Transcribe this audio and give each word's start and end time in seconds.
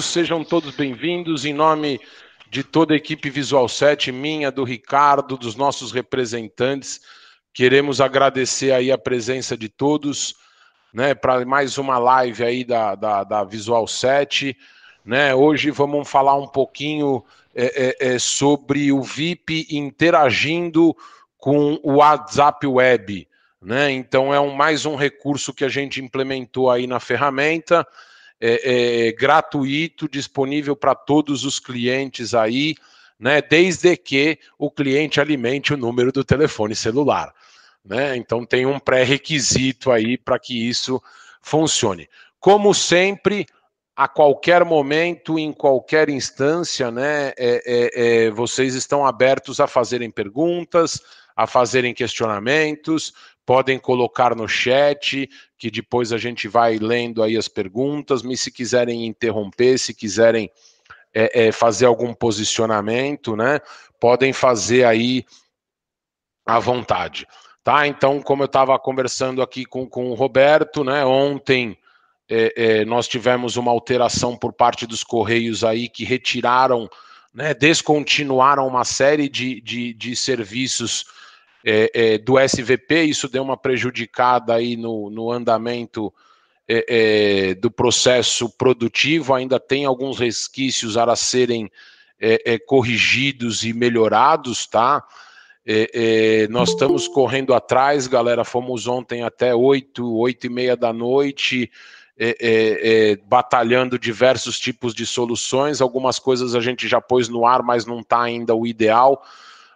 sejam 0.00 0.42
todos 0.42 0.74
bem-vindos 0.74 1.44
em 1.44 1.52
nome 1.52 2.00
de 2.48 2.64
toda 2.64 2.94
a 2.94 2.96
equipe 2.96 3.28
Visual 3.28 3.68
7, 3.68 4.10
minha, 4.10 4.50
do 4.50 4.64
Ricardo, 4.64 5.36
dos 5.36 5.54
nossos 5.54 5.92
representantes. 5.92 7.02
Queremos 7.52 8.00
agradecer 8.00 8.72
aí 8.72 8.90
a 8.90 8.96
presença 8.96 9.54
de 9.54 9.68
todos, 9.68 10.34
né, 10.94 11.14
para 11.14 11.44
mais 11.44 11.76
uma 11.76 11.98
live 11.98 12.42
aí 12.42 12.64
da, 12.64 12.94
da, 12.94 13.22
da, 13.22 13.44
Visual 13.44 13.86
7, 13.86 14.56
né, 15.04 15.34
hoje 15.34 15.70
vamos 15.70 16.08
falar 16.08 16.36
um 16.36 16.48
pouquinho 16.48 17.22
é, 17.54 17.98
é, 18.00 18.14
é, 18.14 18.18
sobre 18.18 18.90
o 18.92 19.02
VIP 19.02 19.66
interagindo 19.70 20.96
com 21.36 21.78
o 21.82 21.96
WhatsApp 21.96 22.66
Web, 22.66 23.28
né, 23.60 23.90
então 23.90 24.32
é 24.32 24.40
um, 24.40 24.54
mais 24.54 24.86
um 24.86 24.96
recurso 24.96 25.52
que 25.52 25.66
a 25.66 25.68
gente 25.68 26.00
implementou 26.00 26.70
aí 26.70 26.86
na 26.86 26.98
ferramenta, 26.98 27.86
é, 28.44 29.06
é, 29.06 29.12
gratuito, 29.12 30.08
disponível 30.08 30.74
para 30.74 30.96
todos 30.96 31.44
os 31.44 31.60
clientes 31.60 32.34
aí, 32.34 32.74
né? 33.16 33.40
Desde 33.40 33.96
que 33.96 34.36
o 34.58 34.68
cliente 34.68 35.20
alimente 35.20 35.72
o 35.72 35.76
número 35.76 36.10
do 36.10 36.24
telefone 36.24 36.74
celular. 36.74 37.32
Né? 37.84 38.16
Então 38.16 38.44
tem 38.44 38.66
um 38.66 38.80
pré-requisito 38.80 39.92
aí 39.92 40.18
para 40.18 40.40
que 40.40 40.68
isso 40.68 41.00
funcione. 41.40 42.08
Como 42.40 42.74
sempre, 42.74 43.46
a 43.94 44.08
qualquer 44.08 44.64
momento, 44.64 45.38
em 45.38 45.52
qualquer 45.52 46.08
instância, 46.08 46.90
né, 46.90 47.28
é, 47.28 47.62
é, 47.64 47.90
é, 48.26 48.30
vocês 48.30 48.74
estão 48.74 49.06
abertos 49.06 49.60
a 49.60 49.68
fazerem 49.68 50.10
perguntas, 50.10 51.00
a 51.36 51.46
fazerem 51.46 51.94
questionamentos, 51.94 53.12
podem 53.46 53.78
colocar 53.78 54.34
no 54.34 54.48
chat, 54.48 55.28
que 55.62 55.70
depois 55.70 56.12
a 56.12 56.18
gente 56.18 56.48
vai 56.48 56.76
lendo 56.76 57.22
aí 57.22 57.36
as 57.36 57.46
perguntas, 57.46 58.20
mas 58.20 58.40
se 58.40 58.50
quiserem 58.50 59.06
interromper, 59.06 59.78
se 59.78 59.94
quiserem 59.94 60.50
é, 61.14 61.46
é, 61.46 61.52
fazer 61.52 61.86
algum 61.86 62.12
posicionamento, 62.12 63.36
né, 63.36 63.60
podem 64.00 64.32
fazer 64.32 64.84
aí 64.84 65.24
à 66.44 66.58
vontade. 66.58 67.28
Tá? 67.62 67.86
Então, 67.86 68.20
como 68.20 68.42
eu 68.42 68.46
estava 68.46 68.76
conversando 68.76 69.40
aqui 69.40 69.64
com, 69.64 69.88
com 69.88 70.10
o 70.10 70.14
Roberto, 70.14 70.82
né, 70.82 71.04
ontem 71.04 71.78
é, 72.28 72.52
é, 72.56 72.84
nós 72.84 73.06
tivemos 73.06 73.56
uma 73.56 73.70
alteração 73.70 74.36
por 74.36 74.52
parte 74.52 74.84
dos 74.84 75.04
Correios 75.04 75.62
aí 75.62 75.88
que 75.88 76.04
retiraram, 76.04 76.90
né, 77.32 77.54
descontinuaram 77.54 78.66
uma 78.66 78.84
série 78.84 79.28
de, 79.28 79.60
de, 79.60 79.94
de 79.94 80.16
serviços 80.16 81.04
é, 81.64 81.90
é, 81.94 82.18
do 82.18 82.38
SVP, 82.38 83.04
isso 83.04 83.28
deu 83.28 83.42
uma 83.42 83.56
prejudicada 83.56 84.54
aí 84.54 84.76
no, 84.76 85.10
no 85.10 85.30
andamento 85.30 86.12
é, 86.68 86.86
é, 87.50 87.54
do 87.54 87.70
processo 87.70 88.48
produtivo, 88.48 89.34
ainda 89.34 89.60
tem 89.60 89.84
alguns 89.84 90.18
resquícios 90.18 90.96
a 90.96 91.14
serem 91.16 91.70
é, 92.20 92.54
é, 92.54 92.58
corrigidos 92.58 93.64
e 93.64 93.72
melhorados, 93.72 94.66
tá? 94.66 95.04
nós 96.50 96.70
estamos 96.70 97.06
correndo 97.06 97.54
atrás, 97.54 98.08
galera, 98.08 98.42
fomos 98.42 98.88
ontem 98.88 99.22
até 99.22 99.54
8, 99.54 100.18
8 100.18 100.46
e 100.46 100.50
meia 100.50 100.76
da 100.76 100.92
noite, 100.92 101.70
batalhando 103.28 103.96
diversos 103.96 104.58
tipos 104.58 104.92
de 104.92 105.06
soluções, 105.06 105.80
algumas 105.80 106.18
coisas 106.18 106.56
a 106.56 106.60
gente 106.60 106.88
já 106.88 107.00
pôs 107.00 107.28
no 107.28 107.46
ar, 107.46 107.62
mas 107.62 107.86
não 107.86 108.00
está 108.00 108.22
ainda 108.22 108.56
o 108.56 108.66
ideal, 108.66 109.24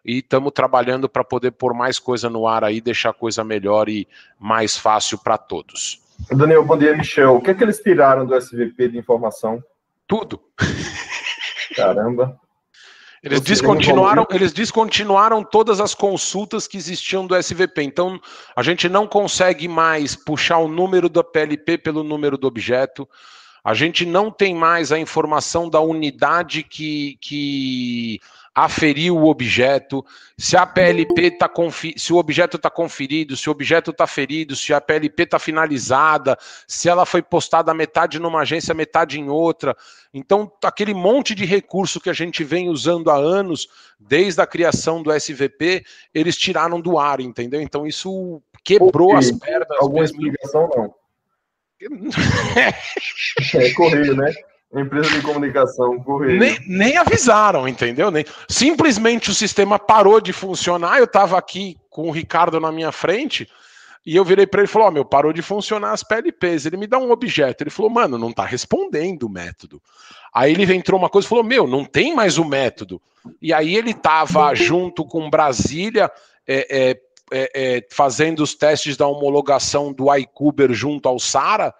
e 0.07 0.19
estamos 0.19 0.53
trabalhando 0.53 1.09
para 1.09 1.25
poder 1.25 1.51
pôr 1.51 1.75
mais 1.75 1.99
coisa 1.99 2.31
no 2.31 2.47
ar 2.47 2.63
aí, 2.63 2.81
deixar 2.81 3.11
a 3.11 3.15
coisa 3.15 3.43
melhor 3.43 3.89
e 3.89 4.07
mais 4.39 4.79
fácil 4.79 5.19
para 5.19 5.37
todos. 5.37 6.01
Daniel, 6.31 6.65
bom 6.65 6.79
dia, 6.79 6.97
Michel. 6.97 7.35
O 7.35 7.41
que 7.43 7.51
é 7.51 7.55
que 7.55 7.65
eles 7.65 7.81
tiraram 7.81 8.25
do 8.25 8.35
SVP 8.35 8.89
de 8.89 8.99
informação? 8.99 9.63
Tudo. 10.07 10.41
Caramba. 11.75 12.39
Eles 13.23 13.41
descontinuaram, 13.41 14.25
eles 14.31 14.53
descontinuaram 14.53 15.43
todas 15.43 15.81
as 15.81 15.95
consultas 15.95 16.69
que 16.69 16.77
existiam 16.77 17.27
do 17.27 17.35
SVP. 17.35 17.83
Então, 17.83 18.21
a 18.55 18.63
gente 18.63 18.89
não 18.89 19.07
consegue 19.09 19.67
mais 19.67 20.15
puxar 20.15 20.59
o 20.59 20.69
número 20.69 21.09
da 21.09 21.25
PLP 21.25 21.79
pelo 21.79 22.05
número 22.05 22.39
do 22.39 22.47
objeto. 22.47 23.09
A 23.65 23.75
gente 23.75 24.07
não 24.07 24.31
tem 24.31 24.55
mais 24.55 24.93
a 24.93 24.99
informação 24.99 25.69
da 25.69 25.81
unidade 25.81 26.63
que, 26.63 27.19
que 27.21 28.21
aferir 28.57 29.13
o 29.13 29.27
objeto, 29.27 30.03
se 30.39 30.57
a 30.57 30.65
PLP 30.65 31.27
está 31.27 31.51
se 31.95 32.11
o 32.11 32.17
objeto 32.17 32.57
está 32.57 32.71
conferido, 32.71 33.37
se 33.37 33.51
o 33.51 33.53
objeto 33.53 33.91
está 33.91 34.07
ferido, 34.07 34.57
se 34.57 34.73
a 34.73 34.81
PLP 34.81 35.25
está 35.25 35.39
finalizada, 35.39 36.39
se 36.67 36.89
ela 36.89 37.05
foi 37.05 37.21
postada 37.21 37.75
metade 37.75 38.19
numa 38.19 38.41
agência, 38.41 38.73
metade 38.73 39.21
em 39.21 39.29
outra. 39.29 39.77
Então, 40.13 40.51
aquele 40.65 40.95
monte 40.95 41.35
de 41.35 41.45
recurso 41.45 42.01
que 42.01 42.09
a 42.09 42.15
gente 42.15 42.43
vem 42.43 42.71
usando 42.71 43.11
há 43.11 43.17
anos, 43.17 43.69
desde 44.01 44.41
a 44.41 44.47
criação 44.47 45.03
do 45.03 45.13
SVP, 45.13 45.85
eles 46.15 46.35
tiraram 46.35 46.81
do 46.81 46.99
ar, 46.99 47.21
entendeu? 47.21 47.61
Então, 47.61 47.87
isso 47.87 48.43
quebrou 48.65 49.15
as 49.15 49.31
pernas. 49.33 49.69
Alguma 49.79 50.01
mesmo. 50.01 50.17
explicação, 50.17 50.71
não? 50.75 50.95
é 53.61 53.75
correio, 53.75 54.17
né? 54.17 54.33
Empresa 54.75 55.11
de 55.11 55.23
comunicação, 55.23 55.99
correio. 56.03 56.39
Nem, 56.39 56.59
nem 56.67 56.97
avisaram, 56.97 57.69
entendeu? 57.69 58.11
Nem, 58.11 58.25
simplesmente 58.49 59.31
o 59.31 59.35
sistema 59.35 59.79
parou 59.79 60.21
de 60.21 60.33
funcionar. 60.33 60.99
Eu 60.99 61.05
estava 61.05 61.39
aqui 61.39 61.77
com 61.89 62.09
o 62.09 62.11
Ricardo 62.11 62.61
na 62.61 62.73
minha 62.73 62.91
frente 62.91 63.49
e 64.05 64.15
eu 64.15 64.25
virei 64.25 64.47
para 64.47 64.61
ele 64.61 64.69
e 64.69 64.73
falou: 64.73 64.87
Ó, 64.87 64.91
oh, 64.91 64.93
meu, 64.93 65.05
parou 65.05 65.33
de 65.33 65.41
funcionar 65.41 65.93
as 65.93 66.03
PLPs. 66.03 66.67
Ele 66.67 66.77
me 66.77 66.87
dá 66.87 66.99
um 66.99 67.11
objeto. 67.11 67.63
Ele 67.63 67.71
falou: 67.71 67.91
Mano, 67.91 68.19
não 68.19 68.31
está 68.31 68.45
respondendo 68.45 69.25
o 69.25 69.31
método. 69.31 69.81
Aí 70.33 70.53
ele 70.53 70.75
entrou 70.75 70.99
uma 70.99 71.09
coisa 71.09 71.27
e 71.27 71.29
falou: 71.29 71.45
Meu, 71.45 71.67
não 71.67 71.85
tem 71.85 72.15
mais 72.15 72.37
o 72.37 72.45
método. 72.45 73.01
E 73.41 73.53
aí 73.53 73.75
ele 73.75 73.91
estava 73.91 74.55
junto 74.55 75.05
com 75.05 75.31
Brasília. 75.31 76.11
É, 76.47 76.91
é, 76.91 77.01
é, 77.33 77.51
é, 77.55 77.87
fazendo 77.91 78.41
os 78.41 78.55
testes 78.55 78.97
da 78.97 79.09
homologação 79.09 79.93
do 79.93 80.15
iCuber 80.15 80.73
junto 80.73 81.09
ao 81.09 81.19
SARA, 81.19 81.75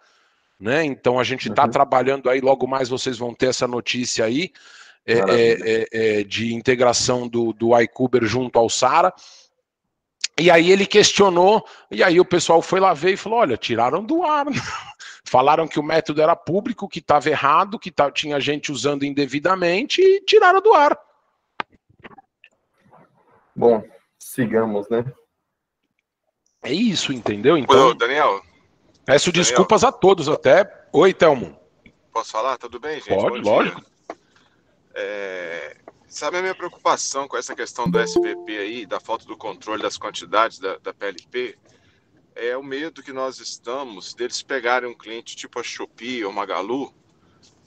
né? 0.59 0.85
Então 0.85 1.19
a 1.19 1.25
gente 1.25 1.49
está 1.49 1.65
uhum. 1.65 1.71
trabalhando 1.71 2.31
aí, 2.31 2.41
logo 2.41 2.67
mais 2.67 2.89
vocês 2.89 3.19
vão 3.19 3.35
ter 3.35 3.47
essa 3.47 3.67
notícia 3.67 4.25
aí 4.25 4.53
é, 5.05 5.13
é, 5.13 5.21
é, 5.21 5.89
é, 5.93 6.25
de 6.25 6.53
integração 6.53 7.29
do, 7.29 7.53
do 7.53 7.79
iCuber 7.81 8.25
junto 8.25 8.59
ao 8.59 8.69
Sara. 8.69 9.13
E 10.39 10.51
aí 10.51 10.71
ele 10.71 10.85
questionou, 10.85 11.65
e 11.91 12.03
aí 12.03 12.21
o 12.21 12.25
pessoal 12.25 12.61
foi 12.61 12.81
lá 12.81 12.93
ver 12.93 13.13
e 13.13 13.17
falou: 13.17 13.39
olha, 13.39 13.57
tiraram 13.57 14.05
do 14.05 14.23
ar. 14.23 14.47
Falaram 15.29 15.67
que 15.67 15.81
o 15.81 15.83
método 15.83 16.23
era 16.23 16.37
público, 16.37 16.89
que 16.89 17.01
estava 17.01 17.29
errado, 17.29 17.81
que 17.81 17.93
tinha 18.15 18.39
gente 18.39 18.71
usando 18.71 19.05
indevidamente 19.05 20.01
e 20.01 20.21
tiraram 20.21 20.61
do 20.61 20.73
ar. 20.73 20.97
Bom, 23.55 23.83
sigamos, 24.19 24.89
né? 24.89 25.05
É 26.63 26.73
isso, 26.73 27.13
entendeu? 27.13 27.57
Então, 27.57 27.89
Ô, 27.89 27.95
Daniel, 27.95 28.41
Peço 29.07 29.31
Daniel. 29.31 29.45
desculpas 29.45 29.85
a 29.85 29.93
todos 29.93 30.29
até. 30.29 30.69
Oi, 30.93 31.15
Telmo. 31.15 31.57
Posso 32.13 32.33
falar? 32.33 32.59
Tudo 32.59 32.81
bem, 32.81 33.01
gente? 33.01 33.09
Pode, 33.09 33.41
lógico. 33.41 33.81
É... 34.95 35.77
Sabe 36.09 36.39
a 36.39 36.43
minha 36.43 36.55
preocupação 36.55 37.29
com 37.29 37.37
essa 37.37 37.55
questão 37.55 37.89
do 37.89 38.01
SVP 38.01 38.59
aí, 38.59 38.87
da 38.87 38.99
falta 38.99 39.25
do 39.25 39.37
controle 39.37 39.83
das 39.83 39.97
quantidades 39.97 40.59
da, 40.59 40.77
da 40.79 40.93
PLP? 40.93 41.57
É 42.35 42.57
o 42.57 42.65
medo 42.65 43.03
que 43.03 43.13
nós 43.13 43.39
estamos 43.39 44.13
deles 44.13 44.43
pegarem 44.43 44.89
um 44.89 44.95
cliente 44.95 45.37
tipo 45.37 45.61
a 45.61 45.63
Shopee 45.63 46.25
ou 46.25 46.33
Magalu 46.33 46.93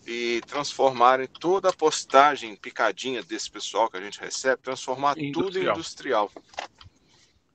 e 0.05 0.41
transformarem 0.47 1.27
toda 1.27 1.69
a 1.69 1.73
postagem 1.73 2.55
picadinha 2.55 3.23
desse 3.23 3.49
pessoal 3.49 3.89
que 3.89 3.97
a 3.97 4.01
gente 4.01 4.19
recebe, 4.19 4.61
transformar 4.61 5.17
industrial. 5.17 5.45
tudo 5.45 5.59
em 5.59 5.69
industrial. 5.69 6.31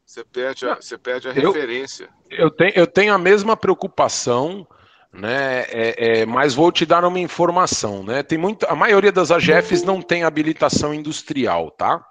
Você 0.04 0.22
perde 0.22 0.66
a, 0.68 0.74
você 0.76 0.98
perde 0.98 1.28
a 1.28 1.32
eu, 1.32 1.52
referência. 1.52 2.08
Eu 2.30 2.50
tenho, 2.50 2.72
eu 2.76 2.86
tenho 2.86 3.14
a 3.14 3.18
mesma 3.18 3.56
preocupação, 3.56 4.66
né? 5.12 5.62
É, 5.68 6.20
é, 6.20 6.26
mas 6.26 6.54
vou 6.54 6.70
te 6.70 6.84
dar 6.84 7.04
uma 7.04 7.18
informação, 7.18 8.04
né? 8.04 8.22
Tem 8.22 8.36
muita, 8.36 8.66
a 8.66 8.76
maioria 8.76 9.10
das 9.10 9.30
AGFs 9.30 9.82
não 9.82 10.02
tem 10.02 10.24
habilitação 10.24 10.92
industrial, 10.92 11.70
tá? 11.70 12.04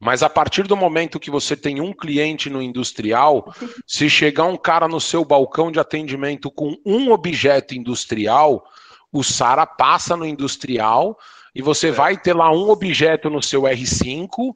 Mas 0.00 0.22
a 0.22 0.30
partir 0.30 0.66
do 0.66 0.76
momento 0.76 1.20
que 1.20 1.30
você 1.30 1.54
tem 1.54 1.80
um 1.80 1.92
cliente 1.92 2.48
no 2.48 2.62
industrial, 2.62 3.54
se 3.86 4.08
chegar 4.08 4.44
um 4.44 4.56
cara 4.56 4.88
no 4.88 5.00
seu 5.00 5.24
balcão 5.24 5.70
de 5.70 5.78
atendimento 5.78 6.50
com 6.50 6.74
um 6.84 7.12
objeto 7.12 7.74
industrial, 7.74 8.64
o 9.12 9.22
SARA 9.22 9.66
passa 9.66 10.16
no 10.16 10.24
industrial 10.24 11.18
e 11.54 11.60
você 11.60 11.88
é. 11.88 11.92
vai 11.92 12.16
ter 12.16 12.34
lá 12.34 12.50
um 12.50 12.70
objeto 12.70 13.28
no 13.28 13.42
seu 13.42 13.62
R5 13.62 14.54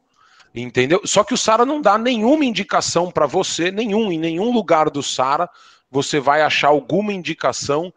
Entendeu? 0.55 1.01
Só 1.05 1.25
que 1.25 1.35
o 1.35 1.39
Sara 1.39 1.67
não 1.67 1.81
dá 1.81 1.99
nenhuma 1.99 2.45
indicação 2.45 3.11
para 3.11 3.27
você, 3.27 3.73
nenhum, 3.73 4.13
em 4.13 4.19
nenhum 4.19 4.53
lugar 4.53 4.89
do 4.89 5.03
Sara 5.03 5.51
você 5.91 6.19
vai 6.19 6.43
achar 6.43 6.69
alguma 6.69 7.13
indicação 7.13 7.93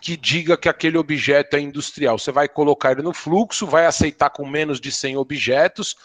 que 0.00 0.16
diga 0.16 0.56
que 0.56 0.68
aquele 0.68 0.96
objeto 0.96 1.56
é 1.56 1.60
industrial. 1.60 2.18
Você 2.18 2.32
vai 2.32 2.48
colocar 2.48 2.92
ele 2.92 3.02
no 3.02 3.12
fluxo, 3.12 3.66
vai 3.66 3.86
aceitar 3.86 4.30
com 4.30 4.46
menos 4.46 4.80
de 4.80 4.90
100 4.90 5.16
objetos 5.16 5.96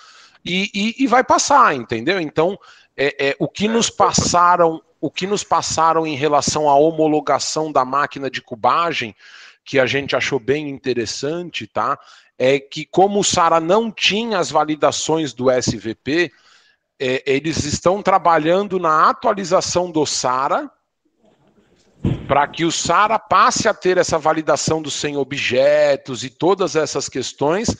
e, 0.44 0.69
e, 0.74 1.04
e 1.04 1.07
vai 1.07 1.24
passar, 1.24 1.75
entendeu? 1.75 2.19
Então, 2.19 2.60
é, 2.98 3.30
é, 3.30 3.36
o 3.40 3.48
que 3.48 3.68
nos 3.68 3.90
passaram, 3.90 4.81
o 5.00 5.10
que 5.10 5.25
nos 5.28 5.44
passaram 5.44 6.06
em 6.06 6.16
relação 6.16 6.69
à 6.69 6.75
homologação 6.75 7.72
da 7.72 7.86
máquina 7.86 8.30
de 8.30 8.42
cubagem 8.42 9.16
que 9.63 9.80
a 9.80 9.86
gente 9.86 10.16
achou 10.16 10.40
bem 10.40 10.69
interessante, 10.69 11.66
tá? 11.66 11.98
É 12.38 12.60
que 12.60 12.86
como 12.86 13.20
o 13.20 13.24
Sara 13.24 13.60
não 13.60 13.92
tinha 13.92 14.40
as 14.40 14.52
validações 14.52 15.34
do 15.34 15.50
SVP, 15.50 16.32
é, 17.00 17.24
eles 17.26 17.64
estão 17.64 18.02
trabalhando 18.02 18.80
na 18.80 19.10
atualização 19.10 19.92
do 19.92 20.06
Sara 20.06 20.70
para 22.28 22.48
que 22.48 22.66
o 22.66 22.72
Sara 22.72 23.20
passe 23.20 23.68
a 23.68 23.74
ter 23.74 23.98
essa 23.98 24.18
validação 24.18 24.82
dos 24.82 24.94
100 24.96 25.18
objetos 25.18 26.24
e 26.24 26.30
todas 26.30 26.76
essas 26.76 27.08
questões, 27.08 27.76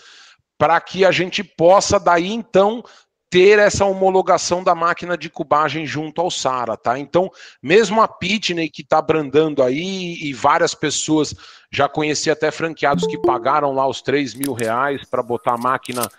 para 0.58 0.80
que 0.80 1.04
a 1.04 1.12
gente 1.12 1.44
possa 1.44 2.00
daí 2.00 2.32
então 2.32 2.84
ter 3.30 3.60
essa 3.60 3.86
homologação 3.86 4.64
da 4.64 4.76
máquina 4.76 5.18
de 5.18 5.30
cubagem 5.30 5.86
junto 5.86 6.22
ao 6.22 6.32
Sara, 6.32 6.78
tá? 6.78 6.98
Então, 6.98 7.30
mesmo 7.62 8.02
a 8.02 8.08
Pitney 8.08 8.70
que 8.70 8.82
está 8.82 9.02
brandando 9.02 9.64
aí 9.64 10.18
e 10.22 10.34
várias 10.34 10.74
pessoas, 10.74 11.36
já 11.72 11.90
conheci 11.90 12.30
até 12.30 12.52
franqueados 12.52 13.06
que 13.08 13.18
pagaram 13.18 13.74
lá 13.74 13.88
os 13.88 14.02
3 14.02 14.36
mil 14.36 14.54
reais 14.54 15.04
para 15.04 15.24
botar 15.24 15.54
a 15.54 15.58
máquina 15.58 16.10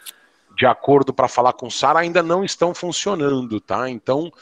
de 0.57 0.67
acordo 0.67 1.13
para 1.13 1.29
falar 1.29 1.53
com 1.53 1.67
o 1.67 1.71
Sara, 1.71 2.01
ainda 2.01 2.23
não 2.23 2.43
estão 2.43 2.75
funcionando, 2.75 3.61
tá? 3.61 3.89
Então, 3.91 4.33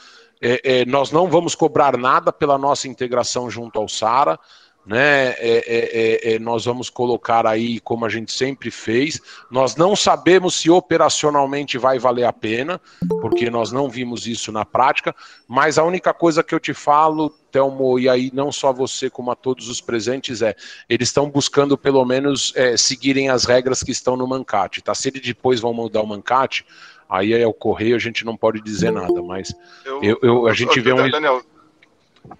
é, 0.40 0.80
é, 0.80 0.84
nós 0.84 1.10
não 1.10 1.28
vamos 1.28 1.54
cobrar 1.54 1.96
nada 1.96 2.32
pela 2.32 2.56
nossa 2.56 2.86
integração 2.86 3.50
junto 3.50 3.78
ao 3.78 3.88
Sara 3.88 4.38
né? 4.86 5.30
É, 5.30 5.36
é, 5.38 6.32
é, 6.32 6.34
é, 6.34 6.38
nós 6.38 6.64
vamos 6.64 6.90
colocar 6.90 7.46
aí 7.46 7.80
como 7.80 8.04
a 8.04 8.08
gente 8.08 8.32
sempre 8.32 8.70
fez. 8.70 9.20
Nós 9.50 9.76
não 9.76 9.96
sabemos 9.96 10.54
se 10.54 10.70
operacionalmente 10.70 11.78
vai 11.78 11.98
valer 11.98 12.24
a 12.24 12.32
pena, 12.32 12.80
porque 13.20 13.48
nós 13.48 13.72
não 13.72 13.88
vimos 13.88 14.26
isso 14.26 14.52
na 14.52 14.64
prática. 14.64 15.14
Mas 15.48 15.78
a 15.78 15.84
única 15.84 16.12
coisa 16.12 16.42
que 16.42 16.54
eu 16.54 16.60
te 16.60 16.74
falo, 16.74 17.30
Telmo, 17.50 17.98
e 17.98 18.08
aí 18.08 18.30
não 18.34 18.52
só 18.52 18.72
você 18.72 19.08
como 19.08 19.30
a 19.30 19.36
todos 19.36 19.68
os 19.68 19.80
presentes 19.80 20.42
é, 20.42 20.54
eles 20.88 21.08
estão 21.08 21.30
buscando 21.30 21.78
pelo 21.78 22.04
menos 22.04 22.52
é, 22.54 22.76
seguirem 22.76 23.30
as 23.30 23.44
regras 23.44 23.82
que 23.82 23.92
estão 23.92 24.16
no 24.16 24.26
Mancate, 24.26 24.82
tá? 24.82 24.94
Se 24.94 25.08
eles 25.08 25.22
depois 25.22 25.60
vão 25.60 25.72
mudar 25.72 26.02
o 26.02 26.06
Mancate, 26.06 26.66
aí 27.08 27.32
é 27.32 27.46
o 27.46 27.52
correio, 27.52 27.96
a 27.96 27.98
gente 27.98 28.24
não 28.24 28.36
pode 28.36 28.60
dizer 28.60 28.90
nada. 28.90 29.22
Mas 29.22 29.54
eu, 29.84 30.02
eu, 30.02 30.18
eu 30.22 30.46
a 30.46 30.52
gente 30.52 30.78
vê 30.80 30.92
um 30.92 31.10
Daniel, 31.10 31.42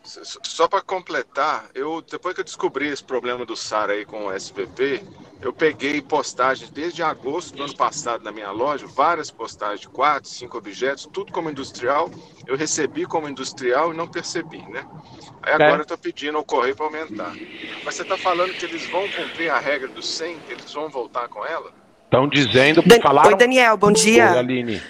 só 0.03 0.67
para 0.67 0.81
completar, 0.81 1.67
eu 1.75 2.03
depois 2.03 2.35
que 2.35 2.41
eu 2.41 2.45
descobri 2.45 2.89
esse 2.89 3.03
problema 3.03 3.45
do 3.45 3.57
SAR 3.57 3.91
aí 3.91 4.05
com 4.05 4.27
o 4.27 4.33
SPP, 4.33 5.03
eu 5.43 5.53
peguei 5.53 6.01
postagens 6.01 6.71
desde 6.71 7.03
agosto 7.03 7.55
do 7.55 7.65
ano 7.65 7.77
passado 7.77 8.25
na 8.25 8.33
minha 8.33 8.51
loja, 8.51 8.87
várias 8.87 9.31
postagens 9.31 9.81
de 9.81 9.89
quatro, 9.89 10.29
cinco 10.29 10.57
objetos, 10.57 11.07
tudo 11.13 11.33
como 11.33 11.51
industrial. 11.51 12.11
Eu 12.47 12.57
recebi 12.57 13.05
como 13.05 13.29
industrial 13.29 13.93
e 13.93 13.97
não 13.97 14.09
percebi, 14.09 14.63
né? 14.71 14.87
Aí 15.43 15.53
agora 15.53 15.75
é. 15.75 15.79
eu 15.79 15.83
estou 15.83 15.99
pedindo 15.99 16.39
ao 16.39 16.45
correio 16.45 16.75
para 16.75 16.87
aumentar. 16.87 17.35
Mas 17.85 17.95
você 17.95 18.03
está 18.03 18.17
falando 18.17 18.55
que 18.55 18.65
eles 18.65 18.89
vão 18.89 19.07
cumprir 19.11 19.51
a 19.51 19.59
regra 19.59 19.89
do 19.89 20.03
100, 20.03 20.39
que 20.41 20.53
eles 20.53 20.73
vão 20.73 20.89
voltar 20.89 21.29
com 21.29 21.45
ela? 21.45 21.71
Estão 22.05 22.27
dizendo, 22.27 22.83
Dan 22.83 23.01
falaram... 23.03 23.31
Oi, 23.31 23.37
Daniel, 23.37 23.77
bom 23.77 23.93
dia. 23.93 24.31
Oi, 24.33 24.39
Aline. 24.39 24.83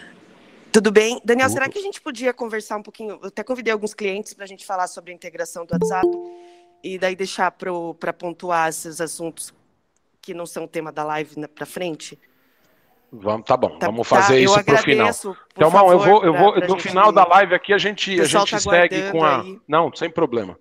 Tudo 0.74 0.90
bem? 0.90 1.20
Daniel, 1.24 1.48
será 1.50 1.68
que 1.68 1.78
a 1.78 1.80
gente 1.80 2.00
podia 2.00 2.34
conversar 2.34 2.76
um 2.78 2.82
pouquinho? 2.82 3.16
Eu 3.22 3.28
até 3.28 3.44
convidei 3.44 3.72
alguns 3.72 3.94
clientes 3.94 4.34
para 4.34 4.42
a 4.44 4.48
gente 4.48 4.66
falar 4.66 4.88
sobre 4.88 5.12
a 5.12 5.14
integração 5.14 5.64
do 5.64 5.72
WhatsApp 5.72 6.08
e 6.82 6.98
daí 6.98 7.14
deixar 7.14 7.52
para 7.52 8.12
pontuar 8.12 8.70
esses 8.70 9.00
assuntos 9.00 9.54
que 10.20 10.34
não 10.34 10.44
são 10.44 10.66
tema 10.66 10.90
da 10.90 11.04
live 11.04 11.46
para 11.46 11.64
frente. 11.64 12.18
Vamos, 13.12 13.46
tá 13.46 13.56
bom, 13.56 13.78
tá, 13.78 13.86
vamos 13.86 14.08
fazer 14.08 14.34
tá, 14.34 14.40
isso 14.40 14.64
para 14.64 14.74
o 14.74 14.78
final. 14.78 15.10
Então, 15.52 15.70
favor, 15.70 15.92
eu 15.92 15.98
vou, 16.00 16.24
eu 16.24 16.34
vou, 16.34 16.52
pra, 16.54 16.66
no 16.66 16.80
final 16.80 17.12
da 17.12 17.24
live 17.24 17.54
aqui 17.54 17.72
a 17.72 17.78
gente, 17.78 18.20
a 18.20 18.24
gente 18.24 18.50
tá 18.50 18.58
segue 18.58 19.12
com 19.12 19.22
a. 19.22 19.42
Aí. 19.42 19.60
Não, 19.68 19.94
sem 19.94 20.10
problema. 20.10 20.58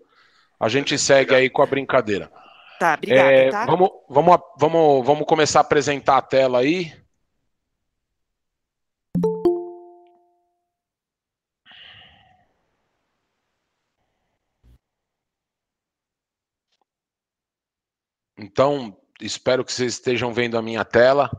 A 0.60 0.70
gente 0.70 0.96
segue 0.96 1.34
aí 1.34 1.50
com 1.50 1.64
a 1.64 1.66
brincadeira. 1.66 2.32
Tá, 2.80 2.94
obrigada. 2.94 3.32
É, 3.32 3.50
tá? 3.50 3.66
Vamos, 3.66 3.90
vamos, 4.08 4.38
vamos, 4.60 5.08
vamos 5.08 5.26
começar 5.26 5.62
a 5.62 5.62
apresentar 5.62 6.18
a 6.18 6.22
tela 6.22 6.60
aí. 6.60 6.94
Então, 18.44 18.98
espero 19.22 19.64
que 19.64 19.72
vocês 19.72 19.94
estejam 19.94 20.34
vendo 20.34 20.58
a 20.58 20.62
minha 20.62 20.84
tela. 20.84 21.32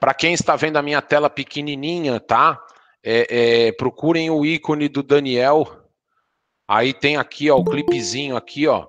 Para 0.00 0.14
quem 0.14 0.32
está 0.32 0.56
vendo 0.56 0.78
a 0.78 0.82
minha 0.82 1.02
tela 1.02 1.28
pequenininha, 1.28 2.18
tá? 2.18 2.58
É, 3.04 3.66
é, 3.66 3.72
procurem 3.72 4.30
o 4.30 4.44
ícone 4.44 4.88
do 4.88 5.02
Daniel. 5.02 5.84
Aí 6.66 6.94
tem 6.94 7.18
aqui, 7.18 7.50
ó, 7.50 7.58
o 7.58 7.64
clipezinho 7.64 8.36
aqui, 8.36 8.66
ó. 8.66 8.88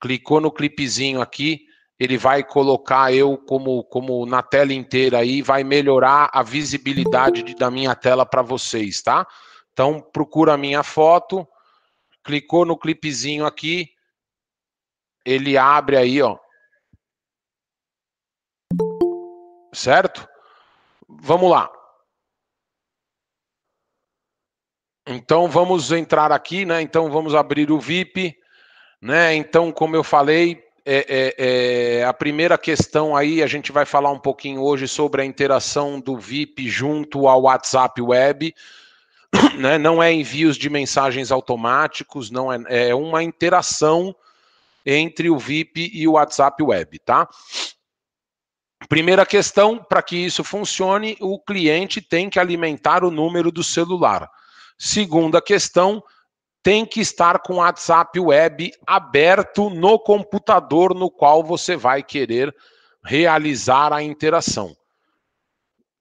Clicou 0.00 0.40
no 0.40 0.50
clipezinho 0.50 1.20
aqui, 1.20 1.66
ele 1.98 2.16
vai 2.16 2.42
colocar 2.42 3.12
eu 3.12 3.36
como, 3.36 3.84
como 3.84 4.24
na 4.24 4.42
tela 4.42 4.72
inteira 4.72 5.18
aí, 5.18 5.42
vai 5.42 5.62
melhorar 5.62 6.30
a 6.32 6.42
visibilidade 6.42 7.42
de, 7.42 7.54
da 7.54 7.70
minha 7.70 7.94
tela 7.94 8.24
para 8.24 8.40
vocês, 8.40 9.02
tá? 9.02 9.26
Então, 9.72 10.00
procura 10.00 10.54
a 10.54 10.58
minha 10.58 10.82
foto, 10.82 11.46
clicou 12.24 12.64
no 12.64 12.78
clipezinho 12.78 13.44
aqui, 13.44 13.90
ele 15.24 15.58
abre 15.58 15.96
aí, 15.96 16.22
ó, 16.22 16.38
certo? 19.76 20.28
Vamos 21.08 21.50
lá. 21.50 21.70
Então 25.06 25.48
vamos 25.48 25.92
entrar 25.92 26.32
aqui, 26.32 26.64
né? 26.64 26.82
Então 26.82 27.10
vamos 27.10 27.34
abrir 27.34 27.70
o 27.70 27.78
VIP, 27.78 28.36
né? 29.00 29.34
Então, 29.34 29.70
como 29.70 29.94
eu 29.94 30.02
falei, 30.02 30.66
é, 30.84 31.06
é, 31.08 31.98
é, 31.98 32.04
a 32.04 32.12
primeira 32.12 32.58
questão 32.58 33.16
aí, 33.16 33.42
a 33.42 33.46
gente 33.46 33.70
vai 33.70 33.84
falar 33.84 34.10
um 34.10 34.18
pouquinho 34.18 34.62
hoje 34.62 34.88
sobre 34.88 35.22
a 35.22 35.24
interação 35.24 36.00
do 36.00 36.16
VIP 36.16 36.68
junto 36.68 37.28
ao 37.28 37.42
WhatsApp 37.42 38.00
Web. 38.00 38.54
Né? 39.58 39.76
Não 39.76 40.02
é 40.02 40.12
envios 40.12 40.56
de 40.56 40.70
mensagens 40.70 41.30
automáticos, 41.30 42.30
não 42.30 42.52
é, 42.52 42.88
é 42.88 42.94
uma 42.94 43.22
interação 43.22 44.14
entre 44.84 45.28
o 45.28 45.38
VIP 45.38 45.90
e 45.92 46.06
o 46.06 46.12
WhatsApp 46.12 46.62
Web, 46.62 46.98
tá? 47.00 47.28
Primeira 48.88 49.24
questão, 49.24 49.78
para 49.78 50.02
que 50.02 50.16
isso 50.16 50.44
funcione, 50.44 51.16
o 51.20 51.38
cliente 51.38 52.00
tem 52.00 52.28
que 52.28 52.38
alimentar 52.38 53.02
o 53.02 53.10
número 53.10 53.50
do 53.50 53.64
celular. 53.64 54.30
Segunda 54.78 55.40
questão, 55.40 56.02
tem 56.62 56.84
que 56.84 57.00
estar 57.00 57.40
com 57.40 57.54
o 57.54 57.56
WhatsApp 57.56 58.18
web 58.18 58.72
aberto 58.86 59.70
no 59.70 59.98
computador 59.98 60.94
no 60.94 61.10
qual 61.10 61.42
você 61.42 61.76
vai 61.76 62.02
querer 62.02 62.54
realizar 63.04 63.92
a 63.92 64.02
interação. 64.02 64.76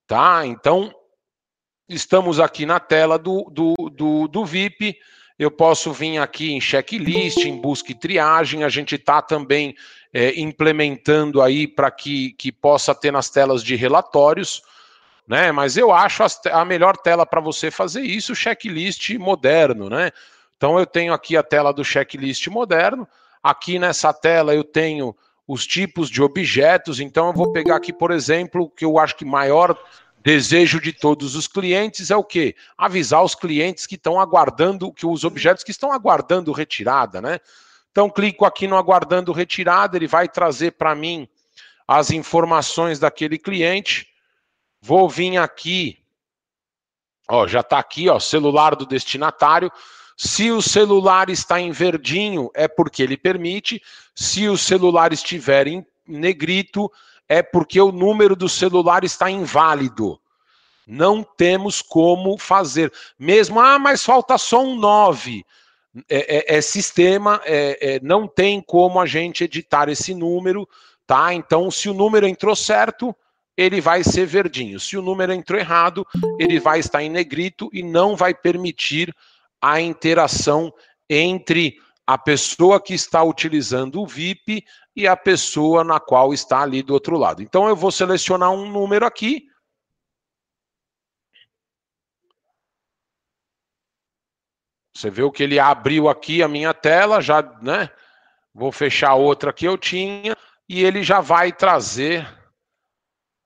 Tá? 0.08 0.46
Então, 0.46 0.94
estamos 1.88 2.40
aqui 2.40 2.66
na 2.66 2.80
tela 2.80 3.18
do, 3.18 3.50
do, 3.52 3.74
do, 3.92 4.28
do 4.28 4.46
VIP. 4.46 4.98
Eu 5.38 5.52
posso 5.52 5.92
vir 5.92 6.18
aqui 6.18 6.54
em 6.54 6.62
checklist, 6.62 7.46
em 7.46 7.60
busca 7.60 7.92
e 7.92 7.96
triagem. 7.96 8.64
A 8.64 8.70
gente 8.70 8.96
está 8.96 9.22
também 9.22 9.76
é, 10.14 10.40
implementando 10.40 11.42
aí 11.42 11.68
para 11.68 11.92
que, 11.92 12.32
que 12.34 12.52
possa 12.52 12.96
ter 12.96 13.12
nas 13.12 13.30
telas 13.30 13.62
de 13.62 13.76
relatórios, 13.76 14.62
né? 15.28 15.52
Mas 15.52 15.76
eu 15.76 15.92
acho 15.92 16.24
a, 16.24 16.28
a 16.54 16.64
melhor 16.64 16.96
tela 16.96 17.26
para 17.26 17.42
você 17.42 17.70
fazer 17.70 18.02
isso, 18.02 18.34
checklist 18.34 19.10
moderno, 19.16 19.90
né? 19.90 20.12
Então 20.56 20.80
eu 20.80 20.86
tenho 20.86 21.14
aqui 21.14 21.36
a 21.36 21.44
tela 21.44 21.74
do 21.74 21.84
checklist 21.84 22.48
moderno. 22.48 23.06
Aqui 23.44 23.78
nessa 23.78 24.14
tela 24.14 24.56
eu 24.56 24.64
tenho 24.64 25.14
os 25.46 25.68
tipos 25.68 26.10
de 26.10 26.22
objetos. 26.22 27.02
Então 27.02 27.28
eu 27.28 27.34
vou 27.34 27.52
pegar 27.52 27.76
aqui, 27.76 27.92
por 27.92 28.12
exemplo, 28.12 28.64
o 28.64 28.70
que 28.70 28.86
eu 28.86 28.98
acho 28.98 29.16
que 29.18 29.26
maior 29.26 29.78
desejo 30.26 30.82
de 30.82 30.92
todos 30.92 31.36
os 31.36 31.48
clientes 31.48 32.10
é 32.10 32.16
o 32.16 32.24
quê? 32.24 32.56
Avisar 32.76 33.24
os 33.24 33.36
clientes 33.36 33.86
que 33.86 33.94
estão 33.94 34.20
aguardando, 34.20 34.92
que 34.92 35.06
os 35.06 35.24
objetos 35.24 35.64
que 35.64 35.70
estão 35.70 35.92
aguardando 35.92 36.52
retirada, 36.52 37.22
né? 37.22 37.40
Então, 37.92 38.10
clico 38.10 38.44
aqui 38.44 38.68
no 38.68 38.76
aguardando 38.76 39.32
retirada, 39.32 39.96
ele 39.96 40.08
vai 40.08 40.28
trazer 40.28 40.72
para 40.72 40.96
mim 40.96 41.30
as 41.88 42.10
informações 42.10 42.98
daquele 42.98 43.38
cliente. 43.38 44.08
Vou 44.82 45.08
vir 45.08 45.38
aqui, 45.38 46.00
ó, 47.30 47.46
já 47.48 47.60
está 47.60 47.78
aqui, 47.78 48.10
ó, 48.10 48.20
celular 48.20 48.76
do 48.76 48.86
destinatário. 48.88 49.72
Se 50.18 50.50
o 50.50 50.60
celular 50.60 51.30
está 51.30 51.62
em 51.62 51.72
verdinho, 51.72 52.50
é 52.56 52.68
porque 52.68 53.04
ele 53.04 53.16
permite. 53.16 53.80
Se 54.16 54.50
o 54.50 54.58
celular 54.58 55.14
estiver 55.14 55.68
em 55.68 55.86
negrito, 56.08 56.92
é 57.28 57.42
porque 57.42 57.80
o 57.80 57.92
número 57.92 58.36
do 58.36 58.48
celular 58.48 59.04
está 59.04 59.30
inválido. 59.30 60.20
Não 60.88 61.24
temos 61.24 61.82
como 61.82 62.38
fazer. 62.38 62.92
Mesmo, 63.18 63.60
ah, 63.60 63.80
mas 63.80 64.04
falta 64.04 64.38
só 64.38 64.64
um 64.64 64.76
9 64.76 65.44
é, 66.10 66.56
é, 66.56 66.58
é 66.58 66.62
sistema, 66.62 67.42
é, 67.46 67.96
é, 67.96 68.00
não 68.02 68.28
tem 68.28 68.62
como 68.62 69.00
a 69.00 69.06
gente 69.06 69.44
editar 69.46 69.88
esse 69.90 70.14
número, 70.14 70.68
tá? 71.08 71.34
Então, 71.34 71.72
se 71.72 71.90
o 71.90 71.94
número 71.94 72.28
entrou 72.28 72.56
certo, 72.56 73.16
ele 73.56 73.80
vai 73.80 74.04
ser 74.04 74.26
verdinho. 74.26 74.80
Se 74.80 74.98
o 74.98 75.02
número 75.02 75.32
entrou 75.32 75.60
errado, 75.60 76.06
ele 76.38 76.60
vai 76.60 76.80
estar 76.80 77.02
em 77.02 77.10
negrito 77.10 77.70
e 77.72 77.82
não 77.82 78.16
vai 78.16 78.34
permitir 78.34 79.16
a 79.62 79.80
interação 79.80 80.74
entre 81.10 81.80
a 82.06 82.18
pessoa 82.18 82.82
que 82.82 82.94
está 82.94 83.24
utilizando 83.24 84.02
o 84.02 84.08
VIP 84.08 84.64
e 84.96 85.08
a 85.08 85.18
pessoa 85.18 85.84
na 85.84 86.00
qual 86.00 86.34
está 86.34 86.62
ali 86.62 86.84
do 86.84 86.94
outro 86.94 87.18
lado. 87.18 87.42
Então 87.42 87.68
eu 87.68 87.76
vou 87.76 87.92
selecionar 87.92 88.52
um 88.52 88.70
número 88.70 89.06
aqui. 89.06 89.50
Você 94.94 95.10
viu 95.10 95.32
que 95.32 95.44
ele 95.44 95.60
abriu 95.60 96.08
aqui 96.08 96.42
a 96.42 96.48
minha 96.48 96.74
tela, 96.74 97.20
já, 97.20 97.42
né? 97.62 97.90
Vou 98.54 98.72
fechar 98.72 99.16
outra 99.16 99.52
que 99.52 99.66
eu 99.66 99.78
tinha 99.78 100.38
e 100.70 100.84
ele 100.84 101.04
já 101.04 101.20
vai 101.20 101.52
trazer, 101.52 102.26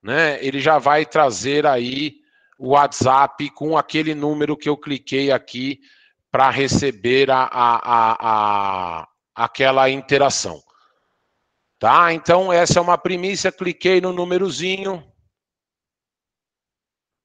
né? 0.04 0.44
Ele 0.46 0.60
já 0.60 0.78
vai 0.78 1.06
trazer 1.06 1.66
aí 1.66 2.18
o 2.60 2.72
WhatsApp 2.72 3.50
com 3.52 3.76
aquele 3.76 4.14
número 4.14 4.56
que 4.56 4.70
eu 4.70 4.78
cliquei 4.78 5.32
aqui 5.32 5.80
para 6.32 6.50
receber 6.50 7.32
a, 7.32 7.44
a, 7.44 9.02
a, 9.02 9.08
aquela 9.36 9.90
interação. 9.90 10.62
Tá? 11.80 12.14
Então, 12.14 12.52
essa 12.52 12.80
é 12.80 12.82
uma 12.82 12.98
primícia. 12.98 13.52
Cliquei 13.52 14.02
no 14.02 14.12
númerozinho. 14.12 15.04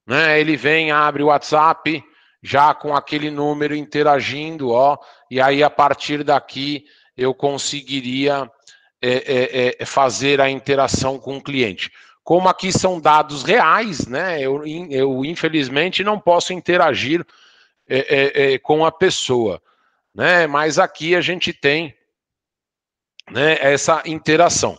Né? 0.07 0.41
Ele 0.41 0.57
vem, 0.57 0.93
abre 0.93 1.23
o 1.23 1.27
WhatsApp, 1.27 2.03
já 2.43 2.75
com 2.75 2.95
aquele 2.95 3.31
número 3.31 3.75
interagindo, 3.75 4.71
ó. 4.71 4.97
E 5.31 5.41
aí, 5.41 5.63
a 5.63 5.71
partir 5.71 6.23
daqui, 6.23 6.85
eu 7.17 7.35
conseguiria 7.35 8.51
é, 9.03 9.11
é, 9.11 9.77
é, 9.81 9.85
fazer 9.85 10.41
a 10.41 10.49
interação 10.49 11.19
com 11.19 11.37
o 11.37 11.43
cliente. 11.43 11.91
Como 12.23 12.49
aqui 12.49 12.73
são 12.73 13.01
dados 13.01 13.43
reais, 13.43 14.07
né? 14.07 14.41
Eu, 14.41 14.63
eu 14.67 15.25
infelizmente 15.25 16.03
não 16.03 16.19
posso 16.19 16.55
interagir 16.55 17.25
é, 17.89 17.99
é, 17.99 18.55
é, 18.55 18.59
com 18.59 18.85
a 18.85 18.93
pessoa, 18.93 19.63
né? 20.15 20.47
Mas 20.47 20.79
aqui 20.79 21.15
a 21.15 21.21
gente 21.21 21.53
tem 21.53 21.95
né, 23.31 23.57
essa 23.61 24.03
interação. 24.07 24.79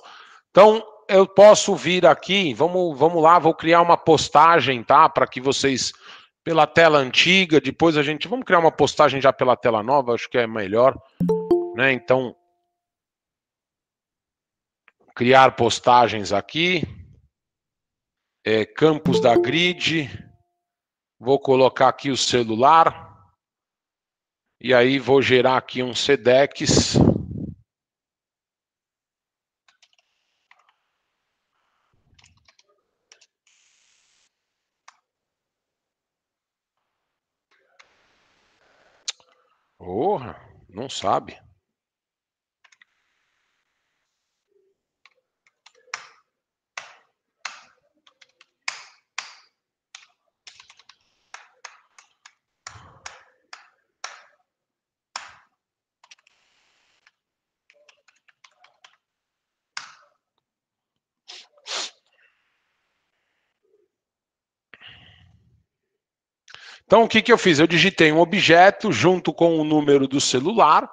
Então, 0.50 0.84
eu 1.08 1.28
posso 1.28 1.76
vir 1.76 2.06
aqui, 2.06 2.54
vamos, 2.54 2.98
vamos 2.98 3.22
lá, 3.22 3.38
vou 3.38 3.54
criar 3.54 3.82
uma 3.82 3.98
postagem, 3.98 4.84
tá? 4.84 5.08
Para 5.08 5.28
que 5.28 5.40
vocês, 5.40 5.94
pela 6.44 6.66
tela 6.66 6.98
antiga, 6.98 7.62
depois 7.62 7.98
a 7.98 8.04
gente, 8.04 8.28
vamos 8.28 8.46
criar 8.46 8.60
uma 8.60 8.72
postagem 8.72 9.22
já 9.22 9.32
pela 9.32 9.56
tela 9.56 9.84
nova, 9.84 10.14
acho 10.14 10.30
que 10.30 10.38
é 10.38 10.48
melhor, 10.48 11.00
né? 11.76 11.92
Então, 11.92 12.36
criar 15.16 15.56
postagens 15.56 16.34
aqui, 16.34 16.84
é, 18.44 18.66
campos 18.66 19.20
da 19.22 19.36
grid, 19.38 20.10
Vou 21.20 21.40
colocar 21.40 21.88
aqui 21.88 22.12
o 22.12 22.18
celular. 22.18 23.06
E 24.60 24.74
aí 24.74 25.00
vou 25.00 25.22
gerar 25.22 25.58
aqui 25.58 25.82
um 25.82 25.94
SEDEX. 25.94 26.98
Porra, 39.78 40.36
não 40.68 40.90
sabe. 40.90 41.45
Então, 66.86 67.04
o 67.04 67.08
que, 67.08 67.22
que 67.22 67.32
eu 67.32 67.38
fiz? 67.38 67.60
Eu 67.60 67.68
digitei 67.68 68.12
um 68.12 68.20
objeto 68.20 68.92
junto 68.92 69.34
com 69.34 69.60
o 69.60 69.64
número 69.64 70.08
do 70.08 70.22
celular, 70.22 70.90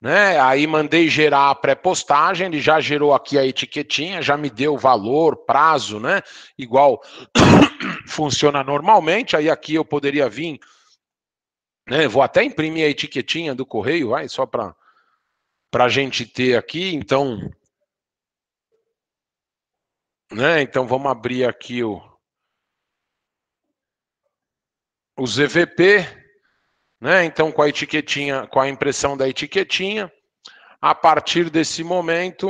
né? 0.00 0.38
Aí 0.40 0.66
mandei 0.66 1.08
gerar 1.08 1.50
a 1.50 1.54
pré-postagem, 1.54 2.48
ele 2.48 2.60
já 2.60 2.80
gerou 2.80 3.14
aqui 3.14 3.38
a 3.38 3.46
etiquetinha, 3.46 4.20
já 4.20 4.36
me 4.36 4.50
deu 4.50 4.76
valor, 4.76 5.36
prazo, 5.46 5.98
né? 5.98 6.20
Igual 6.58 7.02
funciona 8.06 8.62
normalmente. 8.62 9.36
Aí 9.36 9.48
aqui 9.48 9.74
eu 9.74 9.84
poderia 9.84 10.28
vir, 10.28 10.58
né? 11.88 12.06
Vou 12.08 12.22
até 12.22 12.44
imprimir 12.44 12.84
a 12.84 12.90
etiquetinha 12.90 13.54
do 13.54 13.64
correio, 13.64 14.10
vai, 14.10 14.28
só 14.28 14.44
para 14.44 14.74
para 15.70 15.84
a 15.84 15.88
gente 15.88 16.26
ter 16.26 16.56
aqui. 16.58 16.94
Então, 16.94 17.50
né? 20.30 20.60
Então 20.60 20.86
vamos 20.86 21.10
abrir 21.10 21.46
aqui 21.46 21.82
o 21.82 22.11
o 25.22 25.26
ZVP, 25.26 26.00
né? 27.00 27.24
Então, 27.24 27.52
com 27.52 27.62
a 27.62 27.68
etiquetinha, 27.68 28.44
com 28.48 28.58
a 28.58 28.68
impressão 28.68 29.16
da 29.16 29.28
etiquetinha, 29.28 30.12
a 30.80 30.96
partir 30.96 31.48
desse 31.48 31.84
momento, 31.84 32.48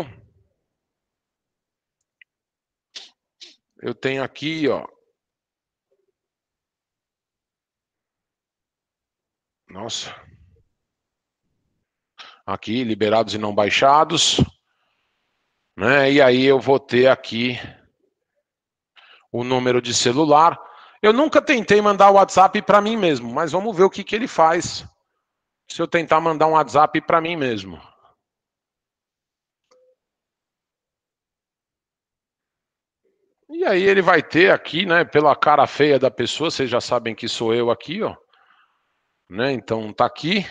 eu 3.83 3.95
tenho 3.95 4.23
aqui, 4.23 4.67
ó. 4.69 4.89
Nossa. 9.69 10.19
Aqui, 12.47 12.85
liberados 12.85 13.35
e 13.35 13.39
não 13.39 13.55
baixados. 13.55 14.39
Né? 15.77 16.13
E 16.13 16.23
aí 16.23 16.43
eu 16.43 16.59
vou 16.59 16.81
ter 16.81 17.09
aqui 17.09 17.59
o 19.31 19.45
número 19.45 19.83
de 19.83 19.93
celular. 19.93 20.72
Eu 21.03 21.13
nunca 21.13 21.43
tentei 21.43 21.83
mandar 21.83 22.11
o 22.11 22.15
WhatsApp 22.15 22.63
para 22.63 22.81
mim 22.81 22.97
mesmo, 22.97 23.29
mas 23.33 23.51
vamos 23.51 23.77
ver 23.77 23.83
o 23.83 23.91
que, 23.91 24.05
que 24.05 24.15
ele 24.15 24.29
faz 24.29 24.87
se 25.69 25.83
eu 25.83 25.89
tentar 25.89 26.21
mandar 26.21 26.47
um 26.47 26.53
WhatsApp 26.53 27.01
para 27.01 27.21
mim 27.21 27.35
mesmo. 27.35 27.81
E 33.49 33.65
aí 33.65 33.83
ele 33.83 34.01
vai 34.01 34.23
ter 34.23 34.51
aqui, 34.53 34.87
né, 34.87 35.05
pela 35.05 35.35
cara 35.35 35.67
feia 35.67 35.99
da 35.99 36.11
pessoa, 36.11 36.51
vocês 36.51 36.71
já 36.71 36.81
sabem 36.81 37.15
que 37.15 37.29
sou 37.29 37.53
eu 37.53 37.71
aqui, 37.71 38.01
ó. 38.03 38.17
Né? 39.29 39.53
Então 39.53 39.93
tá 39.93 40.07
aqui. 40.07 40.47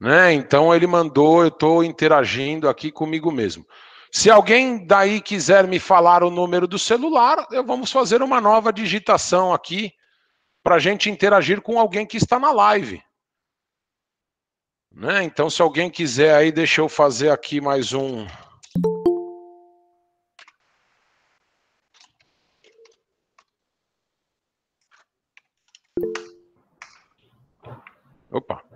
Né? 0.00 0.32
Então 0.32 0.74
ele 0.74 0.86
mandou, 0.86 1.42
eu 1.42 1.48
estou 1.48 1.82
interagindo 1.82 2.68
aqui 2.68 2.92
comigo 2.92 3.32
mesmo. 3.32 3.66
Se 4.10 4.30
alguém 4.30 4.86
daí 4.86 5.20
quiser 5.20 5.66
me 5.66 5.78
falar 5.78 6.22
o 6.22 6.30
número 6.30 6.66
do 6.66 6.78
celular, 6.78 7.46
eu 7.50 7.64
vamos 7.64 7.92
fazer 7.92 8.22
uma 8.22 8.40
nova 8.40 8.72
digitação 8.72 9.52
aqui 9.52 9.92
para 10.62 10.76
a 10.76 10.78
gente 10.78 11.10
interagir 11.10 11.60
com 11.60 11.78
alguém 11.78 12.06
que 12.06 12.16
está 12.16 12.38
na 12.38 12.50
live. 12.50 13.02
Né? 14.90 15.22
Então, 15.22 15.48
se 15.48 15.62
alguém 15.62 15.90
quiser 15.90 16.34
aí, 16.34 16.50
deixa 16.50 16.80
eu 16.80 16.88
fazer 16.88 17.30
aqui 17.30 17.60
mais 17.60 17.92
um. 17.92 18.26
Opa. 28.30 28.67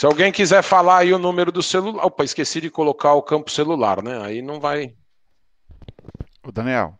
Se 0.00 0.06
alguém 0.06 0.32
quiser 0.32 0.62
falar 0.62 1.00
aí 1.00 1.12
o 1.12 1.18
número 1.18 1.52
do 1.52 1.62
celular. 1.62 2.06
Opa, 2.06 2.24
esqueci 2.24 2.58
de 2.58 2.70
colocar 2.70 3.12
o 3.12 3.22
campo 3.22 3.50
celular, 3.50 4.02
né? 4.02 4.18
Aí 4.22 4.40
não 4.40 4.58
vai. 4.58 4.94
O 6.42 6.50
Daniel. 6.50 6.98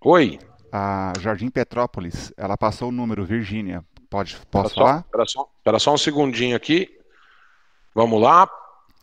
Oi. 0.00 0.38
A 0.72 1.12
Jardim 1.20 1.50
Petrópolis, 1.50 2.32
ela 2.38 2.56
passou 2.56 2.88
o 2.88 2.90
número, 2.90 3.22
Virgínia. 3.26 3.84
Pode, 4.08 4.38
posso 4.50 4.68
espera 4.68 4.86
falar? 4.86 5.00
Espera 5.00 5.26
só, 5.26 5.50
espera 5.58 5.78
só 5.78 5.92
um 5.92 5.98
segundinho 5.98 6.56
aqui. 6.56 6.88
Vamos 7.94 8.18
lá. 8.18 8.48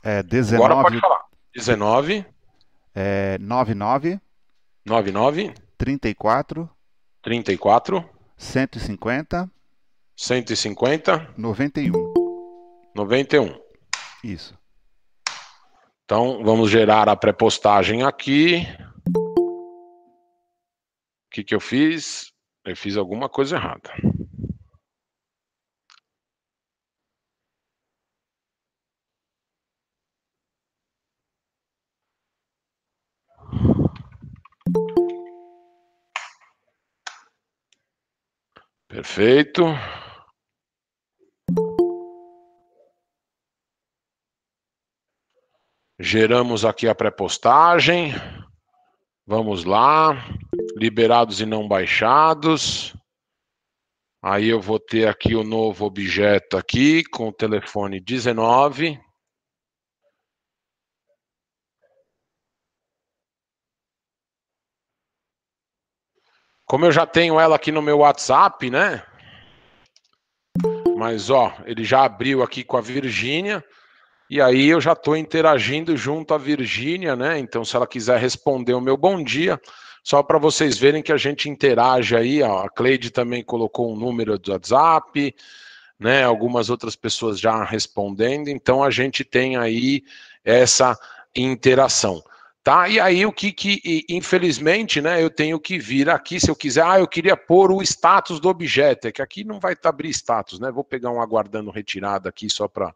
É 0.02 0.24
19. 0.24 0.64
Agora 0.66 0.82
pode 0.82 1.00
falar. 1.00 1.26
19. 1.54 2.26
É 2.96 3.38
99. 3.38 4.20
99. 4.84 5.54
34. 5.78 6.68
34. 7.22 8.10
150. 8.38 9.52
150. 10.16 11.30
91. 11.38 12.25
91. 12.96 13.54
Isso. 14.24 14.58
Então, 16.06 16.42
vamos 16.46 16.72
gerar 16.72 17.10
a 17.10 17.16
pré-postagem 17.16 18.04
aqui. 18.04 18.66
O 19.18 19.96
que, 21.30 21.44
que 21.44 21.54
eu 21.54 21.60
fiz? 21.60 22.32
Eu 22.64 22.78
fiz 22.78 22.96
alguma 22.96 23.28
coisa 23.28 23.58
errada. 23.58 23.92
Perfeito. 38.88 39.66
Geramos 46.08 46.64
aqui 46.64 46.88
a 46.88 46.94
pré-postagem. 46.94 48.14
Vamos 49.26 49.64
lá. 49.64 50.14
Liberados 50.78 51.42
e 51.42 51.48
não 51.48 51.68
baixados. 51.68 52.96
Aí 54.22 54.48
eu 54.48 54.62
vou 54.62 54.80
ter 54.80 55.08
aqui 55.08 55.34
o 55.34 55.44
novo 55.44 55.84
objeto 55.84 56.58
aqui 56.58 57.04
com 57.06 57.30
o 57.30 57.34
telefone 57.34 58.00
19. 58.00 59.02
Como 66.68 66.86
eu 66.86 66.92
já 66.92 67.08
tenho 67.08 67.40
ela 67.40 67.56
aqui 67.56 67.72
no 67.72 67.82
meu 67.82 67.98
WhatsApp, 67.98 68.70
né? 68.70 69.04
Mas 70.96 71.32
ó, 71.32 71.52
ele 71.66 71.84
já 71.84 72.06
abriu 72.06 72.44
aqui 72.44 72.64
com 72.64 72.78
a 72.78 72.82
Virgínia. 72.82 73.66
E 74.30 74.42
aí 74.42 74.68
eu 74.68 74.82
já 74.82 74.94
estou 74.94 75.16
interagindo 75.16 75.96
junto 75.96 76.34
à 76.34 76.38
Virgínia, 76.38 77.16
né? 77.16 77.38
Então, 77.38 77.64
se 77.64 77.76
ela 77.76 77.86
quiser 77.86 78.20
responder 78.20 78.74
o 78.74 78.82
meu 78.82 78.98
bom 78.98 79.24
dia, 79.24 79.62
só 80.04 80.24
para 80.24 80.40
vocês 80.40 80.78
verem 80.78 81.04
que 81.04 81.12
a 81.12 81.18
gente 81.18 81.50
interage 81.50 82.16
aí, 82.16 82.42
ó, 82.42 82.66
a 82.66 82.70
Cleide 82.70 83.12
também 83.12 83.44
colocou 83.44 83.94
um 83.94 83.96
número 83.96 84.38
do 84.40 84.52
WhatsApp, 84.52 85.36
né? 86.00 86.24
Algumas 86.24 86.70
outras 86.72 86.96
pessoas 86.96 87.40
já 87.40 87.64
respondendo, 87.64 88.48
então 88.48 88.84
a 88.84 88.90
gente 88.90 89.24
tem 89.24 89.58
aí 89.58 90.04
essa 90.44 90.98
interação. 91.36 92.24
Tá? 92.64 92.90
E 92.90 93.00
aí 93.00 93.24
o 93.28 93.32
que, 93.32 93.52
que 93.52 94.04
infelizmente, 94.10 95.00
né, 95.00 95.22
eu 95.22 95.30
tenho 95.30 95.60
que 95.60 95.78
vir 95.78 96.10
aqui, 96.10 96.40
se 96.40 96.50
eu 96.50 96.56
quiser, 96.56 96.84
ah, 96.84 97.00
eu 97.00 97.08
queria 97.08 97.38
pôr 97.38 97.72
o 97.72 97.80
status 97.84 98.40
do 98.40 98.50
objeto, 98.50 99.08
é 99.08 99.12
que 99.12 99.22
aqui 99.22 99.44
não 99.44 99.60
vai 99.60 99.78
abrir 99.84 100.10
status, 100.10 100.60
né? 100.60 100.72
Vou 100.72 100.84
pegar 100.84 101.12
um 101.12 101.22
aguardando 101.22 101.70
retirada 101.70 102.28
aqui 102.28 102.50
só 102.50 102.68
para 102.68 102.92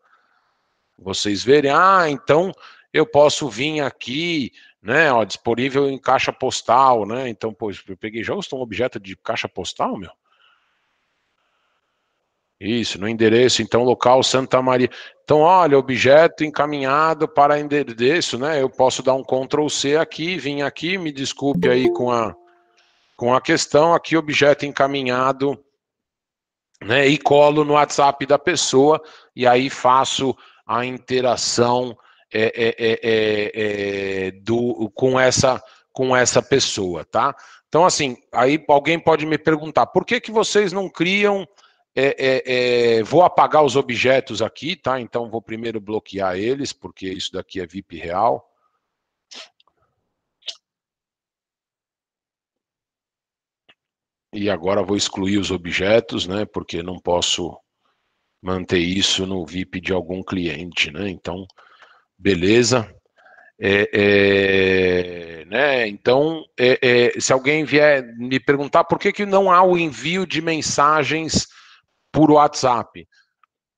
vocês 1.02 1.44
verem. 1.44 1.72
Ah, 1.72 2.06
então 2.10 2.52
eu 2.94 3.06
posso 3.06 3.50
vir 3.50 3.82
aqui, 3.82 4.52
né, 4.82 5.12
ó, 5.12 5.24
disponível 5.24 5.90
em 5.90 5.98
caixa 5.98 6.32
postal, 6.32 7.06
né? 7.06 7.30
Então, 7.30 7.54
pô, 7.54 7.72
eu 7.72 7.98
peguei 7.98 8.24
já 8.24 8.34
um 8.34 8.42
objeto 8.54 9.00
de 9.00 9.16
caixa 9.16 9.48
postal, 9.48 9.98
meu. 9.98 10.12
Isso, 12.60 13.00
no 13.00 13.08
endereço, 13.08 13.62
então, 13.62 13.84
local 13.84 14.22
Santa 14.22 14.62
Maria. 14.62 14.90
Então, 15.24 15.40
olha, 15.40 15.78
objeto 15.78 16.44
encaminhado 16.44 17.26
para 17.26 17.58
endereço, 17.58 18.38
né? 18.38 18.62
Eu 18.62 18.70
posso 18.70 19.02
dar 19.02 19.14
um 19.14 19.24
Ctrl 19.24 19.70
C 19.70 19.96
aqui, 19.96 20.38
vim 20.38 20.62
aqui, 20.62 20.98
me 20.98 21.10
desculpe 21.10 21.70
aí 21.70 21.90
com 21.94 22.12
a, 22.12 22.36
com 23.16 23.34
a 23.34 23.40
questão, 23.40 23.94
aqui 23.94 24.18
objeto 24.18 24.66
encaminhado, 24.66 25.58
né? 26.84 27.08
E 27.08 27.18
colo 27.18 27.64
no 27.64 27.74
WhatsApp 27.74 28.26
da 28.26 28.38
pessoa, 28.38 29.02
e 29.34 29.48
aí 29.48 29.70
faço 29.70 30.36
a 30.70 30.86
interação 30.86 31.98
é, 32.32 32.44
é, 32.44 32.76
é, 32.78 33.00
é, 33.02 34.28
é 34.28 34.32
do, 34.32 34.92
com, 34.94 35.20
essa, 35.20 35.60
com 35.92 36.16
essa 36.16 36.44
pessoa, 36.44 37.04
tá? 37.04 37.36
Então, 37.68 37.84
assim, 37.86 38.16
aí 38.32 38.64
alguém 38.68 39.00
pode 39.00 39.26
me 39.26 39.40
perguntar, 39.40 39.88
por 39.88 40.06
que, 40.06 40.22
que 40.22 40.32
vocês 40.32 40.72
não 40.72 40.88
criam 40.88 41.48
é, 41.96 42.16
é, 42.18 42.98
é, 43.00 43.04
vou 43.04 43.24
apagar 43.24 43.64
os 43.66 43.76
objetos 43.76 44.44
aqui, 44.44 44.76
tá? 44.76 45.02
Então 45.02 45.28
vou 45.28 45.42
primeiro 45.42 45.82
bloquear 45.82 46.38
eles, 46.38 46.72
porque 46.72 47.10
isso 47.10 47.32
daqui 47.34 47.60
é 47.60 47.66
VIP 47.66 47.98
real. 47.98 48.48
E 54.32 54.52
agora 54.52 54.84
vou 54.84 54.96
excluir 54.96 55.40
os 55.40 55.50
objetos, 55.50 56.28
né? 56.28 56.46
Porque 56.46 56.84
não 56.84 57.00
posso 57.00 57.60
manter 58.42 58.80
isso 58.80 59.26
no 59.26 59.46
VIP 59.46 59.82
de 59.82 59.94
algum 59.94 60.24
cliente, 60.24 60.92
né? 60.92 61.10
Então, 61.10 61.46
beleza. 62.18 62.90
É, 63.62 63.90
é, 63.94 65.46
né? 65.46 65.88
Então, 65.88 66.46
é, 66.58 66.80
é, 66.82 67.20
se 67.20 67.34
alguém 67.34 67.66
vier 67.66 68.04
me 68.16 68.40
perguntar 68.40 68.86
por 68.86 68.98
que, 68.98 69.12
que 69.12 69.26
não 69.26 69.52
há 69.52 69.62
o 69.62 69.78
envio 69.78 70.26
de 70.26 70.42
mensagens 70.42 71.48
por 72.12 72.32
WhatsApp, 72.32 73.06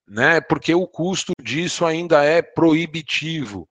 né? 0.08 0.40
Porque 0.42 0.74
o 0.76 0.88
custo 0.88 1.34
disso 1.42 1.86
ainda 1.86 2.24
é 2.24 2.42
proibitivo. 2.42 3.68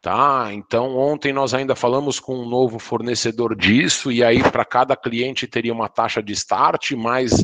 Tá? 0.00 0.50
Então, 0.52 0.98
ontem 0.98 1.32
nós 1.32 1.54
ainda 1.54 1.74
falamos 1.74 2.20
com 2.20 2.36
um 2.36 2.46
novo 2.46 2.78
fornecedor 2.78 3.56
disso, 3.56 4.12
e 4.12 4.22
aí 4.22 4.42
para 4.50 4.62
cada 4.62 4.94
cliente 4.94 5.46
teria 5.46 5.72
uma 5.72 5.88
taxa 5.88 6.22
de 6.22 6.34
start, 6.34 6.92
mais 6.92 7.42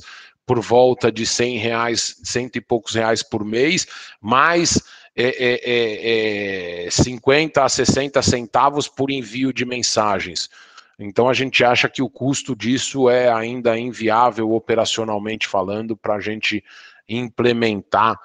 por 0.51 0.59
volta 0.59 1.13
de 1.13 1.25
100 1.25 1.59
reais, 1.59 2.17
cento 2.25 2.57
e 2.57 2.61
poucos 2.61 2.97
reais 2.97 3.23
por 3.23 3.45
mês, 3.45 3.87
mais 4.21 4.83
é, 5.15 5.29
é, 5.39 6.87
é, 6.87 6.91
50 6.91 7.63
a 7.63 7.69
60 7.69 8.21
centavos 8.21 8.89
por 8.89 9.13
envio 9.13 9.53
de 9.53 9.65
mensagens. 9.65 10.51
Então 10.99 11.29
a 11.29 11.35
gente 11.35 11.63
acha 11.63 11.89
que 11.89 12.03
o 12.03 12.11
custo 12.11 12.57
disso 12.57 13.09
é 13.09 13.33
ainda 13.33 13.79
inviável 13.79 14.51
operacionalmente 14.51 15.47
falando 15.47 15.97
para 15.97 16.17
a 16.17 16.21
gente 16.21 16.65
implementar 17.09 18.19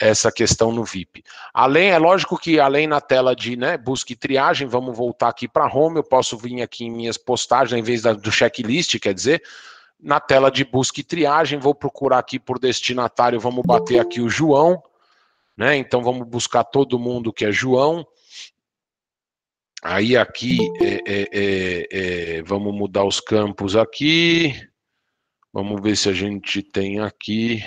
essa 0.00 0.32
questão 0.32 0.72
no 0.72 0.82
VIP. 0.82 1.24
Além, 1.52 1.90
é 1.90 1.98
lógico 1.98 2.38
que 2.38 2.58
além 2.58 2.86
na 2.86 3.02
tela 3.02 3.36
de 3.36 3.54
né, 3.54 3.76
busca 3.76 4.14
e 4.14 4.16
triagem, 4.16 4.66
vamos 4.66 4.96
voltar 4.96 5.28
aqui 5.28 5.46
para 5.46 5.70
home, 5.70 5.98
eu 5.98 6.04
posso 6.04 6.38
vir 6.38 6.62
aqui 6.62 6.86
em 6.86 6.90
minhas 6.90 7.18
postagens, 7.18 7.78
em 7.78 7.82
vez 7.82 8.00
da, 8.00 8.14
do 8.14 8.32
checklist, 8.32 8.98
quer 8.98 9.12
dizer, 9.12 9.42
na 9.98 10.20
tela 10.20 10.50
de 10.50 10.64
busca 10.64 11.00
e 11.00 11.04
triagem, 11.04 11.58
vou 11.58 11.74
procurar 11.74 12.18
aqui 12.18 12.38
por 12.38 12.58
destinatário, 12.58 13.40
vamos 13.40 13.64
bater 13.64 13.98
aqui 13.98 14.20
o 14.20 14.28
João, 14.28 14.82
né? 15.56 15.76
Então 15.76 16.02
vamos 16.02 16.26
buscar 16.28 16.64
todo 16.64 16.98
mundo 16.98 17.32
que 17.32 17.44
é 17.44 17.52
João. 17.52 18.06
Aí 19.82 20.16
aqui, 20.16 20.58
é, 20.80 20.94
é, 21.06 21.28
é, 21.32 22.36
é, 22.38 22.42
vamos 22.42 22.74
mudar 22.74 23.04
os 23.04 23.20
campos 23.20 23.76
aqui. 23.76 24.52
Vamos 25.52 25.80
ver 25.80 25.96
se 25.96 26.08
a 26.08 26.12
gente 26.12 26.62
tem 26.62 27.00
aqui. 27.00 27.62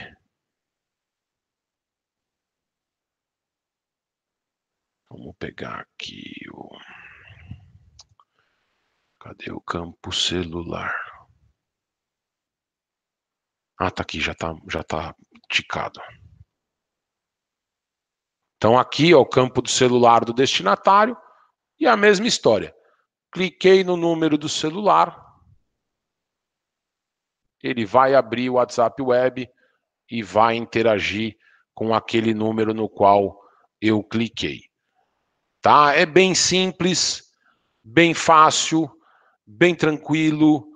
Vamos 5.09 5.35
pegar 5.39 5.79
aqui 5.79 6.33
o. 6.51 6.69
Cadê 9.19 9.51
o 9.51 9.59
campo 9.59 10.11
celular? 10.13 11.08
Ah, 13.79 13.89
tá 13.89 14.03
aqui, 14.03 14.19
já 14.19 14.33
tá, 14.33 14.53
já 14.69 14.83
tá 14.83 15.15
ticado. 15.49 16.01
Então 18.57 18.77
aqui, 18.77 19.13
ó, 19.13 19.21
o 19.21 19.25
campo 19.25 19.61
do 19.61 19.69
celular 19.69 20.25
do 20.25 20.33
destinatário. 20.33 21.17
E 21.79 21.87
a 21.87 21.95
mesma 21.95 22.27
história. 22.27 22.75
Cliquei 23.31 23.83
no 23.83 23.95
número 23.95 24.37
do 24.37 24.49
celular, 24.49 25.29
ele 27.61 27.85
vai 27.85 28.15
abrir 28.15 28.49
o 28.49 28.53
WhatsApp 28.53 29.01
Web 29.01 29.49
e 30.09 30.23
vai 30.23 30.55
interagir 30.55 31.37
com 31.73 31.93
aquele 31.93 32.33
número 32.33 32.73
no 32.73 32.89
qual 32.89 33.39
eu 33.81 34.03
cliquei. 34.03 34.61
Tá? 35.61 35.93
É 35.93 36.05
bem 36.05 36.33
simples, 36.33 37.31
bem 37.83 38.13
fácil, 38.13 38.89
bem 39.45 39.75
tranquilo, 39.75 40.68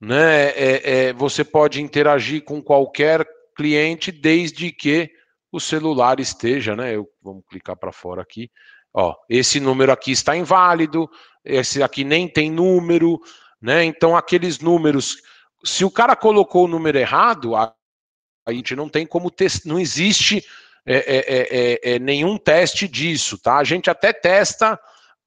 né? 0.00 0.50
É, 0.50 1.08
é, 1.08 1.12
você 1.12 1.44
pode 1.44 1.82
interagir 1.82 2.44
com 2.44 2.62
qualquer 2.62 3.26
cliente 3.56 4.12
desde 4.12 4.70
que 4.70 5.10
o 5.50 5.58
celular 5.58 6.20
esteja, 6.20 6.76
né? 6.76 6.94
Eu, 6.94 7.08
vamos 7.22 7.44
clicar 7.48 7.76
para 7.76 7.92
fora 7.92 8.22
aqui. 8.22 8.50
Ó, 8.92 9.14
esse 9.28 9.60
número 9.60 9.92
aqui 9.92 10.12
está 10.12 10.36
inválido, 10.36 11.08
esse 11.44 11.82
aqui 11.82 12.04
nem 12.04 12.28
tem 12.28 12.50
número, 12.50 13.18
né? 13.60 13.84
Então, 13.84 14.16
aqueles 14.16 14.60
números, 14.60 15.16
se 15.64 15.84
o 15.84 15.90
cara 15.90 16.14
colocou 16.14 16.64
o 16.64 16.68
número 16.68 16.98
errado, 16.98 17.56
a, 17.56 17.74
a 18.46 18.52
gente 18.52 18.74
não 18.76 18.88
tem 18.88 19.06
como 19.06 19.30
testar, 19.30 19.68
não 19.68 19.78
existe 19.78 20.44
é 20.90 20.94
é, 20.96 21.16
é, 21.18 21.48
é, 21.50 21.94
é, 21.94 21.98
nenhum 21.98 22.38
teste 22.38 22.88
disso, 22.88 23.36
tá? 23.36 23.58
A 23.58 23.64
gente 23.64 23.90
até 23.90 24.10
testa 24.10 24.80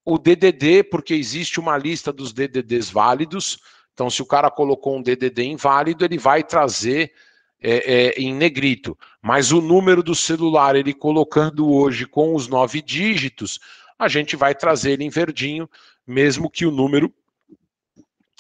o 0.04 0.18
DDD, 0.18 0.84
porque 0.86 1.14
existe 1.14 1.60
uma 1.60 1.78
lista 1.78 2.12
dos 2.12 2.34
DDDs 2.34 2.90
válidos. 2.90 3.60
Então, 3.94 4.10
se 4.10 4.22
o 4.22 4.26
cara 4.26 4.50
colocou 4.50 4.98
um 4.98 5.02
DDD 5.02 5.44
inválido, 5.44 6.06
ele 6.06 6.18
vai 6.18 6.44
trazer 6.44 7.14
é, 7.62 7.94
é, 7.94 8.10
em 8.20 8.34
negrito. 8.34 8.98
Mas 9.22 9.52
o 9.52 9.62
número 9.62 10.02
do 10.02 10.16
celular, 10.16 10.76
ele 10.76 10.94
colocando 10.94 11.72
hoje 11.72 12.06
com 12.06 12.36
os 12.36 12.48
nove 12.48 12.82
dígitos, 12.82 13.60
a 14.00 14.08
gente 14.08 14.36
vai 14.36 14.56
trazer 14.56 14.94
ele 14.94 15.04
em 15.04 15.10
verdinho, 15.10 15.70
mesmo 16.08 16.50
que 16.50 16.66
o 16.66 16.72
número 16.72 17.14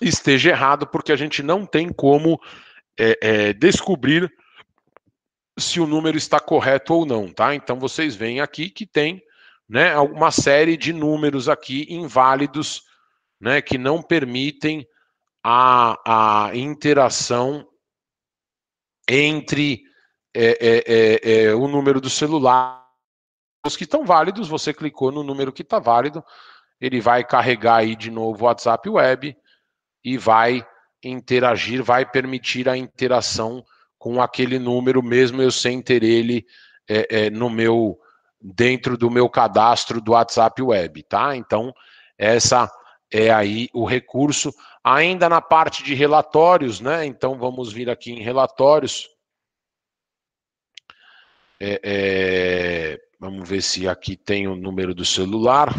esteja 0.01 0.49
errado, 0.49 0.87
porque 0.87 1.11
a 1.11 1.15
gente 1.15 1.43
não 1.43 1.65
tem 1.65 1.89
como 1.89 2.41
é, 2.97 3.17
é 3.21 3.53
descobrir 3.53 4.31
se 5.57 5.79
o 5.79 5.85
número 5.85 6.17
está 6.17 6.39
correto 6.39 6.93
ou 6.93 7.05
não, 7.05 7.31
tá? 7.31 7.53
Então 7.53 7.79
vocês 7.79 8.15
veem 8.15 8.41
aqui 8.41 8.69
que 8.69 8.85
tem 8.85 9.21
né, 9.69 9.97
uma 9.99 10.31
série 10.31 10.75
de 10.75 10.91
números 10.91 11.47
aqui 11.47 11.85
inválidos, 11.89 12.83
né, 13.39 13.61
que 13.61 13.77
não 13.77 14.01
permitem 14.01 14.85
a, 15.43 16.47
a 16.47 16.55
interação 16.55 17.67
entre 19.09 19.81
o 21.57 21.67
número 21.67 21.99
do 21.99 22.09
celular. 22.09 22.81
Os 23.65 23.75
que 23.75 23.83
estão 23.83 24.05
válidos, 24.05 24.47
você 24.47 24.73
clicou 24.73 25.11
no 25.11 25.23
número 25.23 25.51
que 25.51 25.61
está 25.61 25.77
válido, 25.77 26.23
ele 26.79 26.99
vai 26.99 27.23
carregar 27.23 27.77
aí 27.77 27.95
de 27.95 28.09
novo 28.09 28.43
o 28.43 28.47
WhatsApp 28.47 28.89
Web 28.89 29.37
e 30.03 30.17
vai 30.17 30.65
interagir, 31.03 31.83
vai 31.83 32.05
permitir 32.05 32.67
a 32.67 32.77
interação 32.77 33.63
com 33.97 34.21
aquele 34.21 34.57
número, 34.57 35.03
mesmo 35.03 35.41
eu 35.41 35.51
sem 35.51 35.81
ter 35.81 36.03
ele 36.03 36.45
é, 36.89 37.25
é, 37.25 37.29
no 37.29 37.49
meu 37.49 37.99
dentro 38.41 38.97
do 38.97 39.11
meu 39.11 39.29
cadastro 39.29 40.01
do 40.01 40.13
WhatsApp 40.13 40.59
Web, 40.59 41.03
tá? 41.03 41.35
Então, 41.35 41.71
essa 42.17 42.67
é 43.11 43.31
aí 43.31 43.69
o 43.73 43.85
recurso. 43.85 44.53
Ainda 44.83 45.27
na 45.27 45.41
parte 45.41 45.83
de 45.83 45.93
relatórios, 45.93 46.79
né? 46.79 47.05
Então, 47.05 47.37
vamos 47.37 47.71
vir 47.71 47.89
aqui 47.89 48.11
em 48.11 48.21
relatórios. 48.23 49.09
É, 51.59 51.79
é, 51.83 53.01
vamos 53.19 53.47
ver 53.47 53.61
se 53.61 53.87
aqui 53.87 54.15
tem 54.15 54.47
o 54.47 54.55
número 54.55 54.95
do 54.95 55.05
celular. 55.05 55.73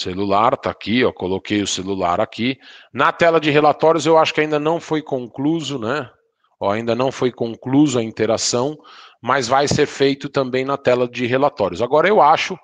Celular, 0.00 0.56
tá 0.56 0.70
aqui, 0.70 1.04
ó, 1.04 1.12
coloquei 1.12 1.60
o 1.60 1.66
celular 1.66 2.22
aqui. 2.22 2.58
Na 2.90 3.12
tela 3.12 3.38
de 3.38 3.50
relatórios 3.50 4.06
eu 4.06 4.16
acho 4.16 4.32
que 4.32 4.40
ainda 4.40 4.58
não 4.58 4.80
foi 4.80 5.02
concluso, 5.02 5.78
né? 5.78 6.10
Ó, 6.58 6.70
ainda 6.70 6.94
não 6.94 7.12
foi 7.12 7.30
concluso 7.30 7.98
a 7.98 8.02
interação, 8.02 8.78
mas 9.20 9.46
vai 9.46 9.68
ser 9.68 9.84
feito 9.84 10.30
também 10.30 10.64
na 10.64 10.78
tela 10.78 11.06
de 11.06 11.26
relatórios. 11.26 11.82
Agora 11.82 12.08
eu 12.08 12.22
acho, 12.22 12.58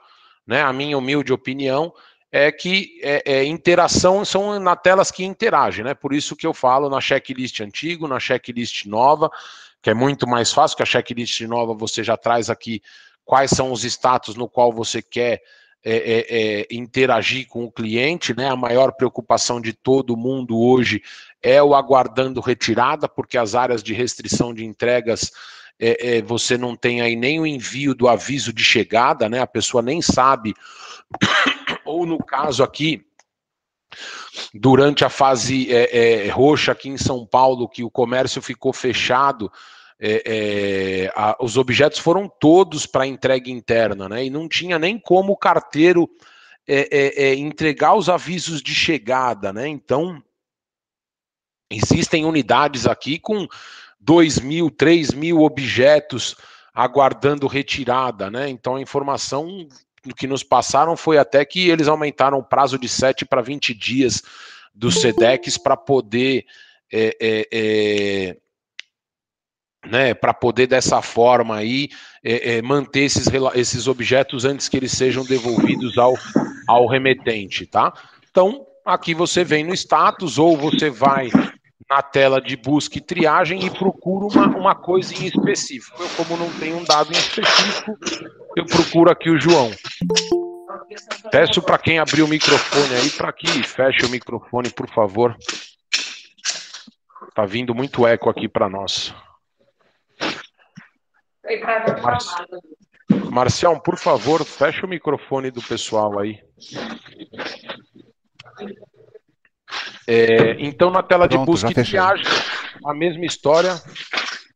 né, 0.46 0.62
a 0.62 0.72
minha 0.72 0.96
humilde 0.96 1.30
opinião 1.30 1.92
é 2.32 2.50
que 2.50 2.98
é, 3.02 3.22
é, 3.26 3.44
interação 3.44 4.24
são 4.24 4.58
na 4.58 4.74
telas 4.74 5.10
que 5.10 5.22
interagem, 5.22 5.84
né? 5.84 5.92
Por 5.92 6.14
isso 6.14 6.34
que 6.34 6.46
eu 6.46 6.54
falo 6.54 6.88
na 6.88 7.02
checklist 7.02 7.60
antigo, 7.60 8.08
na 8.08 8.18
checklist 8.18 8.86
nova, 8.86 9.30
que 9.82 9.90
é 9.90 9.94
muito 9.94 10.26
mais 10.26 10.52
fácil, 10.54 10.76
que 10.76 10.82
a 10.82 10.86
checklist 10.86 11.38
nova 11.42 11.74
você 11.74 12.02
já 12.02 12.16
traz 12.16 12.48
aqui 12.48 12.80
quais 13.26 13.50
são 13.50 13.72
os 13.72 13.84
status 13.84 14.36
no 14.36 14.48
qual 14.48 14.72
você 14.72 15.02
quer 15.02 15.42
é, 15.88 15.94
é, 15.94 16.26
é, 16.28 16.66
interagir 16.68 17.46
com 17.46 17.64
o 17.64 17.70
cliente, 17.70 18.34
né? 18.36 18.48
A 18.48 18.56
maior 18.56 18.90
preocupação 18.90 19.60
de 19.60 19.72
todo 19.72 20.16
mundo 20.16 20.58
hoje 20.58 21.00
é 21.40 21.62
o 21.62 21.76
aguardando 21.76 22.40
retirada, 22.40 23.08
porque 23.08 23.38
as 23.38 23.54
áreas 23.54 23.84
de 23.84 23.94
restrição 23.94 24.52
de 24.52 24.64
entregas 24.64 25.30
é, 25.78 26.16
é, 26.16 26.22
você 26.22 26.58
não 26.58 26.74
tem 26.74 27.02
aí 27.02 27.14
nem 27.14 27.38
o 27.38 27.46
envio 27.46 27.94
do 27.94 28.08
aviso 28.08 28.52
de 28.52 28.64
chegada, 28.64 29.28
né? 29.28 29.38
A 29.38 29.46
pessoa 29.46 29.80
nem 29.80 30.02
sabe, 30.02 30.54
ou 31.86 32.04
no 32.04 32.18
caso 32.18 32.64
aqui, 32.64 33.06
durante 34.52 35.04
a 35.04 35.08
fase 35.08 35.72
é, 35.72 36.28
roxa 36.30 36.72
aqui 36.72 36.88
em 36.88 36.98
São 36.98 37.24
Paulo, 37.24 37.68
que 37.68 37.84
o 37.84 37.90
comércio 37.90 38.42
ficou 38.42 38.72
fechado 38.72 39.52
é, 39.98 40.22
é, 40.26 41.12
a, 41.14 41.36
os 41.40 41.56
objetos 41.56 41.98
foram 41.98 42.28
todos 42.28 42.86
para 42.86 43.06
entrega 43.06 43.50
interna, 43.50 44.08
né? 44.08 44.24
E 44.24 44.30
não 44.30 44.48
tinha 44.48 44.78
nem 44.78 44.98
como 44.98 45.32
o 45.32 45.36
carteiro 45.36 46.08
é, 46.66 46.88
é, 46.90 47.24
é, 47.24 47.34
entregar 47.34 47.94
os 47.94 48.08
avisos 48.08 48.62
de 48.62 48.74
chegada, 48.74 49.52
né? 49.52 49.66
Então, 49.68 50.22
existem 51.70 52.24
unidades 52.24 52.86
aqui 52.86 53.18
com 53.18 53.46
2 53.98 54.40
mil, 54.40 54.70
3 54.70 55.12
mil 55.12 55.40
objetos 55.40 56.36
aguardando 56.74 57.46
retirada, 57.46 58.30
né? 58.30 58.48
Então, 58.48 58.76
a 58.76 58.80
informação 58.80 59.66
que 60.16 60.26
nos 60.26 60.42
passaram 60.42 60.96
foi 60.96 61.18
até 61.18 61.44
que 61.44 61.68
eles 61.68 61.88
aumentaram 61.88 62.38
o 62.38 62.44
prazo 62.44 62.78
de 62.78 62.88
7 62.88 63.24
para 63.24 63.40
20 63.40 63.72
dias 63.72 64.22
dos 64.74 65.00
SEDEX 65.00 65.56
para 65.56 65.76
poder 65.76 66.44
é, 66.92 67.16
é, 67.20 67.48
é, 67.50 68.36
né, 69.90 70.14
para 70.14 70.34
poder 70.34 70.66
dessa 70.66 71.00
forma 71.00 71.56
aí 71.56 71.88
é, 72.22 72.56
é, 72.56 72.62
manter 72.62 73.00
esses, 73.00 73.26
esses 73.54 73.86
objetos 73.86 74.44
antes 74.44 74.68
que 74.68 74.76
eles 74.76 74.92
sejam 74.92 75.24
devolvidos 75.24 75.96
ao, 75.98 76.14
ao 76.66 76.86
remetente, 76.86 77.66
tá? 77.66 77.92
Então, 78.30 78.66
aqui 78.84 79.14
você 79.14 79.44
vem 79.44 79.64
no 79.64 79.74
status 79.74 80.38
ou 80.38 80.56
você 80.56 80.90
vai 80.90 81.30
na 81.88 82.02
tela 82.02 82.40
de 82.40 82.56
busca 82.56 82.98
e 82.98 83.00
triagem 83.00 83.64
e 83.64 83.70
procura 83.70 84.26
uma, 84.26 84.56
uma 84.56 84.74
coisa 84.74 85.14
em 85.14 85.26
específico. 85.26 86.02
Eu, 86.02 86.08
como 86.16 86.36
não 86.36 86.50
tenho 86.58 86.78
um 86.78 86.84
dado 86.84 87.12
em 87.12 87.16
específico, 87.16 87.96
eu 88.56 88.66
procuro 88.66 89.10
aqui 89.10 89.30
o 89.30 89.40
João. 89.40 89.70
Peço 91.30 91.62
para 91.62 91.78
quem 91.78 91.98
abrir 91.98 92.22
o 92.22 92.28
microfone 92.28 92.94
aí 92.96 93.10
para 93.10 93.32
que 93.32 93.46
feche 93.62 94.04
o 94.04 94.10
microfone, 94.10 94.70
por 94.70 94.88
favor. 94.88 95.36
Tá 97.34 97.44
vindo 97.44 97.74
muito 97.74 98.06
eco 98.06 98.28
aqui 98.28 98.48
para 98.48 98.68
nós. 98.68 99.14
Mar... 102.02 102.18
Marcião, 103.30 103.78
por 103.78 103.96
favor, 103.98 104.44
fecha 104.44 104.84
o 104.84 104.88
microfone 104.88 105.50
do 105.50 105.62
pessoal 105.62 106.18
aí. 106.18 106.42
É, 110.06 110.52
então, 110.60 110.90
na 110.90 111.02
tela 111.02 111.28
de 111.28 111.36
Pronto, 111.36 111.46
busca 111.46 111.70
e 111.70 111.82
viagem, 111.82 112.24
a 112.84 112.94
mesma 112.94 113.24
história. 113.24 113.74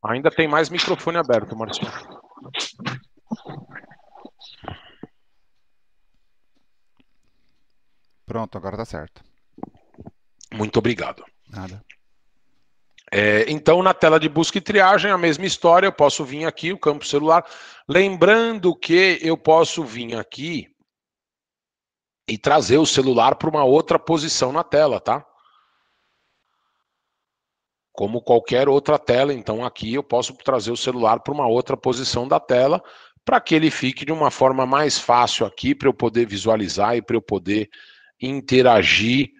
Ainda 0.03 0.31
tem 0.31 0.47
mais 0.47 0.69
microfone 0.69 1.17
aberto, 1.17 1.55
Marcião. 1.55 1.91
Pronto, 8.25 8.57
agora 8.57 8.77
tá 8.77 8.85
certo. 8.85 9.21
Muito 10.53 10.79
obrigado. 10.79 11.23
Nada. 11.49 11.83
É, 13.13 13.43
então, 13.51 13.83
na 13.83 13.93
tela 13.93 14.17
de 14.17 14.29
busca 14.29 14.57
e 14.57 14.61
triagem, 14.61 15.11
a 15.11 15.17
mesma 15.17 15.45
história, 15.45 15.85
eu 15.85 15.91
posso 15.91 16.23
vir 16.23 16.45
aqui, 16.45 16.71
o 16.71 16.79
campo 16.79 17.05
celular. 17.05 17.45
Lembrando 17.87 18.73
que 18.73 19.19
eu 19.21 19.37
posso 19.37 19.83
vir 19.83 20.15
aqui 20.15 20.73
e 22.25 22.37
trazer 22.37 22.77
o 22.77 22.85
celular 22.85 23.35
para 23.35 23.49
uma 23.49 23.65
outra 23.65 23.99
posição 23.99 24.53
na 24.53 24.63
tela, 24.63 25.01
tá? 25.01 25.25
Como 27.91 28.21
qualquer 28.21 28.69
outra 28.69 28.97
tela, 28.97 29.33
então 29.33 29.65
aqui 29.65 29.93
eu 29.93 30.03
posso 30.03 30.33
trazer 30.35 30.71
o 30.71 30.77
celular 30.77 31.19
para 31.19 31.33
uma 31.33 31.45
outra 31.45 31.75
posição 31.75 32.25
da 32.25 32.39
tela, 32.39 32.81
para 33.25 33.41
que 33.41 33.53
ele 33.53 33.69
fique 33.69 34.05
de 34.05 34.13
uma 34.13 34.31
forma 34.31 34.65
mais 34.65 34.97
fácil 34.97 35.45
aqui, 35.45 35.75
para 35.75 35.89
eu 35.89 35.93
poder 35.93 36.25
visualizar 36.25 36.95
e 36.95 37.01
para 37.01 37.17
eu 37.17 37.21
poder 37.21 37.69
interagir 38.21 39.31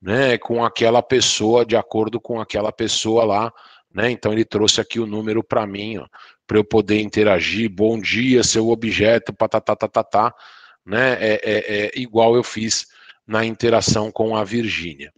né, 0.00 0.38
com 0.38 0.64
aquela 0.64 1.02
pessoa, 1.02 1.64
de 1.64 1.76
acordo 1.76 2.20
com 2.20 2.40
aquela 2.40 2.72
pessoa 2.72 3.24
lá, 3.24 3.52
né? 3.92 4.10
Então 4.10 4.32
ele 4.32 4.44
trouxe 4.44 4.80
aqui 4.80 5.00
o 5.00 5.06
número 5.06 5.42
para 5.42 5.66
mim, 5.66 6.00
para 6.46 6.58
eu 6.58 6.64
poder 6.64 7.00
interagir. 7.00 7.68
Bom 7.68 8.00
dia, 8.00 8.42
seu 8.42 8.68
objeto, 8.68 9.32
patatatatá, 9.32 10.34
né? 10.86 11.14
É, 11.20 11.40
é, 11.42 11.86
é 11.86 11.90
igual 11.96 12.36
eu 12.36 12.44
fiz 12.44 12.86
na 13.26 13.44
interação 13.44 14.10
com 14.10 14.36
a 14.36 14.44
Virgínia. 14.44 15.12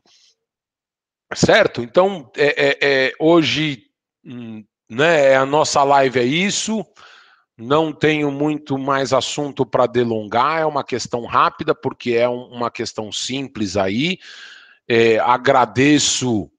Certo? 1.35 1.83
Então, 1.83 2.31
é, 2.37 2.47
é, 2.47 2.79
é 2.83 3.13
hoje, 3.19 3.87
hum, 4.25 4.65
né, 4.89 5.35
a 5.35 5.47
nossa 5.47 5.83
live 5.83 6.21
é 6.21 6.25
isso. 6.25 6.85
Não 7.57 7.93
tenho 7.93 8.31
muito 8.31 8.77
mais 8.77 9.13
assunto 9.13 9.65
para 9.65 9.87
delongar, 9.87 10.61
é 10.61 10.67
uma 10.67 10.85
questão 10.85 11.25
rápida, 11.25 11.75
porque 11.75 12.13
é 12.13 12.29
uma 12.29 12.71
questão 12.71 13.13
simples 13.13 13.77
aí. 13.77 14.19
É, 14.89 15.19
agradeço 15.19 16.51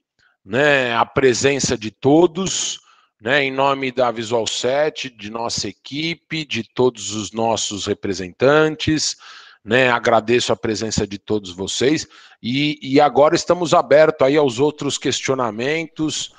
né, 0.44 0.96
a 0.96 1.06
presença 1.06 1.78
de 1.78 1.92
todos, 1.92 2.80
né, 3.22 3.44
em 3.44 3.52
nome 3.52 3.92
da 3.92 4.12
Visual 4.12 4.46
7, 4.46 5.10
de 5.10 5.30
nossa 5.30 5.68
equipe, 5.68 6.46
de 6.46 6.64
todos 6.64 7.14
os 7.14 7.32
nossos 7.32 7.86
representantes. 7.86 9.16
Né, 9.64 9.90
agradeço 9.90 10.52
a 10.52 10.58
presença 10.58 11.08
de 11.08 11.18
todos 11.18 11.52
vocês 11.52 12.06
e, 12.42 12.78
e 12.82 13.00
agora 13.00 13.34
estamos 13.34 13.74
abertos 13.74 14.28
aí 14.28 14.36
aos 14.36 14.60
outros 14.60 14.98
questionamentos, 14.98 16.34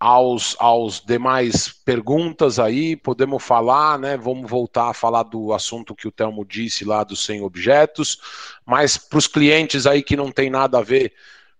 aos, 0.00 0.56
aos 0.58 0.98
demais 0.98 1.68
perguntas 1.68 2.58
aí, 2.58 2.96
podemos 2.96 3.42
falar, 3.42 3.98
né? 3.98 4.16
Vamos 4.16 4.50
voltar 4.50 4.88
a 4.88 4.94
falar 4.94 5.24
do 5.24 5.52
assunto 5.52 5.94
que 5.94 6.08
o 6.08 6.10
Telmo 6.10 6.42
disse 6.42 6.86
lá 6.86 7.04
dos 7.04 7.22
100 7.26 7.42
objetos, 7.42 8.18
mas 8.64 8.96
para 8.96 9.18
os 9.18 9.26
clientes 9.26 9.86
aí 9.86 10.02
que 10.02 10.16
não 10.16 10.32
tem 10.32 10.48
nada 10.48 10.78
a 10.78 10.82
ver 10.82 11.12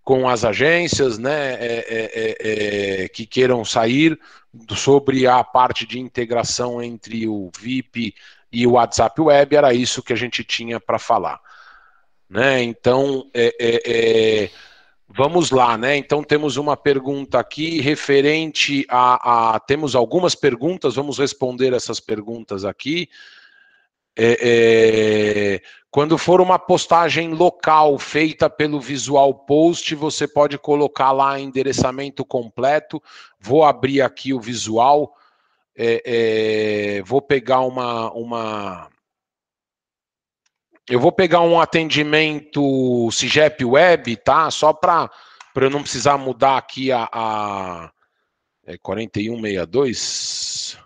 com 0.03 0.27
as 0.27 0.43
agências, 0.43 1.19
né, 1.19 1.53
é, 1.55 1.85
é, 1.89 2.11
é, 2.15 3.05
é 3.05 3.09
que 3.09 3.27
queiram 3.27 3.63
sair 3.63 4.19
sobre 4.71 5.27
a 5.27 5.45
parte 5.45 5.87
de 5.87 6.01
integração 6.01 6.83
entre 6.83 7.29
o 7.29 7.51
VIP 7.61 8.15
e 8.51 8.67
o 8.67 8.73
WhatsApp 8.73 9.21
Web, 9.21 9.55
era 9.55 9.75
isso 9.75 10.03
que 10.03 10.15
a 10.15 10.17
gente 10.17 10.43
tinha 10.43 10.81
para 10.81 10.99
falar. 10.99 11.39
Né? 12.29 12.63
Então, 12.63 13.29
é, 13.35 13.55
é, 13.61 14.51
Vamos 15.13 15.51
lá, 15.51 15.77
né? 15.77 15.97
Então 15.97 16.23
temos 16.23 16.57
uma 16.57 16.77
pergunta 16.77 17.41
aqui 17.41 17.81
referente 17.81 18.87
a, 18.89 19.55
a 19.55 19.61
temos 19.61 19.97
algumas 19.97 20.37
perguntas, 20.37 20.95
vamos 20.95 21.19
responder 21.19 21.73
essas 21.73 21.99
perguntas 21.99 22.65
aqui. 22.65 23.09
É, 24.17 24.39
é, 24.41 25.63
quando 25.91 26.17
for 26.17 26.41
uma 26.41 26.59
postagem 26.59 27.33
local 27.33 27.99
feita 27.99 28.49
pelo 28.49 28.81
Visual 28.81 29.35
Post, 29.35 29.95
você 29.97 30.29
pode 30.29 30.57
colocar 30.59 31.11
lá 31.11 31.41
endereçamento 31.41 32.25
completo. 32.25 33.03
Vou 33.41 33.65
abrir 33.65 34.03
aqui 34.03 34.33
o 34.33 34.41
visual. 34.41 35.17
É, 35.77 36.99
é 36.99 37.03
vou 37.03 37.21
pegar 37.21 37.61
uma, 37.61 38.13
uma, 38.13 38.89
eu 40.91 40.99
vou 40.99 41.13
pegar 41.13 41.41
um 41.41 41.61
atendimento 41.61 43.09
CIGEP 43.13 43.65
Web, 43.65 44.17
tá? 44.17 44.51
Só 44.51 44.73
para 44.73 45.09
eu 45.55 45.71
não 45.71 45.83
precisar 45.83 46.19
mudar 46.19 46.59
aqui 46.59 46.91
a, 46.91 47.09
a 47.13 47.93
é 48.67 48.77
4162. 48.77 50.77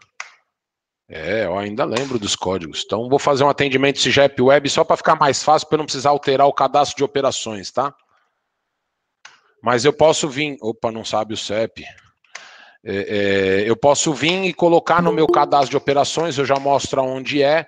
É, 1.09 1.47
eu 1.47 1.59
ainda 1.59 1.85
lembro 1.85 2.19
dos 2.19 2.37
códigos. 2.37 2.83
Então, 2.85 3.09
vou 3.09 3.19
fazer 3.19 3.45
um 3.45 3.49
atendimento 3.49 3.99
CIGEP 3.99 4.43
Web 4.43 4.69
só 4.69 4.85
para 4.85 4.97
ficar 4.97 5.17
mais 5.17 5.43
fácil, 5.43 5.69
para 5.69 5.79
não 5.79 5.87
precisar 5.87 6.11
alterar 6.11 6.47
o 6.47 6.53
cadastro 6.53 6.99
de 6.99 7.05
operações, 7.05 7.71
tá? 7.71 7.95
Mas 9.62 9.87
eu 9.87 9.93
posso 9.95 10.29
vir. 10.29 10.59
Opa, 10.61 10.93
não 10.93 11.05
sabe 11.05 11.33
o 11.33 11.38
CEP. 11.38 11.83
É, 12.85 12.85
é, 12.85 13.64
eu 13.67 13.75
posso 13.75 14.12
vir 14.12 14.45
e 14.45 14.53
colocar 14.53 15.01
no 15.01 15.11
meu 15.11 15.27
cadastro 15.27 15.71
de 15.71 15.77
operações, 15.79 16.37
eu 16.37 16.45
já 16.45 16.57
mostro 16.57 17.03
onde 17.03 17.43
é 17.43 17.67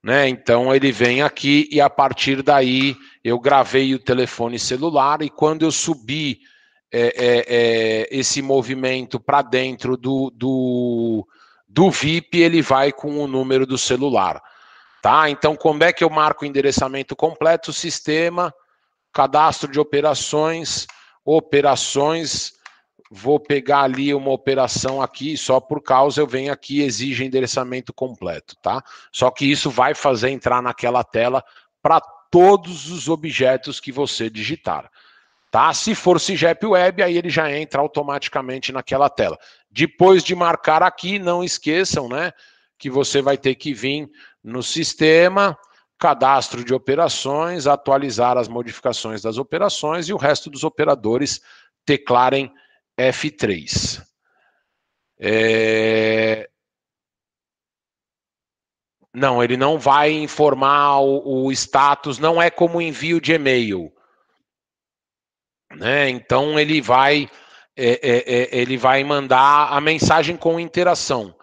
né? 0.03 0.29
Então 0.29 0.75
ele 0.75 0.91
vem 0.91 1.23
aqui 1.23 1.67
e 1.71 1.81
a 1.81 1.89
partir 1.89 2.43
daí 2.43 2.95
eu 3.23 3.39
gravei 3.39 3.95
o 3.95 3.99
telefone 3.99 4.59
celular 4.59 5.21
e 5.21 5.29
quando 5.29 5.63
eu 5.63 5.71
subir 5.71 6.41
é, 6.91 7.01
é, 7.01 7.45
é, 7.47 8.07
esse 8.11 8.41
movimento 8.41 9.19
para 9.19 9.41
dentro 9.41 9.95
do, 9.95 10.31
do, 10.35 11.27
do 11.67 11.91
VIP, 11.91 12.39
ele 12.39 12.61
vai 12.61 12.91
com 12.91 13.19
o 13.19 13.27
número 13.27 13.65
do 13.65 13.77
celular. 13.77 14.41
Tá? 15.01 15.29
Então, 15.29 15.55
como 15.55 15.83
é 15.83 15.93
que 15.93 16.03
eu 16.03 16.09
marco 16.09 16.43
o 16.43 16.47
endereçamento 16.47 17.15
completo? 17.15 17.71
Sistema, 17.71 18.53
cadastro 19.13 19.71
de 19.71 19.79
operações, 19.79 20.87
operações. 21.23 22.53
Vou 23.11 23.39
pegar 23.39 23.81
ali 23.81 24.13
uma 24.13 24.31
operação 24.31 25.01
aqui, 25.01 25.35
só 25.35 25.59
por 25.59 25.81
causa 25.81 26.21
eu 26.21 26.27
venho 26.27 26.53
aqui 26.53 26.81
exige 26.81 27.25
endereçamento 27.25 27.91
completo, 27.91 28.55
tá? 28.61 28.83
Só 29.11 29.31
que 29.31 29.49
isso 29.49 29.69
vai 29.71 29.95
fazer 29.95 30.29
entrar 30.29 30.61
naquela 30.61 31.03
tela 31.03 31.43
para 31.81 31.99
todos 32.29 32.91
os 32.91 33.09
objetos 33.09 33.79
que 33.79 33.91
você 33.91 34.29
digitar. 34.29 34.91
Tá? 35.51 35.73
Se 35.73 35.95
for 35.95 36.19
CIGEP 36.19 36.65
Web, 36.65 37.01
aí 37.01 37.17
ele 37.17 37.29
já 37.29 37.51
entra 37.51 37.81
automaticamente 37.81 38.71
naquela 38.71 39.09
tela. 39.09 39.37
Depois 39.69 40.23
de 40.23 40.35
marcar 40.35 40.83
aqui, 40.83 41.17
não 41.17 41.43
esqueçam, 41.43 42.07
né, 42.07 42.31
que 42.77 42.89
você 42.89 43.21
vai 43.21 43.37
ter 43.37 43.55
que 43.55 43.73
vir 43.73 44.07
no 44.43 44.61
sistema, 44.61 45.57
cadastro 45.97 46.63
de 46.63 46.73
operações, 46.73 47.65
atualizar 47.65 48.37
as 48.37 48.47
modificações 48.47 49.21
das 49.21 49.37
operações 49.37 50.07
e 50.07 50.13
o 50.13 50.17
resto 50.17 50.49
dos 50.49 50.63
operadores 50.63 51.41
teclarem 51.83 52.53
F3. 52.97 54.03
É... 55.19 56.47
Não, 59.11 59.43
ele 59.43 59.57
não 59.57 59.79
vai 59.79 60.11
informar 60.11 60.99
o, 60.99 61.45
o 61.45 61.51
status, 61.51 62.19
não 62.19 62.39
é 62.39 62.51
como 62.51 62.79
envio 62.79 63.19
de 63.19 63.33
e-mail 63.33 63.91
né? 65.75 66.09
Então 66.09 66.59
ele 66.59 66.81
vai 66.81 67.29
é, 67.81 67.91
é, 68.03 68.57
é, 68.57 68.59
ele 68.59 68.75
vai 68.77 69.03
mandar 69.05 69.69
a 69.71 69.79
mensagem 69.79 70.35
com 70.35 70.59
interação. 70.59 71.33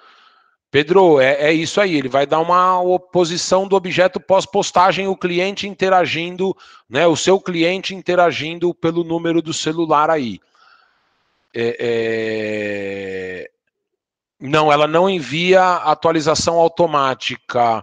Pedro, 0.71 1.19
é, 1.19 1.49
é, 1.49 1.53
isso 1.55 1.81
aí. 1.81 1.97
Ele 1.97 2.11
vai 2.11 2.27
dar 2.27 2.41
uma 2.41 2.79
oposição 2.79 3.67
do 3.67 3.75
objeto 3.75 4.21
pós-postagem, 4.21 5.09
o 5.09 5.17
cliente 5.17 5.67
interagindo, 5.67 6.55
né? 6.91 7.07
O 7.07 7.17
seu 7.17 7.41
cliente 7.41 7.95
interagindo 7.95 8.75
pelo 8.75 9.03
número 9.03 9.41
do 9.41 9.55
celular 9.55 10.11
aí. 10.11 10.39
É, 11.55 11.77
é... 11.81 13.51
Não, 14.39 14.71
ela 14.71 14.87
não 14.87 15.09
envia 15.09 15.77
atualização 15.77 16.59
automática, 16.59 17.83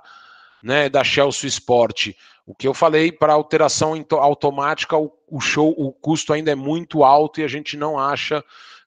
né? 0.61 0.87
Da 0.89 1.03
Chelsea 1.03 1.47
Sport. 1.47 2.11
O 2.45 2.53
que 2.53 2.67
eu 2.67 2.73
falei 2.73 3.11
para 3.11 3.33
alteração 3.33 3.93
automática, 4.11 4.97
o, 4.97 5.11
o, 5.29 5.39
show, 5.39 5.73
o 5.77 5.91
custo 5.93 6.33
ainda 6.33 6.51
é 6.51 6.55
muito 6.55 7.03
alto 7.03 7.39
e 7.39 7.43
a 7.43 7.47
gente 7.47 7.77
não 7.77 7.97
acha 7.97 8.43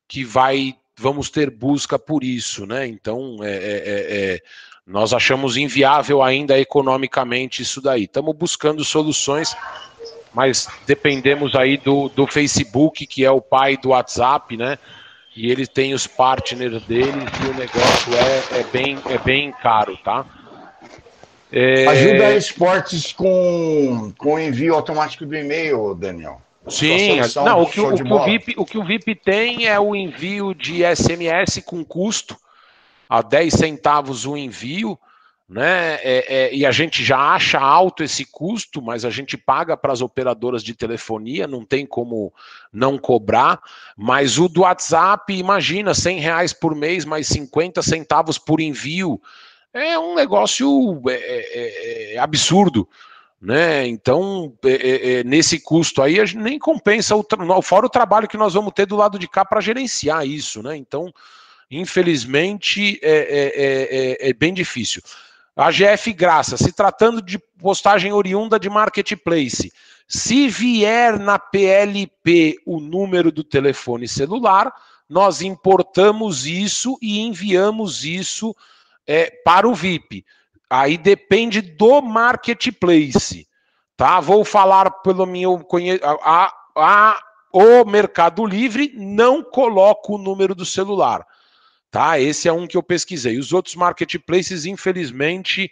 que 0.07 0.25
vai, 0.25 0.75
vamos 0.97 1.31
ter 1.31 1.51
busca 1.51 1.99
por 1.99 2.23
isso, 2.23 2.67
né? 2.67 2.87
Então, 2.87 3.39
é, 3.43 3.51
é, 3.51 3.57
é, 3.57 4.35
é 4.35 4.43
nós 4.87 5.13
achamos 5.13 5.57
inviável 5.57 6.23
ainda 6.23 6.59
economicamente 6.59 7.61
isso 7.61 7.81
daí. 7.81 8.05
Estamos 8.05 8.37
buscando 8.37 8.85
soluções, 8.85 9.57
mas 10.33 10.69
dependemos 10.87 11.57
aí 11.57 11.77
do, 11.77 12.09
do 12.11 12.27
Facebook, 12.27 13.05
que 13.07 13.25
é 13.25 13.31
o 13.31 13.41
pai 13.41 13.77
do 13.77 13.89
WhatsApp, 13.89 14.57
né? 14.57 14.79
E 15.35 15.51
ele 15.51 15.67
tem 15.67 15.93
os 15.93 16.07
partners 16.07 16.83
deles 16.85 17.31
e 17.45 17.49
o 17.49 17.55
negócio 17.55 18.15
é, 18.15 18.61
é, 18.61 18.65
bem, 18.65 18.97
é 19.11 19.19
bem 19.19 19.53
caro, 19.61 19.97
tá? 19.99 20.25
É... 21.59 21.87
Ajuda 21.87 22.37
esportes 22.37 23.15
com, 23.15 24.13
com 24.19 24.39
envio 24.39 24.75
automático 24.75 25.25
do 25.25 25.35
e-mail, 25.35 25.95
Daniel. 25.95 26.43
Sim, 26.69 27.19
não, 27.43 27.63
o 27.63 27.67
que, 27.67 27.81
o, 27.81 27.95
que 27.95 28.13
o, 28.13 28.25
VIP, 28.25 28.55
o 28.59 28.67
que 28.67 28.77
o 28.77 28.85
VIP 28.85 29.15
tem 29.15 29.67
é 29.67 29.81
o 29.81 29.97
envio 29.97 30.53
de 30.53 30.83
SMS 30.85 31.63
com 31.65 31.83
custo, 31.83 32.37
a 33.09 33.23
10 33.23 33.55
centavos 33.55 34.27
o 34.27 34.37
envio, 34.37 34.99
né? 35.49 35.95
É, 36.03 36.27
é, 36.29 36.55
e 36.55 36.67
a 36.67 36.73
gente 36.73 37.03
já 37.03 37.19
acha 37.19 37.59
alto 37.59 38.03
esse 38.03 38.27
custo, 38.27 38.83
mas 38.83 39.07
a 39.07 39.11
gente 39.11 39.39
paga 39.39 39.79
para 39.79 39.95
as 39.95 40.03
operadoras 40.03 40.63
de 40.63 40.75
telefonia, 40.75 41.47
não 41.47 41.65
tem 41.65 41.87
como 41.87 42.35
não 42.71 42.99
cobrar. 42.99 43.61
Mas 43.97 44.39
o 44.39 44.47
do 44.47 44.61
WhatsApp, 44.61 45.33
imagina, 45.33 45.95
100 45.95 46.21
reais 46.21 46.53
por 46.53 46.75
mês, 46.75 47.07
mais 47.07 47.29
50 47.29 47.81
centavos 47.81 48.37
por 48.37 48.61
envio 48.61 49.19
é 49.77 49.99
um 49.99 50.15
negócio 50.15 51.03
é, 51.09 51.13
é, 51.15 52.15
é 52.15 52.19
absurdo. 52.19 52.89
Né? 53.41 53.87
Então, 53.87 54.53
é, 54.65 54.71
é, 54.71 55.13
é, 55.13 55.25
nesse 55.25 55.61
custo 55.61 56.03
aí, 56.03 56.19
a 56.19 56.25
gente 56.25 56.43
nem 56.43 56.59
compensa, 56.59 57.15
o 57.15 57.63
fora 57.63 57.87
o 57.87 57.91
trabalho 57.91 58.27
que 58.27 58.37
nós 58.37 58.55
vamos 58.55 58.73
ter 58.73 58.87
do 58.87 58.97
lado 58.97 59.19
de 59.19 59.29
cá 59.29 59.45
para 59.45 59.61
gerenciar 59.61 60.27
isso. 60.27 60.63
Né? 60.63 60.77
Então, 60.77 61.13
infelizmente, 61.71 62.99
é, 63.03 64.33
bem 64.33 64.55
difícil. 64.55 65.03
A 65.55 65.71
GF 65.71 66.13
Graça, 66.13 66.57
se 66.57 66.73
tratando 66.73 67.23
de 67.23 67.39
postagem 67.39 68.13
oriunda 68.13 68.59
de 68.59 68.69
marketplace, 68.69 69.73
se 70.07 70.49
vier 70.49 71.19
na 71.19 71.39
PLP 71.39 72.59
o 72.67 72.79
número 72.79 73.33
do 73.33 73.43
telefone 73.43 74.07
celular, 74.07 74.73
nós 75.09 75.41
importamos 75.41 76.47
isso 76.47 76.99
e 77.01 77.21
enviamos 77.21 78.05
isso 78.05 78.55
é, 79.07 79.31
para 79.45 79.69
o 79.69 79.75
VIP. 79.75 80.25
Aí 80.69 80.97
depende 80.99 81.61
do 81.61 82.01
marketplace. 82.03 83.47
Tá? 83.97 84.21
Vou 84.21 84.45
falar 84.45 84.91
pelo 85.03 85.25
meu 85.25 85.59
conhecimento. 85.61 86.05
A, 86.23 86.53
a, 86.77 87.21
o 87.53 87.85
Mercado 87.85 88.45
Livre 88.45 88.93
não 88.95 89.43
coloca 89.43 90.13
o 90.13 90.19
número 90.19 90.55
do 90.55 90.67
celular. 90.67 91.25
Tá? 91.91 92.19
Esse 92.21 92.49
é 92.49 92.53
um 92.53 92.67
que 92.67 92.77
eu 92.77 92.83
pesquisei. 92.83 93.39
Os 93.39 93.53
outros 93.53 93.75
marketplaces, 93.75 94.67
infelizmente, 94.67 95.71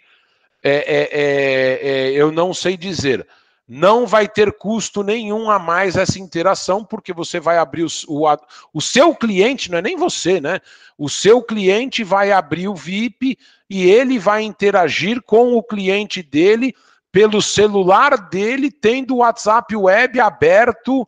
é, 0.63 0.71
é, 0.71 1.09
é, 1.11 1.87
é 1.87 2.11
eu 2.11 2.31
não 2.31 2.53
sei 2.53 2.75
dizer 2.75 3.27
não 3.67 4.05
vai 4.05 4.27
ter 4.27 4.53
custo 4.53 5.01
nenhum 5.01 5.49
a 5.49 5.57
mais 5.57 5.95
essa 5.95 6.19
interação, 6.19 6.85
porque 6.85 7.11
você 7.11 7.39
vai 7.39 7.57
abrir 7.57 7.83
o, 7.83 7.87
o, 8.07 8.37
o, 8.73 8.81
seu 8.81 9.15
cliente, 9.15 9.71
não 9.71 9.79
é 9.79 9.81
nem 9.81 9.95
você, 9.95 10.39
né? 10.39 10.59
O 10.97 11.09
seu 11.09 11.41
cliente 11.41 12.03
vai 12.03 12.31
abrir 12.31 12.67
o 12.67 12.75
VIP 12.75 13.37
e 13.69 13.89
ele 13.89 14.19
vai 14.19 14.43
interagir 14.43 15.21
com 15.23 15.53
o 15.53 15.63
cliente 15.63 16.21
dele 16.21 16.75
pelo 17.11 17.41
celular 17.41 18.29
dele, 18.29 18.69
tendo 18.69 19.15
o 19.15 19.17
WhatsApp 19.17 19.75
web 19.75 20.19
aberto. 20.19 21.07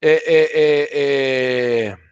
É, 0.00 0.10
é, 0.10 0.42
é, 0.54 1.88
é 1.92 2.08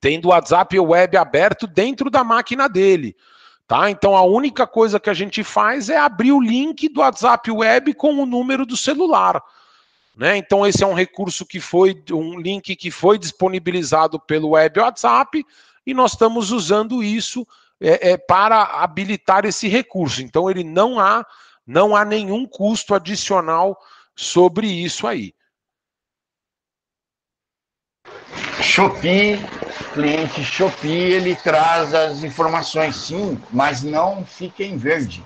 tendo 0.00 0.26
o 0.26 0.28
WhatsApp 0.28 0.78
web 0.78 1.16
aberto 1.16 1.66
dentro 1.66 2.10
da 2.10 2.22
máquina 2.22 2.68
dele. 2.68 3.16
Tá? 3.68 3.90
Então 3.90 4.16
a 4.16 4.22
única 4.22 4.66
coisa 4.66 4.98
que 4.98 5.10
a 5.10 5.14
gente 5.14 5.44
faz 5.44 5.90
é 5.90 5.98
abrir 5.98 6.32
o 6.32 6.40
link 6.40 6.88
do 6.88 7.00
WhatsApp 7.00 7.50
Web 7.50 7.92
com 7.92 8.14
o 8.14 8.24
número 8.24 8.64
do 8.64 8.78
celular. 8.78 9.42
Né? 10.16 10.36
Então, 10.36 10.66
esse 10.66 10.82
é 10.82 10.86
um 10.86 10.94
recurso 10.94 11.46
que 11.46 11.60
foi, 11.60 12.02
um 12.10 12.40
link 12.40 12.74
que 12.74 12.90
foi 12.90 13.18
disponibilizado 13.18 14.18
pelo 14.18 14.48
Web 14.48 14.80
WhatsApp, 14.80 15.46
e 15.86 15.94
nós 15.94 16.12
estamos 16.12 16.50
usando 16.50 17.04
isso 17.04 17.46
é, 17.80 18.10
é, 18.10 18.16
para 18.16 18.82
habilitar 18.82 19.44
esse 19.44 19.68
recurso. 19.68 20.20
Então, 20.20 20.50
ele 20.50 20.64
não 20.64 20.98
há, 20.98 21.24
não 21.64 21.94
há 21.94 22.04
nenhum 22.04 22.46
custo 22.46 22.96
adicional 22.96 23.80
sobre 24.16 24.66
isso 24.66 25.06
aí. 25.06 25.32
Shopee, 28.62 29.38
cliente 29.92 30.42
Shopee, 30.44 31.12
ele 31.12 31.34
traz 31.36 31.94
as 31.94 32.22
informações 32.22 32.96
sim, 32.96 33.38
mas 33.50 33.82
não 33.82 34.24
fica 34.24 34.64
em 34.64 34.76
verde. 34.76 35.22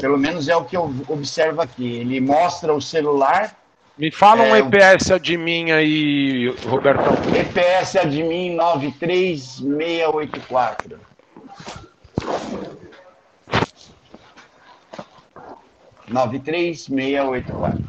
Pelo 0.00 0.18
menos 0.18 0.48
é 0.48 0.56
o 0.56 0.64
que 0.64 0.76
eu 0.76 0.92
observo 1.08 1.60
aqui. 1.60 1.98
Ele 1.98 2.20
mostra 2.20 2.74
o 2.74 2.80
celular. 2.80 3.54
Me 3.96 4.10
fala 4.10 4.42
um 4.42 4.56
é, 4.56 4.58
EPS 4.58 5.12
admin 5.12 5.70
aí, 5.70 6.48
Robertão. 6.66 7.14
EPS 7.34 7.94
admin 7.96 8.56
93684. 8.56 10.98
Nove 16.08 16.40
três 16.40 16.82
seis 16.82 17.24
oito 17.24 17.52
quatro. 17.52 17.84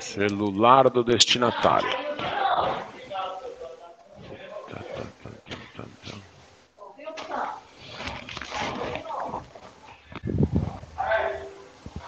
Celular 0.00 0.88
do 0.90 1.04
destinatário. 1.04 1.88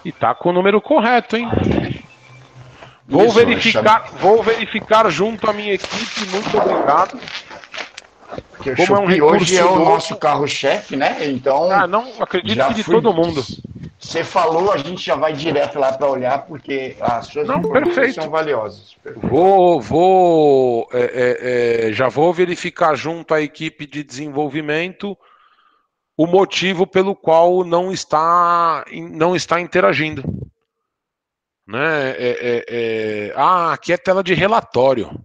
E 0.03 0.11
tá 0.11 0.33
com 0.33 0.49
o 0.49 0.53
número 0.53 0.81
correto, 0.81 1.37
hein? 1.37 1.47
Vou 3.07 3.25
Isso, 3.25 3.35
verificar, 3.35 4.07
chamo... 4.07 4.19
vou 4.19 4.43
verificar 4.43 5.09
junto 5.09 5.49
à 5.49 5.53
minha 5.53 5.73
equipe. 5.73 6.25
Muito 6.31 6.57
obrigado. 6.57 7.19
Como 8.77 8.97
é 8.97 9.01
um 9.01 9.05
recurso 9.05 9.43
hoje 9.43 9.57
é 9.57 9.65
o 9.65 9.79
nosso 9.79 10.15
carro-chefe, 10.15 10.95
né? 10.95 11.17
Então. 11.21 11.69
Ah, 11.71 11.87
não 11.87 12.05
acredito 12.19 12.65
que 12.67 12.73
de 12.75 12.83
todo 12.83 13.13
mundo. 13.13 13.43
Você 14.11 14.25
falou, 14.25 14.73
a 14.73 14.77
gente 14.77 15.05
já 15.05 15.15
vai 15.15 15.31
direto 15.31 15.79
lá 15.79 15.93
para 15.93 16.09
olhar, 16.09 16.45
porque 16.45 16.97
as 16.99 17.27
suas 17.27 17.47
Não, 17.47 17.59
informações 17.59 17.95
perfeito. 17.95 18.21
são 18.21 18.29
valiosas. 18.29 18.93
Perfeito. 19.01 19.25
Vou, 19.25 19.79
vou 19.79 20.89
é, 20.91 20.99
é, 20.99 21.87
é, 21.87 21.93
já 21.93 22.09
vou 22.09 22.33
verificar 22.33 22.93
junto 22.93 23.33
à 23.33 23.41
equipe 23.41 23.87
de 23.87 24.03
desenvolvimento 24.03 25.17
o 26.17 26.27
motivo 26.27 26.85
pelo 26.85 27.15
qual 27.15 27.63
não 27.63 27.89
está, 27.89 28.83
não 28.91 29.33
está 29.33 29.61
interagindo. 29.61 30.23
Né? 31.65 32.11
É, 32.11 32.15
é, 32.17 32.65
é, 32.67 33.33
ah, 33.33 33.71
aqui 33.71 33.93
é 33.93 33.97
tela 33.97 34.21
de 34.21 34.33
relatório. 34.33 35.23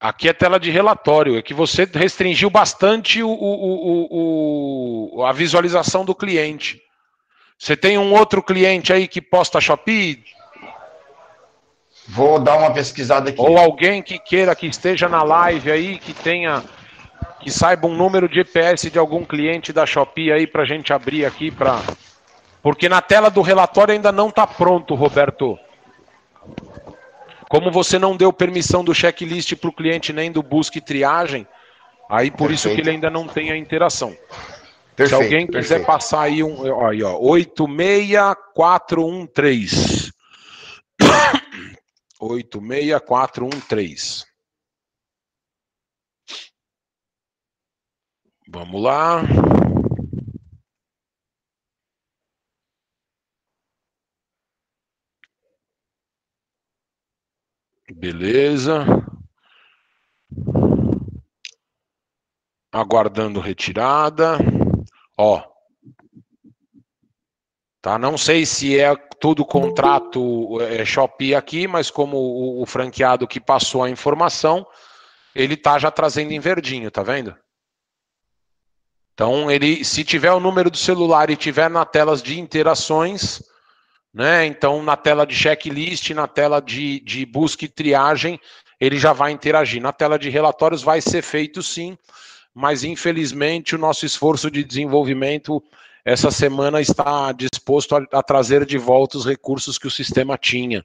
Aqui 0.00 0.28
é 0.28 0.32
tela 0.32 0.60
de 0.60 0.70
relatório, 0.70 1.36
é 1.36 1.42
que 1.42 1.52
você 1.52 1.84
restringiu 1.92 2.48
bastante 2.48 3.20
o, 3.20 3.28
o, 3.28 4.08
o, 5.16 5.24
a 5.24 5.32
visualização 5.32 6.04
do 6.04 6.14
cliente. 6.14 6.80
Você 7.58 7.76
tem 7.76 7.98
um 7.98 8.14
outro 8.14 8.40
cliente 8.40 8.92
aí 8.92 9.08
que 9.08 9.20
posta 9.20 9.60
Shopee? 9.60 10.22
Vou 12.06 12.38
dar 12.38 12.56
uma 12.56 12.72
pesquisada 12.72 13.30
aqui. 13.30 13.40
Ou 13.40 13.58
alguém 13.58 14.00
que 14.00 14.20
queira 14.20 14.54
que 14.54 14.68
esteja 14.68 15.08
na 15.08 15.24
live 15.24 15.70
aí, 15.70 15.98
que 15.98 16.14
tenha, 16.14 16.62
que 17.40 17.50
saiba 17.50 17.88
um 17.88 17.94
número 17.96 18.28
de 18.28 18.40
EPS 18.40 18.92
de 18.92 18.98
algum 19.00 19.24
cliente 19.24 19.72
da 19.72 19.84
Shopee 19.84 20.30
aí 20.30 20.46
para 20.46 20.62
a 20.62 20.66
gente 20.66 20.92
abrir 20.92 21.26
aqui 21.26 21.50
para, 21.50 21.82
porque 22.62 22.88
na 22.88 23.02
tela 23.02 23.30
do 23.30 23.42
relatório 23.42 23.92
ainda 23.92 24.12
não 24.12 24.28
está 24.28 24.46
pronto, 24.46 24.94
Roberto. 24.94 25.58
Como 27.48 27.70
você 27.70 27.98
não 27.98 28.16
deu 28.16 28.32
permissão 28.32 28.84
do 28.84 28.94
checklist 28.94 29.54
para 29.56 29.70
o 29.70 29.72
cliente 29.72 30.12
nem 30.12 30.30
do 30.30 30.42
busca 30.42 30.76
e 30.78 30.82
triagem, 30.82 31.46
aí 32.10 32.30
por 32.30 32.48
perfeito. 32.48 32.54
isso 32.54 32.68
que 32.74 32.80
ele 32.80 32.90
ainda 32.90 33.08
não 33.10 33.26
tem 33.26 33.50
a 33.50 33.56
interação. 33.56 34.10
Perfeito, 34.94 35.08
Se 35.08 35.14
alguém 35.14 35.46
quiser 35.46 35.60
perfeito. 35.60 35.86
passar 35.86 36.20
aí 36.22 36.42
um. 36.42 36.86
Aí, 36.86 37.02
ó, 37.02 37.16
86413. 37.18 40.12
86413. 42.20 44.26
Vamos 48.50 48.82
lá. 48.82 49.22
Beleza. 57.98 58.86
Aguardando 62.70 63.40
retirada. 63.40 64.38
Ó. 65.16 65.42
Tá? 67.82 67.98
Não 67.98 68.16
sei 68.16 68.46
se 68.46 68.78
é 68.78 68.94
todo 68.94 69.44
contrato 69.44 70.60
é, 70.60 70.84
Shopee 70.84 71.34
aqui, 71.34 71.66
mas 71.66 71.90
como 71.90 72.16
o, 72.16 72.62
o 72.62 72.66
franqueado 72.66 73.26
que 73.26 73.40
passou 73.40 73.82
a 73.82 73.90
informação, 73.90 74.64
ele 75.34 75.56
tá 75.56 75.76
já 75.76 75.90
trazendo 75.90 76.30
em 76.30 76.38
verdinho, 76.38 76.92
tá 76.92 77.02
vendo? 77.02 77.36
Então, 79.12 79.50
ele, 79.50 79.84
se 79.84 80.04
tiver 80.04 80.30
o 80.30 80.38
número 80.38 80.70
do 80.70 80.76
celular 80.76 81.30
e 81.30 81.36
tiver 81.36 81.68
na 81.68 81.84
telas 81.84 82.22
de 82.22 82.38
interações, 82.38 83.42
né? 84.12 84.46
Então, 84.46 84.82
na 84.82 84.96
tela 84.96 85.26
de 85.26 85.34
checklist, 85.34 86.10
na 86.10 86.26
tela 86.26 86.60
de, 86.60 87.00
de 87.00 87.24
busca 87.26 87.64
e 87.64 87.68
triagem, 87.68 88.40
ele 88.80 88.98
já 88.98 89.12
vai 89.12 89.32
interagir. 89.32 89.82
Na 89.82 89.92
tela 89.92 90.18
de 90.18 90.28
relatórios 90.28 90.82
vai 90.82 91.00
ser 91.00 91.22
feito 91.22 91.62
sim, 91.62 91.96
mas 92.54 92.84
infelizmente 92.84 93.74
o 93.74 93.78
nosso 93.78 94.06
esforço 94.06 94.50
de 94.50 94.64
desenvolvimento 94.64 95.62
essa 96.04 96.30
semana 96.30 96.80
está 96.80 97.32
disposto 97.32 97.94
a, 97.96 98.02
a 98.12 98.22
trazer 98.22 98.64
de 98.64 98.78
volta 98.78 99.18
os 99.18 99.26
recursos 99.26 99.78
que 99.78 99.86
o 99.86 99.90
sistema 99.90 100.38
tinha. 100.38 100.84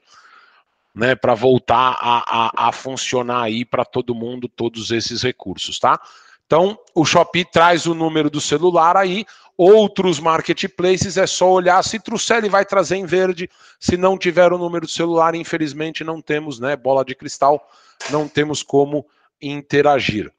Né, 0.95 1.15
para 1.15 1.33
voltar 1.33 1.97
a, 1.99 2.67
a, 2.67 2.67
a 2.67 2.71
funcionar 2.71 3.41
aí 3.41 3.65
para 3.65 3.83
todo 3.83 4.13
mundo 4.13 4.47
todos 4.47 4.91
esses 4.91 5.23
recursos, 5.23 5.79
tá? 5.79 5.99
Então, 6.45 6.77
o 6.93 7.03
Shopee 7.03 7.43
traz 7.43 7.87
o 7.87 7.95
número 7.95 8.29
do 8.29 8.39
celular 8.39 8.95
aí, 8.95 9.25
outros 9.57 10.19
marketplaces 10.19 11.17
é 11.17 11.27
só 11.27 11.51
olhar, 11.51 11.83
se 11.83 11.99
trouxer 11.99 12.37
ele 12.37 12.49
vai 12.49 12.65
trazer 12.65 12.95
em 12.95 13.05
verde, 13.05 13.49
se 13.79 13.95
não 13.95 14.17
tiver 14.17 14.51
o 14.51 14.57
número 14.57 14.85
do 14.85 14.91
celular, 14.91 15.35
infelizmente 15.35 16.03
não 16.03 16.21
temos, 16.21 16.59
né, 16.59 16.75
bola 16.75 17.05
de 17.05 17.15
cristal, 17.15 17.69
não 18.09 18.27
temos 18.27 18.63
como 18.63 19.05
interagir. 19.41 20.31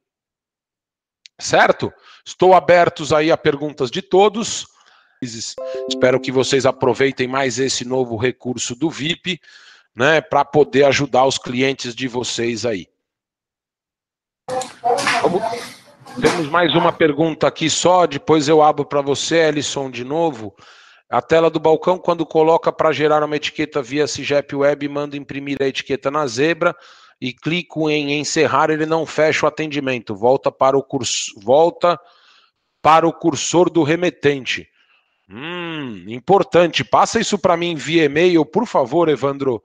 Certo? 1.39 1.93
Estou 2.25 2.55
abertos 2.55 3.13
aí 3.13 3.31
a 3.31 3.37
perguntas 3.37 3.91
de 3.91 4.01
todos. 4.01 4.67
Espero 5.21 6.21
que 6.21 6.31
vocês 6.31 6.67
aproveitem 6.67 7.27
mais 7.27 7.59
esse 7.59 7.85
novo 7.85 8.17
recurso 8.17 8.75
do 8.75 8.91
VIP, 8.91 9.41
né, 9.95 10.21
para 10.21 10.45
poder 10.45 10.85
ajudar 10.85 11.25
os 11.25 11.39
clientes 11.39 11.95
de 11.95 12.09
vocês 12.09 12.67
aí. 12.67 12.89
Vamos 15.23 15.74
temos 16.21 16.49
mais 16.49 16.75
uma 16.75 16.93
pergunta 16.93 17.47
aqui 17.47 17.69
só, 17.69 18.07
depois 18.07 18.49
eu 18.49 18.63
abro 18.63 18.85
para 18.85 19.01
você, 19.01 19.37
Ellison, 19.37 19.91
de 19.91 20.05
novo. 20.05 20.55
A 21.11 21.21
tela 21.21 21.51
do 21.51 21.61
balcão, 21.61 21.99
quando 21.99 22.25
coloca 22.25 22.73
para 22.73 22.93
gerar 22.93 23.23
uma 23.23 23.37
etiqueta 23.37 23.83
via 23.83 24.07
CIGEP 24.07 24.57
Web, 24.57 24.89
manda 24.89 25.17
imprimir 25.17 25.59
a 25.61 25.67
etiqueta 25.67 26.11
na 26.11 26.27
zebra 26.27 26.75
e 27.21 27.33
clico 27.33 27.89
em 27.91 28.19
encerrar, 28.19 28.71
ele 28.71 28.87
não 28.87 29.07
fecha 29.07 29.47
o 29.47 29.49
atendimento. 29.49 30.15
Volta 30.15 30.51
para 30.51 30.77
o 30.77 30.83
curso, 30.83 31.33
volta 31.41 31.99
para 32.83 33.07
o 33.07 33.13
cursor 33.13 33.71
do 33.71 33.83
remetente. 33.83 34.69
Hum, 35.29 36.05
importante. 36.09 36.85
Passa 36.85 37.19
isso 37.21 37.39
para 37.39 37.57
mim 37.57 37.75
via 37.75 38.05
e-mail, 38.05 38.45
por 38.45 38.67
favor, 38.67 39.09
Evandro. 39.09 39.63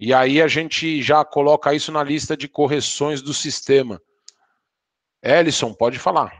E 0.00 0.12
aí 0.12 0.40
a 0.40 0.48
gente 0.48 1.02
já 1.02 1.24
coloca 1.24 1.74
isso 1.74 1.90
na 1.92 2.02
lista 2.02 2.36
de 2.36 2.48
correções 2.48 3.20
do 3.22 3.34
sistema. 3.34 4.00
Ellison, 5.22 5.72
pode 5.72 5.98
falar. 5.98 6.32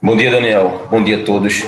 Bom 0.00 0.16
dia, 0.16 0.30
Daniel. 0.30 0.86
Bom 0.90 1.02
dia 1.02 1.22
a 1.22 1.24
todos. 1.24 1.64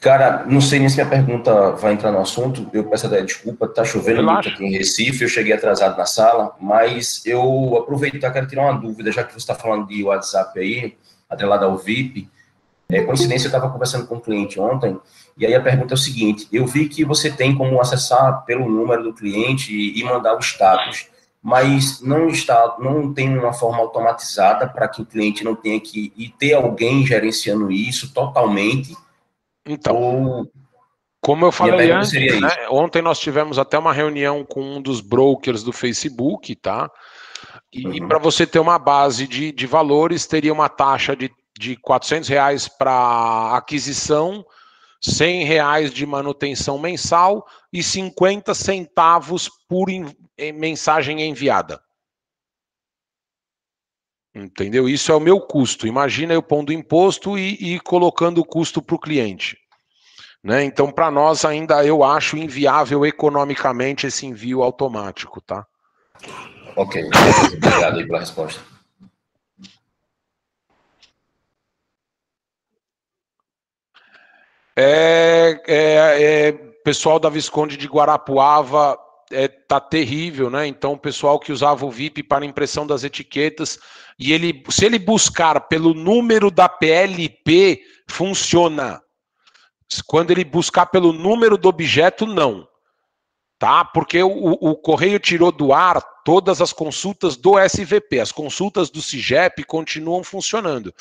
Cara, 0.00 0.44
não 0.46 0.60
sei 0.60 0.78
nem 0.78 0.88
se 0.88 0.96
minha 0.96 1.08
pergunta 1.08 1.72
vai 1.72 1.94
entrar 1.94 2.12
no 2.12 2.20
assunto. 2.20 2.68
Eu 2.72 2.84
peço 2.84 3.06
até 3.06 3.20
desculpa, 3.22 3.66
tá 3.66 3.84
chovendo 3.84 4.22
muito 4.22 4.48
aqui 4.48 4.64
em 4.64 4.70
Recife, 4.70 5.22
eu 5.22 5.28
cheguei 5.28 5.52
atrasado 5.52 5.96
na 5.96 6.06
sala, 6.06 6.54
mas 6.60 7.24
eu 7.26 7.76
aproveitar, 7.78 8.30
quero 8.30 8.46
tirar 8.46 8.62
uma 8.62 8.80
dúvida, 8.80 9.10
já 9.10 9.24
que 9.24 9.32
você 9.32 9.38
está 9.38 9.54
falando 9.54 9.88
de 9.88 10.04
WhatsApp 10.04 10.58
aí, 10.60 10.96
atrelado 11.28 11.64
ao 11.64 11.76
VIP. 11.76 12.28
É, 12.90 13.02
coincidência, 13.02 13.46
eu 13.46 13.50
estava 13.50 13.70
conversando 13.70 14.06
com 14.06 14.14
um 14.14 14.20
cliente 14.20 14.58
ontem, 14.58 14.98
e 15.36 15.44
aí 15.44 15.54
a 15.54 15.60
pergunta 15.60 15.94
é 15.94 15.96
o 15.96 15.98
seguinte: 15.98 16.46
eu 16.52 16.64
vi 16.64 16.88
que 16.88 17.04
você 17.04 17.30
tem 17.30 17.54
como 17.54 17.80
acessar 17.80 18.44
pelo 18.44 18.68
número 18.68 19.02
do 19.02 19.12
cliente 19.12 19.74
e, 19.74 20.00
e 20.00 20.04
mandar 20.04 20.36
o 20.36 20.40
status 20.40 21.08
mas 21.42 22.00
não 22.00 22.28
está, 22.28 22.76
não 22.78 23.12
tem 23.12 23.36
uma 23.38 23.52
forma 23.52 23.78
automatizada 23.78 24.68
para 24.68 24.88
que 24.88 25.02
o 25.02 25.06
cliente 25.06 25.44
não 25.44 25.54
tenha 25.54 25.80
que 25.80 26.12
e 26.16 26.28
ter 26.28 26.54
alguém 26.54 27.06
gerenciando 27.06 27.70
isso 27.70 28.12
totalmente. 28.12 28.96
Então, 29.66 29.96
ou... 29.96 30.52
como 31.20 31.44
eu 31.44 31.52
falei 31.52 31.90
antes, 31.90 32.12
né, 32.12 32.68
ontem 32.70 33.00
nós 33.00 33.18
tivemos 33.18 33.58
até 33.58 33.78
uma 33.78 33.92
reunião 33.92 34.44
com 34.44 34.60
um 34.60 34.82
dos 34.82 35.00
brokers 35.00 35.62
do 35.62 35.72
Facebook, 35.72 36.54
tá? 36.56 36.90
E 37.72 37.86
uhum. 37.86 38.08
para 38.08 38.18
você 38.18 38.46
ter 38.46 38.58
uma 38.58 38.78
base 38.78 39.26
de, 39.26 39.52
de 39.52 39.66
valores, 39.66 40.26
teria 40.26 40.52
uma 40.52 40.68
taxa 40.68 41.14
de, 41.14 41.30
de 41.58 41.76
400 41.76 42.28
reais 42.28 42.66
para 42.66 43.56
aquisição, 43.56 44.44
100 45.00 45.44
reais 45.44 45.92
de 45.92 46.04
manutenção 46.04 46.78
mensal 46.78 47.46
e 47.72 47.82
50 47.82 48.54
centavos 48.54 49.48
por 49.68 49.86
mensagem 50.54 51.22
enviada. 51.22 51.80
Entendeu? 54.34 54.88
Isso 54.88 55.10
é 55.10 55.14
o 55.14 55.20
meu 55.20 55.40
custo. 55.40 55.86
Imagina 55.86 56.34
eu 56.34 56.42
pondo 56.42 56.72
imposto 56.72 57.38
e, 57.38 57.74
e 57.74 57.80
colocando 57.80 58.38
o 58.38 58.44
custo 58.44 58.80
para 58.80 58.96
o 58.96 59.00
cliente. 59.00 59.58
Né? 60.42 60.64
Então, 60.64 60.92
para 60.92 61.10
nós, 61.10 61.44
ainda 61.44 61.84
eu 61.84 62.04
acho 62.04 62.36
inviável 62.36 63.04
economicamente 63.04 64.06
esse 64.06 64.26
envio 64.26 64.62
automático, 64.62 65.40
tá? 65.40 65.66
Ok, 66.76 67.04
obrigado 67.56 67.98
aí 67.98 68.06
pela 68.06 68.20
resposta. 68.20 68.77
É, 74.80 75.60
é, 75.66 76.22
é, 76.22 76.52
pessoal 76.84 77.18
da 77.18 77.28
Visconde 77.28 77.76
de 77.76 77.88
Guarapuava 77.88 78.96
é, 79.28 79.48
tá 79.48 79.80
terrível, 79.80 80.48
né? 80.48 80.68
Então, 80.68 80.92
o 80.92 80.98
pessoal 80.98 81.40
que 81.40 81.50
usava 81.50 81.84
o 81.84 81.90
VIP 81.90 82.22
para 82.22 82.46
impressão 82.46 82.86
das 82.86 83.02
etiquetas, 83.02 83.80
e 84.16 84.32
ele, 84.32 84.62
se 84.70 84.86
ele 84.86 84.96
buscar 84.96 85.62
pelo 85.62 85.92
número 85.94 86.48
da 86.48 86.68
PLP, 86.68 87.82
funciona. 88.08 89.02
Quando 90.06 90.30
ele 90.30 90.44
buscar 90.44 90.86
pelo 90.86 91.12
número 91.12 91.58
do 91.58 91.68
objeto, 91.68 92.24
não. 92.24 92.64
Tá? 93.58 93.84
Porque 93.84 94.22
o, 94.22 94.30
o 94.30 94.76
correio 94.76 95.18
tirou 95.18 95.50
do 95.50 95.72
ar 95.72 96.00
todas 96.24 96.62
as 96.62 96.72
consultas 96.72 97.36
do 97.36 97.58
SVP. 97.58 98.20
As 98.20 98.30
consultas 98.30 98.90
do 98.90 99.02
CIGEP 99.02 99.64
continuam 99.64 100.22
funcionando. 100.22 100.94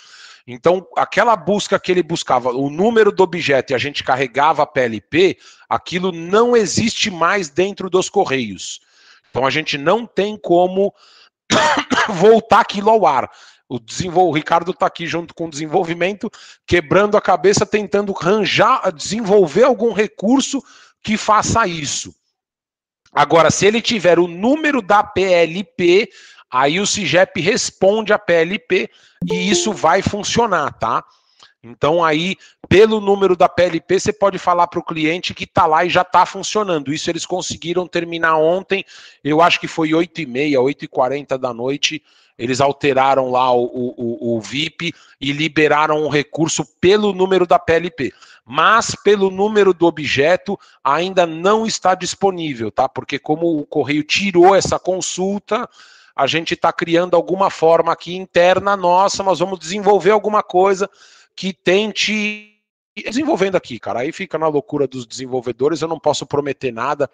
Então, 0.48 0.88
aquela 0.96 1.36
busca 1.36 1.78
que 1.78 1.92
ele 1.92 2.02
buscava, 2.02 2.52
o 2.52 2.70
número 2.70 3.12
do 3.12 3.22
objeto 3.22 3.72
e 3.72 3.76
a 3.76 3.78
gente 3.78 4.02
carregava 4.02 4.64
a 4.64 4.66
PLP, 4.66 5.38
aquilo 5.68 6.14
não 6.14 6.56
existe 6.56 7.12
mais 7.12 7.50
dentro 7.50 7.90
dos 7.90 8.10
correios. 8.10 8.80
Então, 9.30 9.46
a 9.46 9.50
gente 9.50 9.78
não 9.78 10.06
tem 10.06 10.38
como 10.38 10.94
voltar 12.08 12.62
aquilo 12.62 12.90
ao 12.90 13.06
ar. 13.06 13.30
O, 13.68 13.78
desenvol... 13.78 14.30
o 14.30 14.34
Ricardo 14.34 14.72
está 14.72 14.86
aqui 14.86 15.06
junto 15.06 15.34
com 15.34 15.48
o 15.48 15.50
desenvolvimento, 15.50 16.32
quebrando 16.66 17.18
a 17.18 17.22
cabeça, 17.22 17.66
tentando 17.66 18.16
arranjar, 18.18 18.90
desenvolver 18.94 19.64
algum 19.64 19.92
recurso 19.92 20.64
que 21.04 21.18
faça 21.18 21.68
isso. 21.68 22.16
Agora, 23.12 23.52
se 23.52 23.66
ele 23.66 23.82
tiver 23.82 24.18
o 24.18 24.28
número 24.28 24.82
da 24.82 25.04
PLP, 25.04 26.10
Aí 26.52 26.80
o 26.80 26.88
CIGEP 26.88 27.42
responde 27.42 28.14
a 28.14 28.20
PLP 28.20 28.90
e 29.30 29.50
isso 29.50 29.74
vai 29.74 30.02
funcionar, 30.02 30.72
tá? 30.74 31.04
Então 31.62 32.04
aí, 32.04 32.38
pelo 32.70 33.02
número 33.02 33.36
da 33.36 33.50
PLP, 33.50 34.00
você 34.00 34.14
pode 34.14 34.38
falar 34.38 34.68
para 34.68 34.80
o 34.80 34.84
cliente 34.84 35.34
que 35.34 35.44
está 35.44 35.66
lá 35.66 35.84
e 35.84 35.90
já 35.90 36.02
está 36.02 36.26
funcionando. 36.26 36.94
Isso 36.94 37.10
eles 37.10 37.26
conseguiram 37.26 37.88
terminar 37.88 38.38
ontem, 38.38 38.86
eu 39.24 39.42
acho 39.42 39.60
que 39.60 39.68
foi 39.68 39.90
8h30, 39.90 40.54
8h40 40.54 41.38
da 41.38 41.54
noite. 41.54 42.02
Eles 42.38 42.62
alteraram 42.62 43.32
lá 43.32 43.52
o, 43.52 43.66
o, 43.66 44.38
o 44.38 44.40
VIP 44.40 44.94
e 45.20 45.32
liberaram 45.32 46.04
o 46.04 46.10
recurso 46.10 46.64
pelo 46.80 47.12
número 47.12 47.48
da 47.48 47.58
PLP. 47.58 48.14
Mas 48.46 48.96
pelo 49.04 49.32
número 49.32 49.74
do 49.74 49.88
objeto 49.88 50.58
ainda 50.84 51.26
não 51.26 51.66
está 51.66 51.96
disponível, 51.96 52.72
tá? 52.72 52.88
Porque 52.88 53.18
como 53.18 53.58
o 53.58 53.66
correio 53.66 54.04
tirou 54.04 54.56
essa 54.56 54.78
consulta, 54.78 55.68
a 56.18 56.26
gente 56.26 56.56
está 56.56 56.74
criando 56.74 57.16
alguma 57.16 57.52
forma 57.52 57.92
aqui 57.92 58.16
interna 58.16 58.76
nossa, 58.76 59.22
nós 59.22 59.38
vamos 59.38 59.60
desenvolver 59.60 60.10
alguma 60.10 60.42
coisa 60.42 60.90
que 61.36 61.54
tente 61.54 62.56
desenvolvendo 62.96 63.56
aqui, 63.56 63.80
cara. 63.80 64.00
Aí 64.00 64.12
fica 64.12 64.40
na 64.40 64.48
loucura 64.48 64.88
dos 64.88 65.06
desenvolvedores, 65.06 65.82
eu 65.82 65.88
não 65.88 66.00
posso 66.00 66.26
prometer 66.26 66.72
nada, 66.72 67.08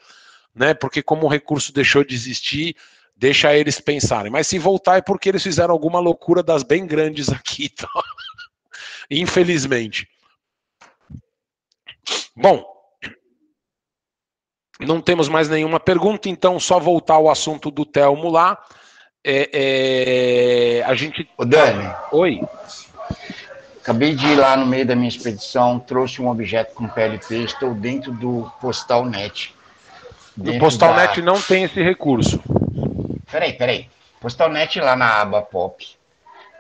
né? 0.56 0.74
Porque 0.74 1.04
como 1.04 1.26
o 1.26 1.30
recurso 1.30 1.74
deixou 1.74 2.06
de 2.06 2.16
existir, 2.16 2.78
deixa 3.14 3.54
eles 3.54 3.82
pensarem. 3.82 4.32
Mas 4.32 4.48
se 4.48 4.58
voltar 4.58 4.98
é 4.98 5.02
porque 5.02 5.28
eles 5.28 5.44
fizeram 5.44 5.74
alguma 5.74 6.00
loucura 6.00 6.42
das 6.42 6.64
bem 6.64 6.88
grandes 6.88 7.28
aqui, 7.28 7.66
então. 7.74 7.90
Infelizmente. 9.12 10.08
Bom, 12.34 12.66
não 14.80 15.02
temos 15.02 15.28
mais 15.28 15.50
nenhuma 15.50 15.80
pergunta, 15.82 16.30
então 16.30 16.58
só 16.58 16.80
voltar 16.80 17.16
ao 17.16 17.30
assunto 17.30 17.70
do 17.70 17.86
Telmo 17.86 18.30
lá 18.30 18.58
é, 19.24 20.80
é, 20.80 20.84
a 20.84 20.94
gente. 20.96 21.30
Ô 21.38 21.46
Dani. 21.46 21.90
Oi. 22.12 22.42
Acabei 23.82 24.16
de 24.16 24.26
ir 24.28 24.36
lá 24.36 24.56
no 24.56 24.66
meio 24.66 24.86
da 24.86 24.96
minha 24.96 25.10
expedição, 25.10 25.80
trouxe 25.80 26.22
um 26.22 26.30
objeto 26.30 26.74
com 26.74 26.88
PLP, 26.88 27.44
estou 27.44 27.74
dentro 27.74 28.14
do 28.14 28.50
PostalNet. 28.62 29.54
O 30.38 30.58
PostalNet 30.58 31.22
da... 31.22 31.26
não 31.26 31.42
tem 31.42 31.64
esse 31.64 31.82
recurso. 31.82 32.42
Peraí, 33.30 33.54
peraí. 33.54 33.90
PostalNet 34.22 34.80
lá 34.80 34.96
na 34.96 35.22
aba 35.22 35.42
POP 35.42 35.98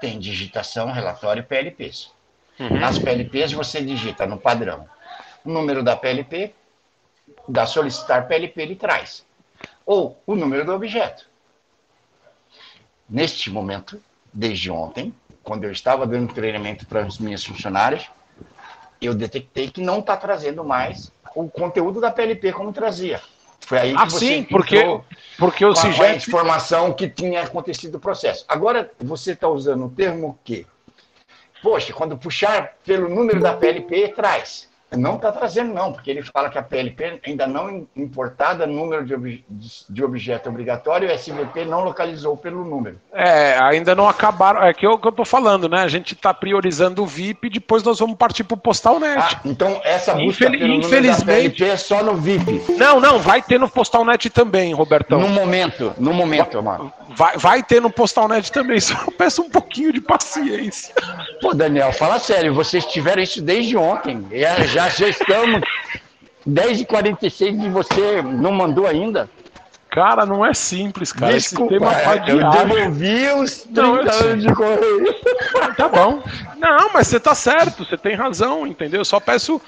tem 0.01 0.19
digitação, 0.19 0.91
relatório 0.91 1.41
e 1.41 1.43
PLPs. 1.43 2.11
Uhum. 2.59 2.77
Nas 2.77 2.99
PLPs 2.99 3.53
você 3.53 3.81
digita 3.81 4.25
no 4.25 4.37
padrão 4.37 4.85
o 5.45 5.49
número 5.49 5.81
da 5.81 5.95
PLP, 5.95 6.53
da 7.47 7.65
solicitar 7.65 8.27
PLP 8.27 8.61
ele 8.61 8.75
traz. 8.75 9.25
Ou 9.85 10.17
o 10.25 10.35
número 10.35 10.65
do 10.65 10.73
objeto 10.73 11.25
neste 13.13 13.51
momento, 13.51 14.01
desde 14.33 14.71
ontem, 14.71 15.13
quando 15.43 15.65
eu 15.65 15.71
estava 15.71 16.07
dando 16.07 16.33
treinamento 16.33 16.87
para 16.87 17.01
as 17.01 17.19
minhas 17.19 17.45
funcionárias, 17.45 18.09
eu 18.99 19.13
detectei 19.13 19.69
que 19.69 19.81
não 19.81 19.99
está 19.99 20.17
trazendo 20.17 20.63
mais 20.63 21.11
o 21.35 21.47
conteúdo 21.47 22.01
da 22.01 22.09
PLP 22.09 22.51
como 22.51 22.73
trazia. 22.73 23.21
Foi 23.59 23.77
aí 23.77 23.93
que 23.93 24.01
ah, 24.01 24.05
você 24.05 24.19
sim, 24.19 24.43
porque, 24.43 24.83
porque 25.37 25.63
o 25.63 25.75
CIGEP... 25.75 26.03
a 26.03 26.15
informação 26.15 26.91
que 26.91 27.07
tinha 27.07 27.43
acontecido 27.43 27.95
o 27.95 27.99
processo. 27.99 28.43
Agora, 28.47 28.91
você 28.99 29.33
está 29.33 29.47
usando 29.47 29.85
o 29.85 29.89
termo 29.89 30.39
que, 30.43 30.65
poxa, 31.61 31.93
quando 31.93 32.17
puxar 32.17 32.77
pelo 32.83 33.07
número 33.07 33.39
da 33.39 33.53
PLP, 33.53 34.09
traz. 34.09 34.67
Não 34.97 35.15
está 35.15 35.31
trazendo, 35.31 35.73
não, 35.73 35.91
porque 35.91 36.09
ele 36.09 36.21
fala 36.21 36.49
que 36.49 36.57
a 36.57 36.63
PLP 36.63 37.19
ainda 37.25 37.47
não 37.47 37.87
importada 37.95 38.65
número 38.65 39.05
de, 39.05 39.13
ob 39.13 39.45
de 39.89 40.03
objeto 40.03 40.49
obrigatório, 40.49 41.09
o 41.09 41.11
SVP 41.11 41.65
não 41.65 41.83
localizou 41.83 42.37
pelo 42.37 42.63
número. 42.63 42.99
É, 43.13 43.57
ainda 43.61 43.95
não 43.95 44.07
acabaram. 44.07 44.61
É 44.63 44.73
que 44.73 44.85
é 44.85 44.89
o 44.89 44.97
que 44.97 45.07
eu 45.07 45.11
estou 45.11 45.25
falando, 45.25 45.67
né? 45.67 45.81
A 45.81 45.87
gente 45.87 46.13
está 46.13 46.33
priorizando 46.33 47.03
o 47.03 47.07
VIP 47.07 47.47
e 47.47 47.49
depois 47.49 47.83
nós 47.83 47.99
vamos 47.99 48.17
partir 48.17 48.43
para 48.43 48.55
o 48.55 48.57
Postalnet. 48.57 49.17
Ah, 49.17 49.41
então 49.45 49.81
essa 49.83 50.13
busca 50.13 50.45
Infel 50.47 50.51
pelo 50.51 50.73
infelizmente 50.73 51.63
é 51.63 51.77
só 51.77 52.03
no 52.03 52.15
VIP. 52.15 52.63
Não, 52.77 52.99
não, 52.99 53.19
vai 53.19 53.41
ter 53.41 53.59
no 53.59 53.69
Postalnet 53.69 54.29
também, 54.29 54.73
Robertão. 54.73 55.19
No 55.19 55.29
momento, 55.29 55.93
no 55.97 56.13
momento, 56.13 56.61
mano. 56.61 56.91
Vai, 57.15 57.37
vai 57.37 57.63
ter 57.63 57.81
no 57.81 57.89
Postalnet 57.89 58.51
também, 58.51 58.79
só 58.81 58.95
peço 59.17 59.41
um 59.41 59.49
pouquinho 59.49 59.93
de 59.93 60.01
paciência. 60.01 60.93
Pô, 61.41 61.53
Daniel, 61.53 61.91
fala 61.93 62.19
sério, 62.19 62.53
vocês 62.53 62.85
tiveram 62.85 63.21
isso 63.21 63.41
desde 63.41 63.77
ontem. 63.77 64.25
Já 64.31 64.63
já, 64.65 64.89
já 64.89 65.07
estamos 65.07 65.61
10h46 66.47 67.65
e 67.65 67.69
você 67.69 68.21
não 68.21 68.51
mandou 68.51 68.87
ainda? 68.87 69.29
Cara, 69.93 70.25
não 70.25 70.43
é 70.43 70.55
simples, 70.55 71.13
cara. 71.13 71.33
Desculpa, 71.33 71.75
Esse 71.75 71.83
tema 71.83 72.01
é, 72.01 72.31
eu 72.31 72.49
devolvi 72.49 73.29
os 73.43 73.61
30 73.61 73.81
não, 73.81 73.95
anos 73.99 74.43
de 74.43 74.53
correio. 74.53 75.15
Tá 75.77 75.87
bom. 75.87 76.23
Não, 76.57 76.91
mas 76.93 77.07
você 77.07 77.19
tá 77.19 77.35
certo, 77.35 77.85
você 77.85 77.97
tem 77.97 78.15
razão, 78.15 78.65
entendeu? 78.65 79.01
Eu 79.01 79.05
só 79.05 79.19
peço. 79.19 79.61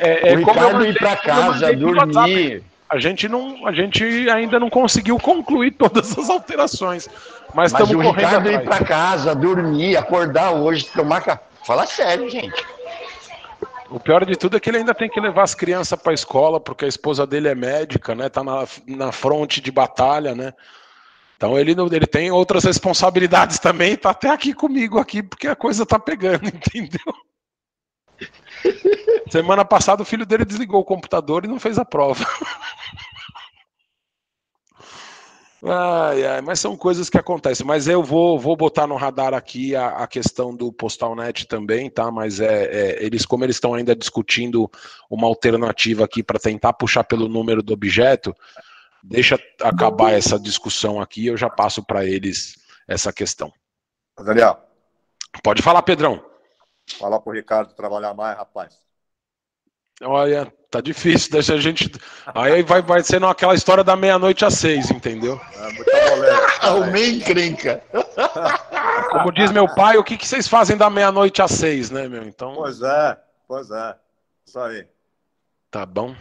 É, 0.00 0.32
é, 0.32 0.34
o 0.34 0.38
Ricardo 0.38 0.86
ir 0.86 0.94
para 0.98 1.16
casa, 1.16 1.74
dormir. 1.74 2.62
A 2.88 2.98
gente 2.98 3.28
não, 3.28 3.66
a 3.66 3.72
gente 3.72 4.04
ainda 4.30 4.60
não 4.60 4.70
conseguiu 4.70 5.18
concluir 5.18 5.72
todas 5.72 6.16
as 6.18 6.28
alterações, 6.28 7.08
mas, 7.54 7.72
estamos 7.72 7.94
correndo 7.94 8.14
Ricardo 8.16 8.50
ir 8.50 8.64
para 8.64 8.84
casa, 8.84 9.34
dormir, 9.34 9.96
acordar 9.96 10.52
hoje, 10.52 10.86
tomar 10.94 11.20
café. 11.22 11.42
Fala 11.64 11.86
sério, 11.86 12.28
gente. 12.28 12.64
O 13.90 13.98
pior 13.98 14.24
de 14.24 14.36
tudo 14.36 14.56
é 14.56 14.60
que 14.60 14.68
ele 14.68 14.78
ainda 14.78 14.94
tem 14.94 15.08
que 15.08 15.20
levar 15.20 15.44
as 15.44 15.54
crianças 15.54 15.98
para 15.98 16.12
a 16.12 16.14
escola, 16.14 16.60
porque 16.60 16.84
a 16.84 16.88
esposa 16.88 17.26
dele 17.26 17.48
é 17.48 17.54
médica, 17.54 18.14
né? 18.14 18.28
Tá 18.28 18.42
na, 18.42 18.64
na 18.86 19.12
fronte 19.12 19.60
de 19.60 19.70
batalha, 19.70 20.34
né? 20.34 20.52
Então 21.36 21.58
ele, 21.58 21.74
não- 21.74 21.86
ele 21.86 22.06
tem 22.06 22.30
outras 22.30 22.64
responsabilidades 22.64 23.58
também, 23.58 23.96
tá 23.96 24.10
até 24.10 24.30
aqui 24.30 24.52
comigo 24.52 24.98
aqui, 24.98 25.22
porque 25.22 25.48
a 25.48 25.56
coisa 25.56 25.86
tá 25.86 25.98
pegando, 25.98 26.46
entendeu? 26.48 27.14
Semana 29.30 29.64
passada 29.64 30.02
o 30.02 30.06
filho 30.06 30.26
dele 30.26 30.44
desligou 30.44 30.80
o 30.80 30.84
computador 30.84 31.44
e 31.44 31.48
não 31.48 31.58
fez 31.58 31.78
a 31.78 31.84
prova. 31.84 32.24
Ai, 35.66 36.26
ai, 36.26 36.40
mas 36.42 36.60
são 36.60 36.76
coisas 36.76 37.08
que 37.08 37.16
acontecem. 37.16 37.66
Mas 37.66 37.88
eu 37.88 38.02
vou, 38.02 38.38
vou 38.38 38.54
botar 38.54 38.86
no 38.86 38.96
radar 38.96 39.32
aqui 39.32 39.74
a, 39.74 39.88
a 39.88 40.06
questão 40.06 40.54
do 40.54 40.70
PostalNet 40.70 41.46
também, 41.46 41.88
tá? 41.88 42.10
Mas 42.10 42.38
é, 42.38 42.64
é, 42.64 43.02
eles, 43.02 43.24
como 43.24 43.44
eles 43.44 43.56
estão 43.56 43.72
ainda 43.72 43.96
discutindo 43.96 44.70
uma 45.08 45.26
alternativa 45.26 46.04
aqui 46.04 46.22
para 46.22 46.38
tentar 46.38 46.74
puxar 46.74 47.04
pelo 47.04 47.28
número 47.28 47.62
do 47.62 47.72
objeto, 47.72 48.36
deixa 49.02 49.38
acabar 49.62 50.12
essa 50.12 50.38
discussão 50.38 51.00
aqui, 51.00 51.26
eu 51.26 51.36
já 51.36 51.48
passo 51.48 51.82
para 51.82 52.04
eles 52.04 52.56
essa 52.86 53.10
questão. 53.10 53.50
Daniel, 54.22 54.64
Pode 55.42 55.62
falar, 55.62 55.82
Pedrão. 55.82 56.22
Fala 56.98 57.20
pro 57.20 57.32
Ricardo 57.32 57.74
trabalhar 57.74 58.14
mais, 58.14 58.36
rapaz. 58.36 58.78
Olha, 60.02 60.52
tá 60.70 60.80
difícil, 60.80 61.30
deixa 61.30 61.54
a 61.54 61.60
gente. 61.60 61.90
Aí 62.26 62.62
vai, 62.62 62.82
vai 62.82 63.02
ser 63.02 63.22
aquela 63.24 63.54
história 63.54 63.84
da 63.84 63.94
meia-noite 63.94 64.44
às 64.44 64.54
seis, 64.54 64.90
entendeu? 64.90 65.40
É 65.56 65.72
muita 65.72 66.10
moleza. 66.10 66.98
Encrenca. 67.08 67.82
Como 69.10 69.32
diz 69.32 69.52
meu 69.52 69.72
pai, 69.72 69.96
o 69.96 70.04
que, 70.04 70.16
que 70.16 70.26
vocês 70.26 70.48
fazem 70.48 70.76
da 70.76 70.90
meia-noite 70.90 71.40
às 71.40 71.52
seis, 71.52 71.90
né, 71.90 72.08
meu? 72.08 72.24
Então. 72.24 72.54
Pois 72.54 72.82
é, 72.82 73.16
pois 73.46 73.70
é. 73.70 73.94
Isso 74.44 74.58
aí. 74.58 74.86
Tá 75.70 75.86
bom. 75.86 76.14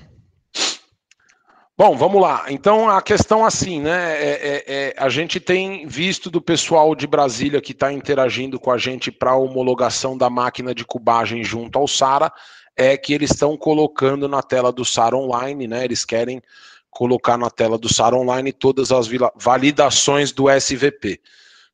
Bom, 1.76 1.98
vamos 1.98 2.22
lá. 2.22 2.46
Então 2.50 2.88
a 2.88 3.02
questão 3.02 3.44
assim, 3.44 3.82
né? 3.82 4.14
é- 4.14 4.30
é- 4.30 4.64
é, 4.68 4.96
a 4.96 5.10
gente 5.10 5.40
tem 5.40 5.88
visto 5.88 6.30
do 6.30 6.40
pessoal 6.40 6.94
de 6.94 7.08
Brasília 7.08 7.60
que 7.60 7.72
está 7.72 7.92
interagindo 7.92 8.60
com 8.60 8.70
a 8.70 8.78
gente 8.78 9.12
para 9.12 9.32
a 9.32 9.36
homologação 9.36 10.16
da 10.16 10.30
máquina 10.30 10.76
de 10.76 10.86
cubagem 10.86 11.44
junto 11.44 11.80
ao 11.80 11.88
SARA, 11.88 12.32
é 12.78 12.96
que 12.96 13.12
eles 13.12 13.32
estão 13.32 13.58
colocando 13.58 14.28
na 14.28 14.44
tela 14.44 14.72
do 14.72 14.86
SARA 14.86 15.18
Online, 15.18 15.68
né? 15.68 15.84
Eles 15.84 16.06
querem 16.06 16.44
colocar 16.92 17.38
na 17.38 17.50
tela 17.50 17.76
do 17.76 17.92
SARA 17.92 18.16
Online 18.16 18.54
todas 18.54 18.92
as 18.92 19.10
validações 19.36 20.32
do 20.32 20.48
SVP. 20.48 21.20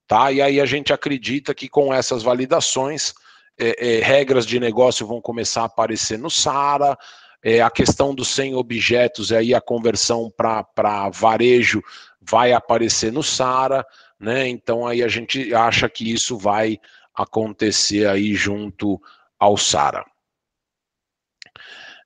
Tá? 0.08 0.32
E 0.32 0.42
aí 0.42 0.62
a 0.62 0.66
gente 0.66 0.94
acredita 0.94 1.54
que 1.54 1.68
com 1.68 1.94
essas 1.94 2.24
validações, 2.24 3.14
é, 3.60 3.98
é, 3.98 4.00
regras 4.02 4.46
de 4.46 4.62
negócio 4.62 5.06
vão 5.06 5.20
começar 5.20 5.64
a 5.64 5.66
aparecer 5.66 6.18
no 6.18 6.30
SARA, 6.30 6.98
é, 7.44 7.62
a 7.62 7.70
questão 7.70 8.14
dos 8.14 8.28
100 8.30 8.56
objetos, 8.56 9.32
aí 9.32 9.54
a 9.54 9.62
conversão 9.62 10.32
para 10.36 11.10
varejo 11.10 11.82
vai 12.22 12.52
aparecer 12.54 13.12
no 13.12 13.24
SARA, 13.24 13.86
né? 14.20 14.48
Então 14.48 14.86
aí 14.86 15.02
a 15.02 15.08
gente 15.08 15.54
acha 15.54 15.90
que 15.90 16.12
isso 16.12 16.38
vai 16.38 16.80
acontecer 17.14 18.08
aí 18.08 18.34
junto 18.34 19.02
ao 19.40 19.58
SARA. 19.58 20.06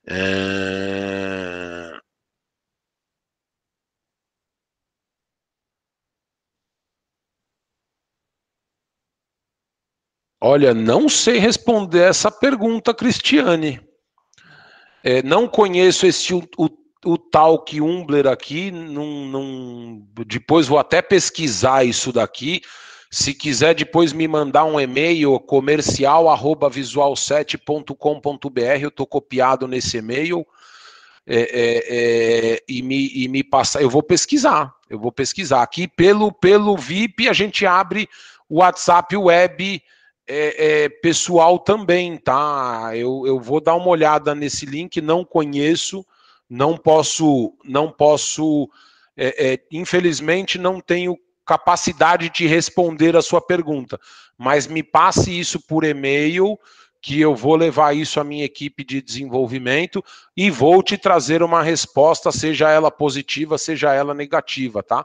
É... 0.06 1.98
Olha, 10.40 10.74
não 10.74 11.08
sei 11.08 11.38
responder 11.38 12.02
essa 12.02 12.30
pergunta, 12.30 12.92
Cristiane. 12.92 13.80
É, 15.06 15.22
não 15.22 15.46
conheço 15.46 16.06
esse 16.06 16.32
o, 16.32 16.42
o, 16.56 16.70
o 17.04 17.18
tal 17.18 17.62
que 17.62 17.78
Umbler 17.82 18.26
aqui. 18.26 18.70
Não, 18.70 19.26
não- 19.26 20.02
depois 20.26 20.66
vou 20.66 20.78
até 20.78 21.02
pesquisar 21.02 21.84
isso 21.84 22.10
daqui. 22.10 22.62
Se 23.10 23.34
quiser 23.34 23.74
depois 23.74 24.14
me 24.14 24.26
mandar 24.26 24.64
um 24.64 24.80
e-mail 24.80 25.38
comercial 25.38 26.28
arroba 26.30 26.70
visual7.com.br, 26.70 28.60
eu 28.80 28.88
estou 28.88 29.06
copiado 29.06 29.68
nesse 29.68 29.98
e-mail. 29.98 30.44
É, 31.26 31.40
é, 31.40 31.84
é, 32.54 32.62
e, 32.66 32.82
me, 32.82 33.10
e 33.14 33.28
me 33.28 33.44
passar. 33.44 33.82
Eu 33.82 33.90
vou 33.90 34.02
pesquisar. 34.02 34.74
Eu 34.88 34.98
vou 34.98 35.12
pesquisar. 35.12 35.62
Aqui 35.62 35.86
pelo, 35.86 36.32
pelo 36.32 36.76
VIP 36.76 37.28
a 37.28 37.32
gente 37.34 37.66
abre 37.66 38.08
o 38.48 38.60
WhatsApp 38.60 39.14
web 39.16 39.82
é, 40.26 40.84
é, 40.84 40.88
pessoal 40.88 41.58
também, 41.58 42.16
tá? 42.16 42.92
Eu, 42.94 43.26
eu 43.26 43.38
vou 43.38 43.60
dar 43.60 43.74
uma 43.74 43.88
olhada 43.88 44.34
nesse 44.34 44.64
link, 44.64 45.00
não 45.00 45.24
conheço, 45.24 46.04
não 46.48 46.76
posso, 46.76 47.52
não 47.64 47.90
posso, 47.90 48.68
é, 49.16 49.52
é, 49.52 49.60
infelizmente 49.70 50.58
não 50.58 50.80
tenho 50.80 51.18
capacidade 51.44 52.30
de 52.30 52.46
responder 52.46 53.16
a 53.16 53.22
sua 53.22 53.40
pergunta, 53.40 54.00
mas 54.36 54.66
me 54.66 54.82
passe 54.82 55.38
isso 55.38 55.60
por 55.60 55.84
e-mail, 55.84 56.58
que 57.02 57.20
eu 57.20 57.36
vou 57.36 57.54
levar 57.54 57.94
isso 57.94 58.18
à 58.18 58.24
minha 58.24 58.46
equipe 58.46 58.82
de 58.82 59.02
desenvolvimento 59.02 60.02
e 60.34 60.50
vou 60.50 60.82
te 60.82 60.96
trazer 60.96 61.42
uma 61.42 61.62
resposta, 61.62 62.32
seja 62.32 62.70
ela 62.70 62.90
positiva, 62.90 63.58
seja 63.58 63.92
ela 63.92 64.14
negativa, 64.14 64.82
tá? 64.82 65.04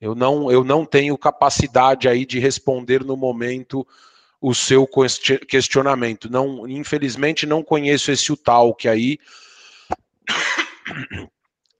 Eu 0.00 0.14
não, 0.14 0.50
eu 0.50 0.64
não 0.64 0.86
tenho 0.86 1.16
capacidade 1.18 2.08
aí 2.08 2.24
de 2.24 2.38
responder 2.38 3.04
no 3.04 3.18
momento 3.18 3.86
o 4.40 4.54
seu 4.54 4.86
questi- 4.86 5.38
questionamento. 5.38 6.30
Não, 6.30 6.68
infelizmente 6.68 7.46
não 7.46 7.62
conheço 7.62 8.10
esse 8.10 8.32
Utalk 8.32 8.88
aí. 8.88 9.18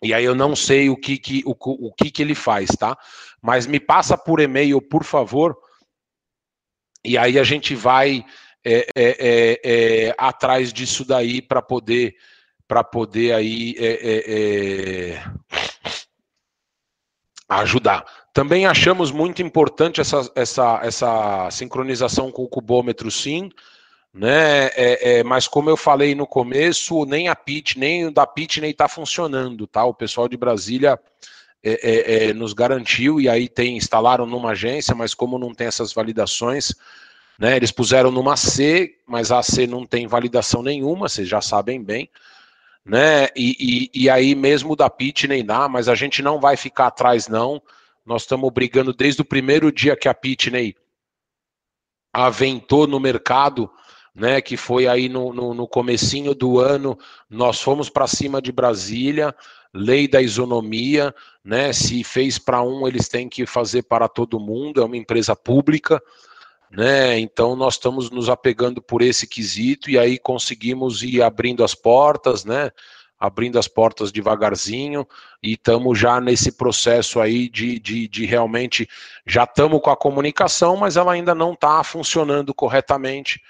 E 0.02 0.12
aí 0.12 0.24
eu 0.24 0.34
não 0.34 0.54
sei 0.54 0.88
o 0.88 0.96
que 0.96 1.18
que, 1.18 1.42
o, 1.46 1.54
o 1.58 1.92
que 1.92 2.10
que 2.10 2.22
ele 2.22 2.34
faz, 2.34 2.70
tá? 2.70 2.96
Mas 3.40 3.66
me 3.66 3.80
passa 3.80 4.16
por 4.16 4.40
e-mail, 4.40 4.80
por 4.80 5.04
favor. 5.04 5.56
E 7.04 7.16
aí 7.16 7.38
a 7.38 7.44
gente 7.44 7.74
vai 7.74 8.24
é, 8.64 8.78
é, 8.78 8.86
é, 8.96 9.60
é, 10.08 10.14
atrás 10.18 10.72
disso 10.72 11.04
daí 11.04 11.40
para 11.40 11.62
poder 11.62 12.16
para 12.66 12.82
poder 12.82 13.32
aí 13.32 13.76
é, 13.78 15.14
é, 15.14 15.24
ajudar. 17.48 18.04
Também 18.36 18.66
achamos 18.66 19.10
muito 19.10 19.40
importante 19.40 19.98
essa, 19.98 20.30
essa, 20.34 20.80
essa 20.82 21.50
sincronização 21.50 22.30
com 22.30 22.42
o 22.42 22.48
cubômetro, 22.48 23.10
sim, 23.10 23.50
né? 24.12 24.66
É, 24.76 25.20
é, 25.20 25.24
mas 25.24 25.48
como 25.48 25.70
eu 25.70 25.76
falei 25.76 26.14
no 26.14 26.26
começo, 26.26 27.06
nem 27.06 27.28
a 27.28 27.34
PIT, 27.34 27.78
nem 27.78 28.04
o 28.04 28.10
da 28.10 28.26
PIT 28.26 28.60
nem 28.60 28.72
está 28.72 28.88
funcionando, 28.88 29.66
tá? 29.66 29.86
O 29.86 29.94
pessoal 29.94 30.28
de 30.28 30.36
Brasília 30.36 31.00
é, 31.64 31.72
é, 31.72 32.24
é, 32.28 32.34
nos 32.34 32.52
garantiu 32.52 33.18
e 33.18 33.26
aí 33.26 33.48
tem 33.48 33.78
instalaram 33.78 34.26
numa 34.26 34.50
agência, 34.50 34.94
mas 34.94 35.14
como 35.14 35.38
não 35.38 35.54
tem 35.54 35.68
essas 35.68 35.94
validações, 35.94 36.74
né? 37.38 37.56
Eles 37.56 37.72
puseram 37.72 38.10
numa 38.10 38.36
C, 38.36 38.98
mas 39.06 39.32
a 39.32 39.42
C 39.42 39.66
não 39.66 39.86
tem 39.86 40.06
validação 40.06 40.62
nenhuma, 40.62 41.08
vocês 41.08 41.26
já 41.26 41.40
sabem 41.40 41.82
bem 41.82 42.10
né? 42.84 43.28
E, 43.34 43.90
e, 43.94 44.02
e 44.02 44.10
aí 44.10 44.34
mesmo 44.34 44.76
da 44.76 44.90
PIT 44.90 45.26
nem 45.26 45.42
dá, 45.42 45.70
mas 45.70 45.88
a 45.88 45.94
gente 45.94 46.20
não 46.22 46.38
vai 46.38 46.54
ficar 46.54 46.88
atrás, 46.88 47.28
não. 47.28 47.62
Nós 48.06 48.22
estamos 48.22 48.48
brigando 48.52 48.92
desde 48.92 49.20
o 49.20 49.24
primeiro 49.24 49.72
dia 49.72 49.96
que 49.96 50.08
a 50.08 50.14
Pitney 50.14 50.76
aventou 52.12 52.86
no 52.86 53.00
mercado, 53.00 53.68
né? 54.14 54.40
Que 54.40 54.56
foi 54.56 54.86
aí 54.86 55.08
no, 55.08 55.32
no, 55.32 55.52
no 55.52 55.66
comecinho 55.66 56.32
do 56.32 56.60
ano, 56.60 56.96
nós 57.28 57.60
fomos 57.60 57.90
para 57.90 58.06
cima 58.06 58.40
de 58.40 58.52
Brasília, 58.52 59.34
lei 59.74 60.06
da 60.06 60.22
isonomia, 60.22 61.12
né? 61.44 61.72
Se 61.72 62.04
fez 62.04 62.38
para 62.38 62.62
um, 62.62 62.86
eles 62.86 63.08
têm 63.08 63.28
que 63.28 63.44
fazer 63.44 63.82
para 63.82 64.08
todo 64.08 64.38
mundo, 64.38 64.80
é 64.80 64.84
uma 64.84 64.96
empresa 64.96 65.34
pública, 65.34 66.00
né? 66.70 67.18
Então 67.18 67.56
nós 67.56 67.74
estamos 67.74 68.08
nos 68.08 68.28
apegando 68.28 68.80
por 68.80 69.02
esse 69.02 69.26
quesito 69.26 69.90
e 69.90 69.98
aí 69.98 70.16
conseguimos 70.16 71.02
ir 71.02 71.22
abrindo 71.22 71.64
as 71.64 71.74
portas, 71.74 72.44
né? 72.44 72.70
Abrindo 73.18 73.58
as 73.58 73.66
portas 73.66 74.12
devagarzinho 74.12 75.06
e 75.42 75.52
estamos 75.52 75.98
já 75.98 76.20
nesse 76.20 76.52
processo 76.52 77.18
aí 77.18 77.48
de, 77.48 77.78
de, 77.78 78.06
de 78.06 78.26
realmente 78.26 78.86
já 79.26 79.44
estamos 79.44 79.80
com 79.80 79.90
a 79.90 79.96
comunicação, 79.96 80.76
mas 80.76 80.96
ela 80.98 81.12
ainda 81.12 81.34
não 81.34 81.54
está 81.54 81.82
funcionando 81.82 82.52
corretamente, 82.52 83.40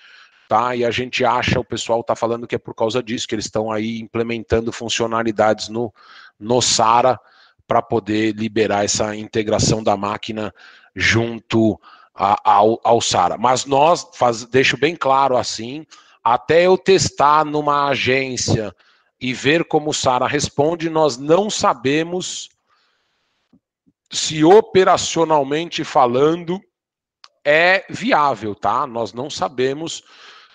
tá? 0.49 0.77
E 0.77 0.85
a 0.85 0.91
gente 0.93 1.25
acha, 1.25 1.59
o 1.59 1.65
pessoal 1.65 2.01
está 2.01 2.15
falando 2.15 2.47
que 2.47 2.55
é 2.55 2.59
por 2.59 2.75
causa 2.75 3.03
disso 3.03 3.27
que 3.27 3.35
eles 3.35 3.47
estão 3.47 3.73
aí 3.73 3.99
implementando 3.99 4.71
funcionalidades 4.71 5.69
no, 5.69 5.93
no 6.39 6.63
SARA 6.63 7.19
para 7.67 7.83
poder 7.83 8.37
liberar 8.37 8.85
essa 8.85 9.17
integração 9.17 9.83
da 9.83 9.97
máquina 9.97 10.55
junto 10.95 11.81
a- 12.15 12.41
ao, 12.45 12.81
ao 12.85 13.01
SARA. 13.01 13.37
Mas 13.37 13.67
nós, 13.67 14.07
faz, 14.15 14.45
deixo 14.45 14.77
bem 14.77 14.95
claro 14.95 15.37
assim, 15.37 15.85
até 16.23 16.67
eu 16.67 16.79
testar 16.79 17.45
numa 17.45 17.89
agência 17.89 18.75
e 19.21 19.33
ver 19.33 19.65
como 19.65 19.95
Sara 19.95 20.27
responde. 20.27 20.91
Nós 20.91 21.17
não 21.17 21.49
sabemos 21.51 22.49
se 24.11 24.45
operacionalmente 24.45 25.85
falando 25.85 26.61
é 27.45 27.85
viável, 27.89 28.55
tá? 28.55 28.87
Nós 28.87 29.13
não 29.13 29.31
sabemos 29.31 30.03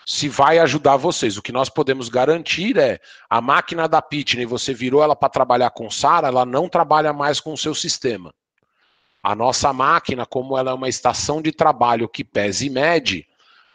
se 0.05 0.28
vai 0.28 0.59
ajudar 0.59 0.97
vocês. 0.97 1.38
O 1.38 1.41
que 1.41 1.51
nós 1.51 1.70
podemos 1.70 2.09
garantir 2.09 2.78
é 2.78 2.99
a 3.30 3.39
máquina 3.39 3.88
da 3.88 4.01
Pitney, 4.01 4.45
você 4.45 4.74
virou 4.74 5.01
ela 5.01 5.16
para 5.16 5.30
trabalhar 5.30 5.70
com 5.72 5.89
Sara, 5.89 6.28
ela 6.28 6.45
não 6.45 6.68
trabalha 6.68 7.14
mais 7.14 7.39
com 7.39 7.53
o 7.53 7.57
seu 7.57 7.74
sistema. 7.74 8.34
A 9.24 9.36
nossa 9.36 9.72
máquina, 9.72 10.26
como 10.26 10.57
ela 10.57 10.72
é 10.72 10.74
uma 10.74 10.89
estação 10.89 11.41
de 11.41 11.51
trabalho 11.51 12.09
que 12.09 12.24
pese 12.24 12.68
e 12.68 12.70
mede, 12.70 13.28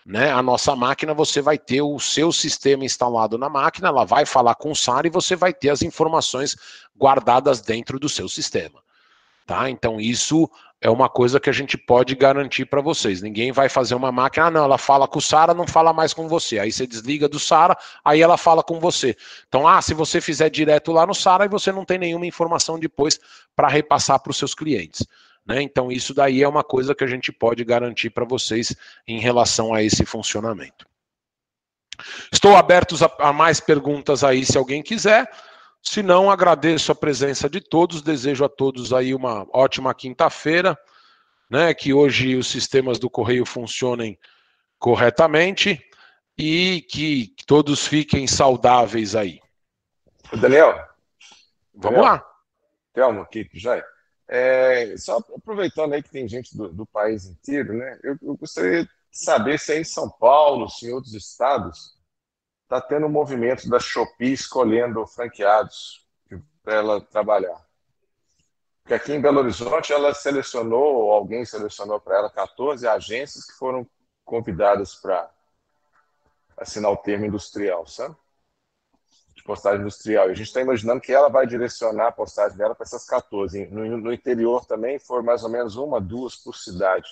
né? 0.06 0.30
A 0.30 0.40
nossa 0.40 0.76
máquina, 0.76 1.12
você 1.12 1.42
vai 1.42 1.58
ter 1.58 1.82
o 1.82 1.98
seu 1.98 2.30
sistema 2.30 2.84
instalado 2.84 3.36
na 3.36 3.48
máquina, 3.48 3.88
ela 3.88 4.04
vai 4.04 4.24
falar 4.24 4.54
com 4.54 4.70
o 4.70 4.76
SAR 4.76 5.04
e 5.04 5.10
você 5.10 5.34
vai 5.34 5.52
ter 5.52 5.70
as 5.70 5.82
informações 5.82 6.56
guardadas 6.96 7.60
dentro 7.60 7.98
do 7.98 8.08
seu 8.08 8.28
sistema. 8.28 8.80
Tá? 9.44 9.68
Então, 9.68 10.00
isso 10.00 10.48
é 10.80 10.88
uma 10.88 11.08
coisa 11.08 11.40
que 11.40 11.50
a 11.50 11.52
gente 11.52 11.76
pode 11.76 12.14
garantir 12.14 12.66
para 12.66 12.80
vocês. 12.80 13.20
Ninguém 13.20 13.50
vai 13.50 13.68
fazer 13.68 13.96
uma 13.96 14.12
máquina, 14.12 14.46
ah, 14.46 14.50
não, 14.50 14.64
ela 14.64 14.78
fala 14.78 15.08
com 15.08 15.18
o 15.18 15.22
Sara, 15.22 15.52
não 15.52 15.66
fala 15.66 15.92
mais 15.92 16.14
com 16.14 16.28
você. 16.28 16.60
Aí 16.60 16.70
você 16.70 16.86
desliga 16.86 17.28
do 17.28 17.40
Sara, 17.40 17.76
aí 18.04 18.20
ela 18.20 18.36
fala 18.36 18.62
com 18.62 18.78
você. 18.78 19.16
Então, 19.48 19.66
ah, 19.66 19.82
se 19.82 19.92
você 19.92 20.20
fizer 20.20 20.50
direto 20.50 20.92
lá 20.92 21.04
no 21.04 21.14
Sara, 21.14 21.48
você 21.48 21.72
não 21.72 21.84
tem 21.84 21.98
nenhuma 21.98 22.26
informação 22.26 22.78
depois 22.78 23.18
para 23.56 23.66
repassar 23.66 24.20
para 24.20 24.30
os 24.30 24.36
seus 24.36 24.54
clientes. 24.54 25.04
Né? 25.46 25.62
Então, 25.62 25.92
isso 25.92 26.12
daí 26.12 26.42
é 26.42 26.48
uma 26.48 26.64
coisa 26.64 26.94
que 26.94 27.04
a 27.04 27.06
gente 27.06 27.30
pode 27.30 27.64
garantir 27.64 28.10
para 28.10 28.24
vocês 28.24 28.74
em 29.06 29.20
relação 29.20 29.72
a 29.72 29.82
esse 29.82 30.04
funcionamento. 30.04 30.86
Estou 32.32 32.56
aberto 32.56 32.96
a, 33.04 33.28
a 33.28 33.32
mais 33.32 33.60
perguntas 33.60 34.24
aí, 34.24 34.44
se 34.44 34.58
alguém 34.58 34.82
quiser. 34.82 35.30
Se 35.80 36.02
não, 36.02 36.30
agradeço 36.30 36.90
a 36.90 36.96
presença 36.96 37.48
de 37.48 37.60
todos, 37.60 38.02
desejo 38.02 38.44
a 38.44 38.48
todos 38.48 38.92
aí 38.92 39.14
uma 39.14 39.46
ótima 39.52 39.94
quinta-feira, 39.94 40.76
né? 41.48 41.72
Que 41.72 41.94
hoje 41.94 42.34
os 42.34 42.48
sistemas 42.48 42.98
do 42.98 43.08
correio 43.08 43.46
funcionem 43.46 44.18
corretamente 44.78 45.80
e 46.36 46.84
que 46.90 47.34
todos 47.46 47.86
fiquem 47.86 48.26
saudáveis 48.26 49.14
aí. 49.14 49.40
Daniel. 50.32 50.74
Vamos 51.72 52.00
Daniel. 52.00 52.02
lá. 52.02 52.26
Telmo 52.92 53.20
aqui, 53.22 53.48
já. 53.54 53.82
É, 54.28 54.96
só 54.96 55.18
aproveitando 55.18 55.92
aí 55.92 56.02
que 56.02 56.10
tem 56.10 56.28
gente 56.28 56.56
do, 56.56 56.68
do 56.72 56.86
país 56.86 57.26
inteiro, 57.26 57.74
né? 57.74 57.98
Eu, 58.02 58.18
eu, 58.20 58.36
gostaria 58.36 58.84
de 58.84 58.90
saber 59.12 59.58
se 59.58 59.72
é 59.72 59.80
em 59.80 59.84
São 59.84 60.10
Paulo, 60.10 60.68
se 60.68 60.86
em 60.86 60.92
outros 60.92 61.14
estados, 61.14 61.96
está 62.64 62.80
tendo 62.80 63.06
um 63.06 63.10
movimento 63.10 63.68
da 63.68 63.78
Shopee 63.78 64.32
escolhendo 64.32 65.06
franqueados 65.06 66.04
para 66.62 66.74
ela 66.74 67.00
trabalhar. 67.00 67.64
Porque 68.82 68.94
aqui 68.94 69.12
em 69.12 69.20
Belo 69.20 69.38
Horizonte 69.38 69.92
ela 69.92 70.12
selecionou, 70.14 70.96
ou 70.96 71.12
alguém 71.12 71.44
selecionou 71.44 72.00
para 72.00 72.18
ela 72.18 72.30
14 72.30 72.86
agências 72.86 73.44
que 73.44 73.52
foram 73.52 73.88
convidadas 74.24 74.96
para 74.96 75.30
assinar 76.56 76.90
o 76.90 76.96
termo 76.96 77.26
industrial, 77.26 77.86
sabe? 77.86 78.16
De 79.36 79.42
postagem 79.44 79.82
industrial. 79.82 80.28
E 80.28 80.32
a 80.32 80.34
gente 80.34 80.46
está 80.46 80.60
imaginando 80.60 81.00
que 81.00 81.12
ela 81.12 81.28
vai 81.28 81.46
direcionar 81.46 82.08
a 82.08 82.12
postagem 82.12 82.56
dela 82.56 82.74
para 82.74 82.84
essas 82.84 83.04
14. 83.06 83.66
No, 83.66 83.96
no, 83.98 84.12
interior 84.12 84.64
também 84.66 84.98
for 84.98 85.22
mais 85.22 85.44
ou 85.44 85.50
menos 85.50 85.76
uma, 85.76 86.00
duas 86.00 86.34
por 86.34 86.56
cidade. 86.56 87.06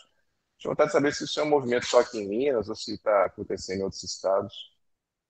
Deixa 0.57 0.69
eu 0.69 0.71
vontade 0.71 0.89
de 0.89 0.93
saber 0.93 1.15
se 1.15 1.25
isso 1.25 1.39
é 1.39 1.43
um 1.43 1.51
movimento 1.51 1.87
só 1.87 2.01
aqui 2.01 2.19
em 2.19 2.29
Minas 2.29 2.69
ou 2.69 2.75
se 2.75 2.95
está 2.95 3.27
acontecendo 3.27 3.81
em 3.81 3.83
outros 3.85 4.03
estados. 4.03 4.75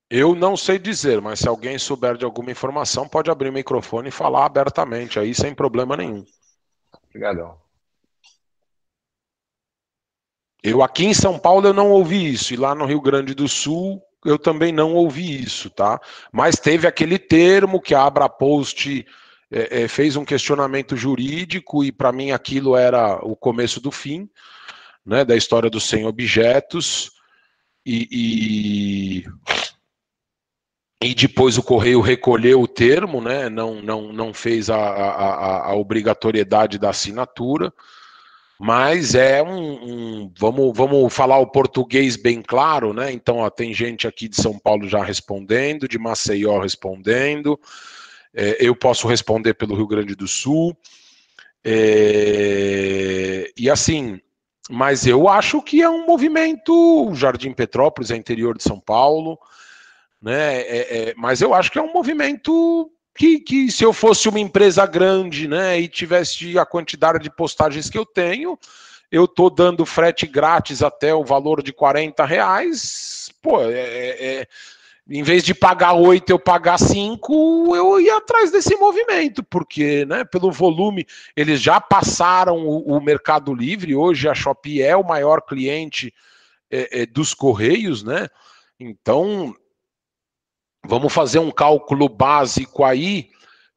Eu 0.09 0.35
não 0.35 0.55
sei 0.55 0.77
dizer, 0.77 1.19
mas 1.19 1.39
se 1.39 1.47
alguém 1.47 1.77
souber 1.79 2.15
de 2.15 2.23
alguma 2.23 2.51
informação, 2.51 3.07
pode 3.07 3.29
abrir 3.29 3.49
o 3.49 3.53
microfone 3.53 4.09
e 4.09 4.11
falar 4.11 4.45
abertamente, 4.45 5.19
aí 5.19 5.33
sem 5.33 5.53
problema 5.53 5.97
nenhum. 5.97 6.23
Obrigadão. 7.09 7.59
Eu 10.63 10.81
aqui 10.81 11.05
em 11.05 11.13
São 11.13 11.37
Paulo 11.39 11.67
eu 11.67 11.73
não 11.73 11.91
ouvi 11.91 12.33
isso, 12.33 12.53
e 12.53 12.57
lá 12.57 12.73
no 12.73 12.85
Rio 12.85 13.01
Grande 13.01 13.33
do 13.33 13.47
Sul 13.47 14.01
eu 14.25 14.39
também 14.39 14.71
não 14.71 14.93
ouvi 14.93 15.43
isso, 15.43 15.69
tá? 15.69 15.99
Mas 16.31 16.55
teve 16.55 16.87
aquele 16.87 17.19
termo 17.19 17.81
que 17.81 17.93
a 17.93 18.03
Abra 18.03 18.27
Post 18.27 19.05
é, 19.51 19.83
é, 19.83 19.87
fez 19.87 20.15
um 20.15 20.25
questionamento 20.25 20.97
jurídico, 20.97 21.83
e 21.83 21.91
para 21.91 22.11
mim 22.11 22.31
aquilo 22.31 22.75
era 22.75 23.23
o 23.23 23.35
começo 23.35 23.79
do 23.79 23.91
fim, 23.91 24.29
né, 25.05 25.23
da 25.23 25.35
história 25.35 25.69
dos 25.69 25.83
100 25.85 26.07
objetos, 26.07 27.11
e, 27.85 28.07
e 28.11 29.25
e 31.01 31.13
depois 31.13 31.57
o 31.57 31.63
Correio 31.63 32.01
recolheu 32.01 32.61
o 32.61 32.67
termo, 32.67 33.21
né? 33.21 33.47
não, 33.47 33.79
não, 33.81 34.11
não 34.11 34.33
fez 34.33 34.71
a, 34.71 34.77
a, 34.77 35.69
a 35.69 35.75
obrigatoriedade 35.75 36.79
da 36.79 36.89
assinatura, 36.89 37.71
mas 38.59 39.15
é 39.15 39.43
um, 39.43 39.73
um, 40.23 40.33
vamos, 40.37 40.75
vamos 40.75 41.13
falar 41.13 41.37
o 41.39 41.51
português 41.51 42.15
bem 42.15 42.41
claro, 42.41 42.93
né? 42.93 43.11
Então 43.11 43.37
ó, 43.37 43.49
tem 43.49 43.73
gente 43.73 44.07
aqui 44.07 44.27
de 44.27 44.35
São 44.35 44.57
Paulo 44.57 44.87
já 44.87 45.03
respondendo, 45.03 45.87
de 45.87 45.97
Maceió 45.97 46.59
respondendo, 46.59 47.59
é, 48.33 48.57
eu 48.59 48.75
posso 48.75 49.07
responder 49.07 49.53
pelo 49.53 49.75
Rio 49.75 49.87
Grande 49.87 50.15
do 50.15 50.27
Sul. 50.27 50.75
É, 51.63 53.51
e 53.57 53.69
assim, 53.69 54.19
mas 54.69 55.05
eu 55.05 55.27
acho 55.27 55.61
que 55.61 55.81
é 55.81 55.89
um 55.89 56.05
movimento, 56.05 57.11
Jardim 57.13 57.53
Petrópolis 57.53 58.11
é 58.11 58.15
interior 58.15 58.57
de 58.57 58.63
São 58.63 58.79
Paulo 58.79 59.39
né? 60.25 60.61
É, 60.61 61.09
é, 61.09 61.13
mas 61.15 61.39
eu 61.39 61.53
acho 61.53 61.71
que 61.71 61.77
é 61.77 61.81
um 61.81 61.93
movimento 61.93 62.91
que, 63.15 63.39
que, 63.39 63.71
se 63.71 63.83
eu 63.83 63.93
fosse 63.93 64.27
uma 64.27 64.39
empresa 64.39 64.85
grande, 64.85 65.47
né, 65.47 65.79
e 65.79 65.87
tivesse 65.87 66.59
a 66.59 66.65
quantidade 66.65 67.23
de 67.23 67.29
postagens 67.29 67.89
que 67.89 67.97
eu 67.97 68.05
tenho, 68.05 68.59
eu 69.09 69.25
tô 69.25 69.49
dando 69.49 69.85
frete 69.85 70.27
grátis 70.27 70.83
até 70.83 71.15
o 71.15 71.23
valor 71.23 71.63
de 71.63 71.71
40 71.71 72.25
reais, 72.25 73.29
pô, 73.41 73.61
é, 73.61 73.71
é, 73.71 74.25
é 74.41 74.47
em 75.07 75.21
vez 75.21 75.43
de 75.43 75.53
pagar 75.53 75.93
8 75.93 76.29
eu 76.29 76.39
pagar 76.39 76.79
5, 76.79 77.75
eu 77.75 78.01
ia 78.01 78.17
atrás 78.17 78.51
desse 78.51 78.75
movimento, 78.75 79.43
porque, 79.43 80.03
né, 80.05 80.25
pelo 80.25 80.51
volume, 80.51 81.05
eles 81.37 81.61
já 81.61 81.79
passaram 81.79 82.67
o, 82.67 82.97
o 82.97 82.99
Mercado 82.99 83.53
Livre, 83.53 83.95
hoje 83.95 84.27
a 84.27 84.33
Shopee 84.33 84.81
é 84.81 84.97
o 84.97 85.07
maior 85.07 85.41
cliente 85.41 86.13
é, 86.69 87.03
é, 87.03 87.05
dos 87.05 87.33
Correios, 87.33 88.03
né, 88.03 88.27
então 88.79 89.55
Vamos 90.87 91.11
fazer 91.11 91.39
um 91.39 91.51
cálculo 91.51 92.07
básico 92.07 92.83
aí 92.83 93.29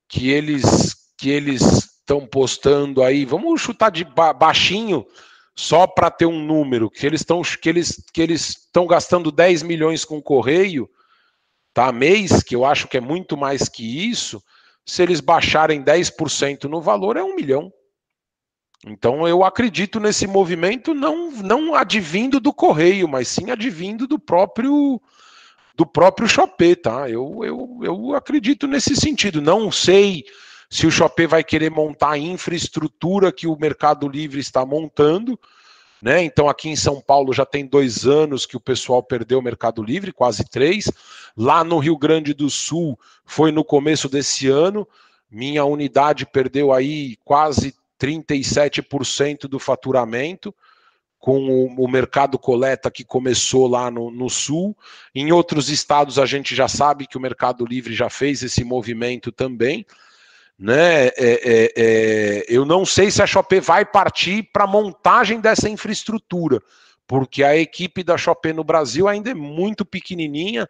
que 0.08 0.30
eles 0.30 0.96
que 1.16 1.30
eles 1.30 1.62
estão 1.62 2.26
postando 2.26 3.02
aí. 3.02 3.24
Vamos 3.24 3.60
chutar 3.60 3.90
de 3.90 4.04
ba 4.04 4.32
baixinho 4.32 5.06
só 5.54 5.86
para 5.86 6.10
ter 6.10 6.26
um 6.26 6.44
número 6.44 6.90
que 6.90 7.04
eles 7.04 7.20
estão 7.20 7.42
que 7.42 7.68
eles 7.68 8.02
que 8.12 8.20
eles 8.20 8.50
estão 8.50 8.86
gastando 8.86 9.32
10 9.32 9.62
milhões 9.62 10.04
com 10.04 10.22
correio, 10.22 10.88
tá? 11.74 11.90
Mês, 11.90 12.42
que 12.42 12.54
eu 12.54 12.64
acho 12.64 12.86
que 12.88 12.96
é 12.96 13.00
muito 13.00 13.36
mais 13.36 13.68
que 13.68 14.08
isso. 14.08 14.42
Se 14.86 15.02
eles 15.02 15.20
baixarem 15.20 15.82
10% 15.82 16.64
no 16.64 16.80
valor 16.80 17.16
é 17.16 17.22
um 17.22 17.34
milhão. 17.34 17.72
Então 18.86 19.26
eu 19.26 19.42
acredito 19.42 19.98
nesse 19.98 20.26
movimento 20.26 20.94
não 20.94 21.30
não 21.32 21.74
advindo 21.74 22.38
do 22.38 22.52
correio, 22.52 23.08
mas 23.08 23.28
sim 23.28 23.50
advindo 23.50 24.06
do 24.06 24.18
próprio 24.18 25.00
do 25.78 25.86
próprio 25.86 26.26
Chopé, 26.26 26.74
tá? 26.74 27.08
Eu, 27.08 27.44
eu, 27.44 27.78
eu 27.84 28.14
acredito 28.16 28.66
nesse 28.66 28.96
sentido. 28.96 29.40
Não 29.40 29.70
sei 29.70 30.24
se 30.68 30.88
o 30.88 30.90
Chopé 30.90 31.24
vai 31.24 31.44
querer 31.44 31.70
montar 31.70 32.10
a 32.10 32.18
infraestrutura 32.18 33.30
que 33.30 33.46
o 33.46 33.56
Mercado 33.56 34.08
Livre 34.08 34.40
está 34.40 34.66
montando, 34.66 35.38
né? 36.02 36.20
Então 36.24 36.48
aqui 36.48 36.68
em 36.68 36.74
São 36.74 37.00
Paulo 37.00 37.32
já 37.32 37.46
tem 37.46 37.64
dois 37.64 38.04
anos 38.08 38.44
que 38.44 38.56
o 38.56 38.60
pessoal 38.60 39.04
perdeu 39.04 39.38
o 39.38 39.42
Mercado 39.42 39.80
Livre, 39.80 40.12
quase 40.12 40.44
três. 40.44 40.90
Lá 41.36 41.62
no 41.62 41.78
Rio 41.78 41.96
Grande 41.96 42.34
do 42.34 42.50
Sul 42.50 42.98
foi 43.24 43.52
no 43.52 43.64
começo 43.64 44.08
desse 44.08 44.48
ano. 44.48 44.86
Minha 45.30 45.64
unidade 45.64 46.26
perdeu 46.26 46.72
aí 46.72 47.16
quase 47.24 47.72
37% 48.00 49.42
do 49.42 49.60
faturamento 49.60 50.52
com 51.18 51.66
o, 51.76 51.88
mercado 51.88 52.38
coleta 52.38 52.90
que 52.90 53.04
começou 53.04 53.66
lá 53.66 53.90
no, 53.90 54.10
no, 54.10 54.30
sul. 54.30 54.76
Em 55.14 55.32
outros 55.32 55.68
estados 55.68 56.18
a 56.18 56.24
gente 56.24 56.54
já 56.54 56.68
sabe 56.68 57.06
que 57.06 57.16
o 57.16 57.20
Mercado 57.20 57.66
Livre 57.66 57.94
já 57.94 58.08
fez 58.08 58.42
esse 58.42 58.62
movimento 58.62 59.32
também. 59.32 59.84
Né? 60.56 61.06
É, 61.06 61.12
é, 61.16 61.72
é, 61.76 62.44
eu 62.48 62.64
não 62.64 62.86
sei 62.86 63.10
se 63.10 63.22
a 63.22 63.26
Shopee 63.26 63.60
vai 63.60 63.84
partir 63.84 64.44
para 64.52 64.64
a 64.64 64.68
montagem 64.68 65.40
dessa 65.40 65.68
infraestrutura, 65.68 66.60
porque 67.06 67.42
a 67.42 67.56
equipe 67.56 68.02
da 68.02 68.16
Shopee 68.16 68.52
no 68.52 68.64
Brasil 68.64 69.08
ainda 69.08 69.30
é 69.30 69.34
muito 69.34 69.84
pequenininha. 69.84 70.68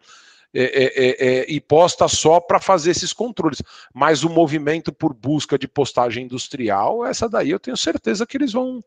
É, 0.51 0.63
é, 0.63 1.27
é, 1.27 1.45
e 1.47 1.61
posta 1.61 2.07
só 2.07 2.39
para 2.39 2.59
fazer 2.59 2.89
esses 2.89 3.13
controles. 3.13 3.61
Mas 3.93 4.23
o 4.23 4.29
movimento 4.29 4.91
por 4.91 5.13
busca 5.13 5.59
de 5.59 5.67
postagem 5.67 6.23
industrial, 6.23 7.05
essa 7.05 7.29
daí 7.29 7.51
eu 7.51 7.59
tenho 7.59 7.77
certeza 7.77 8.25
que 8.25 8.35
eles 8.35 8.51
vão, 8.51 8.83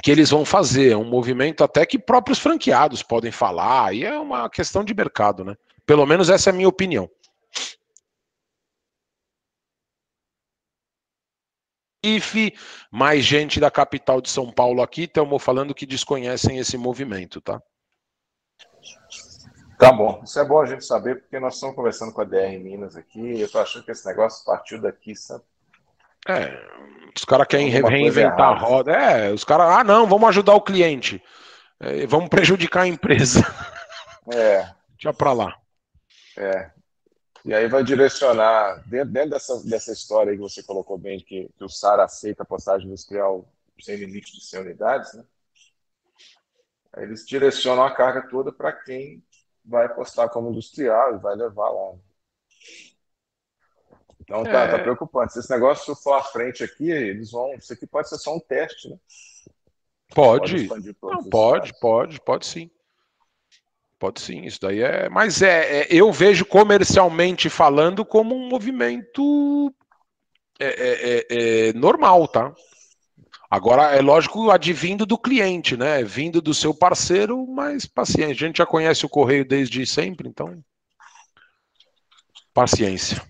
que 0.00 0.10
eles 0.10 0.30
vão 0.30 0.44
fazer, 0.44 0.92
é 0.92 0.96
um 0.96 1.04
movimento 1.04 1.62
até 1.62 1.84
que 1.84 1.98
próprios 1.98 2.38
franqueados 2.38 3.02
podem 3.02 3.32
falar, 3.32 3.94
e 3.94 4.04
é 4.04 4.18
uma 4.18 4.48
questão 4.48 4.84
de 4.84 4.94
mercado, 4.94 5.44
né? 5.44 5.56
Pelo 5.84 6.06
menos 6.06 6.30
essa 6.30 6.50
é 6.50 6.52
a 6.52 6.56
minha 6.56 6.68
opinião. 6.68 7.10
Recife, 12.04 12.52
mais 12.90 13.24
gente 13.24 13.60
da 13.60 13.70
capital 13.70 14.20
de 14.20 14.28
São 14.28 14.50
Paulo 14.50 14.82
aqui, 14.82 15.02
estamos 15.02 15.42
falando 15.42 15.74
que 15.74 15.86
desconhecem 15.86 16.58
esse 16.58 16.76
movimento, 16.76 17.40
tá? 17.40 17.62
Tá 19.78 19.92
bom, 19.92 20.20
isso 20.24 20.38
é 20.38 20.44
bom 20.44 20.60
a 20.60 20.66
gente 20.66 20.84
saber, 20.84 21.20
porque 21.20 21.38
nós 21.38 21.54
estamos 21.54 21.76
conversando 21.76 22.12
com 22.12 22.20
a 22.20 22.24
DR 22.24 22.58
Minas 22.58 22.96
aqui, 22.96 23.40
eu 23.40 23.46
estou 23.46 23.60
achando 23.60 23.84
que 23.84 23.92
esse 23.92 24.06
negócio 24.06 24.44
partiu 24.44 24.80
daqui, 24.80 25.14
sabe? 25.14 25.44
É, 26.28 26.72
os 27.16 27.24
caras 27.24 27.46
querem 27.46 27.68
reinventar 27.68 28.50
a 28.52 28.54
roda. 28.54 28.92
É, 28.92 29.32
os 29.32 29.44
caras, 29.44 29.68
ah, 29.68 29.84
não, 29.84 30.06
vamos 30.06 30.28
ajudar 30.30 30.54
o 30.54 30.60
cliente. 30.60 31.22
É, 31.80 32.06
vamos 32.06 32.28
prejudicar 32.28 32.82
a 32.82 32.88
empresa. 32.88 33.40
É, 34.32 34.72
Deixa 34.92 35.12
pra 35.12 35.32
lá. 35.32 35.58
é. 36.38 36.70
E 37.44 37.52
aí 37.52 37.66
vai 37.66 37.82
direcionar, 37.82 38.80
dentro, 38.86 39.12
dentro 39.12 39.30
dessa, 39.30 39.60
dessa 39.64 39.90
história 39.92 40.30
aí 40.30 40.36
que 40.36 40.42
você 40.42 40.62
colocou 40.62 40.96
bem, 40.96 41.18
que, 41.18 41.50
que 41.58 41.64
o 41.64 41.68
SAR 41.68 41.98
aceita 41.98 42.44
a 42.44 42.46
postagem 42.46 42.86
industrial 42.86 43.44
sem 43.80 43.96
limite 43.96 44.32
de 44.32 44.44
100 44.44 44.60
unidades, 44.60 45.12
né? 45.14 45.24
Aí 46.92 47.02
eles 47.02 47.26
direcionam 47.26 47.82
a 47.82 47.90
carga 47.90 48.28
toda 48.28 48.52
para 48.52 48.70
quem 48.70 49.24
vai 49.64 49.92
postar 49.92 50.28
como 50.28 50.50
industrial 50.50 51.16
e 51.16 51.18
vai 51.18 51.34
levar 51.34 51.68
lá. 51.68 51.94
Então 54.32 54.44
tá, 54.44 54.64
É. 54.64 54.68
tá 54.68 54.78
preocupante. 54.78 55.34
Se 55.34 55.40
esse 55.40 55.50
negócio 55.50 55.94
for 55.94 56.14
à 56.14 56.22
frente 56.22 56.64
aqui, 56.64 56.90
eles 56.90 57.30
vão. 57.30 57.52
Isso 57.54 57.70
aqui 57.70 57.86
pode 57.86 58.08
ser 58.08 58.16
só 58.16 58.34
um 58.34 58.40
teste, 58.40 58.88
né? 58.88 58.96
Pode. 60.14 60.66
para 60.66 60.78
Não, 61.10 61.24
pode, 61.24 61.72
pode, 61.78 62.20
pode 62.22 62.46
sim. 62.46 62.70
Pode 63.98 64.20
sim, 64.22 64.42
isso 64.44 64.58
daí 64.60 64.80
é. 64.82 65.08
Mas 65.10 65.42
é, 65.42 65.82
é- 65.82 65.86
eu 65.90 66.10
vejo 66.10 66.46
comercialmente 66.46 67.50
falando 67.50 68.04
como 68.06 68.34
um 68.34 68.48
movimento 68.48 69.72
é, 70.58 70.66
é- 70.66 71.26
é- 71.28 71.68
é 71.68 71.72
normal, 71.74 72.26
tá? 72.26 72.54
Agora, 73.50 73.94
é 73.94 74.00
lógico, 74.00 74.50
advindo 74.50 75.04
do 75.04 75.18
cliente, 75.18 75.76
né? 75.76 76.02
Vindo 76.02 76.40
do 76.40 76.54
seu 76.54 76.74
parceiro, 76.74 77.46
mas 77.46 77.84
paciência. 77.84 78.46
A 78.46 78.48
gente 78.48 78.56
já 78.58 78.66
conhece 78.66 79.04
o 79.04 79.10
correio 79.10 79.44
desde 79.44 79.86
sempre, 79.86 80.26
então. 80.26 80.62
Paciência. 82.54 83.22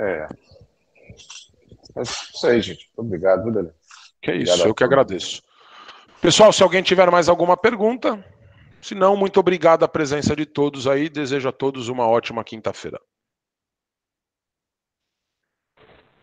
É. 0.00 0.26
Mas 1.94 2.30
isso 2.34 2.46
aí, 2.46 2.60
gente. 2.62 2.90
Obrigado, 2.96 3.44
viu, 3.44 3.52
Daniel? 3.52 3.74
Que 4.22 4.30
é 4.30 4.34
Obrigado 4.34 4.56
isso, 4.56 4.64
a 4.64 4.68
eu 4.68 4.74
que 4.74 4.82
todos. 4.84 4.92
agradeço. 4.92 5.42
Pessoal, 6.20 6.52
se 6.52 6.62
alguém 6.62 6.82
tiver 6.82 7.10
mais 7.10 7.28
alguma 7.28 7.56
pergunta, 7.56 8.24
se 8.80 8.94
não, 8.94 9.16
muito 9.16 9.38
obrigado 9.38 9.84
a 9.84 9.88
presença 9.88 10.34
de 10.34 10.46
todos 10.46 10.86
aí. 10.86 11.08
Desejo 11.08 11.48
a 11.48 11.52
todos 11.52 11.88
uma 11.88 12.06
ótima 12.08 12.42
quinta-feira. 12.42 13.00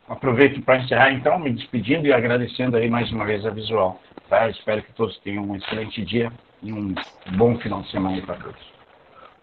Aproveito 0.07 0.61
para 0.61 0.77
encerrar, 0.77 1.11
então, 1.11 1.37
me 1.37 1.51
despedindo 1.51 2.07
e 2.07 2.13
agradecendo 2.13 2.77
aí 2.77 2.89
mais 2.89 3.11
uma 3.11 3.25
vez 3.25 3.45
a 3.45 3.49
Visual. 3.49 4.01
Tá? 4.29 4.49
Espero 4.49 4.81
que 4.81 4.93
todos 4.93 5.19
tenham 5.19 5.43
um 5.43 5.55
excelente 5.55 6.03
dia 6.03 6.31
e 6.63 6.71
um 6.71 6.95
bom 7.35 7.59
final 7.59 7.81
de 7.81 7.91
semana 7.91 8.21
para 8.25 8.35
todos. 8.37 8.73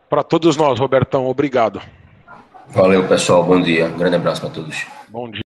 Para 0.09 0.23
todos 0.23 0.57
nós, 0.57 0.81
Robertão, 0.81 1.27
obrigado. 1.27 1.81
Valeu, 2.69 3.07
pessoal. 3.07 3.45
Bom 3.45 3.61
dia. 3.61 3.87
Um 3.87 3.99
grande 3.99 4.17
abraço 4.17 4.41
para 4.41 4.51
todos. 4.51 4.87
Bom 5.09 5.31
dia. 5.31 5.44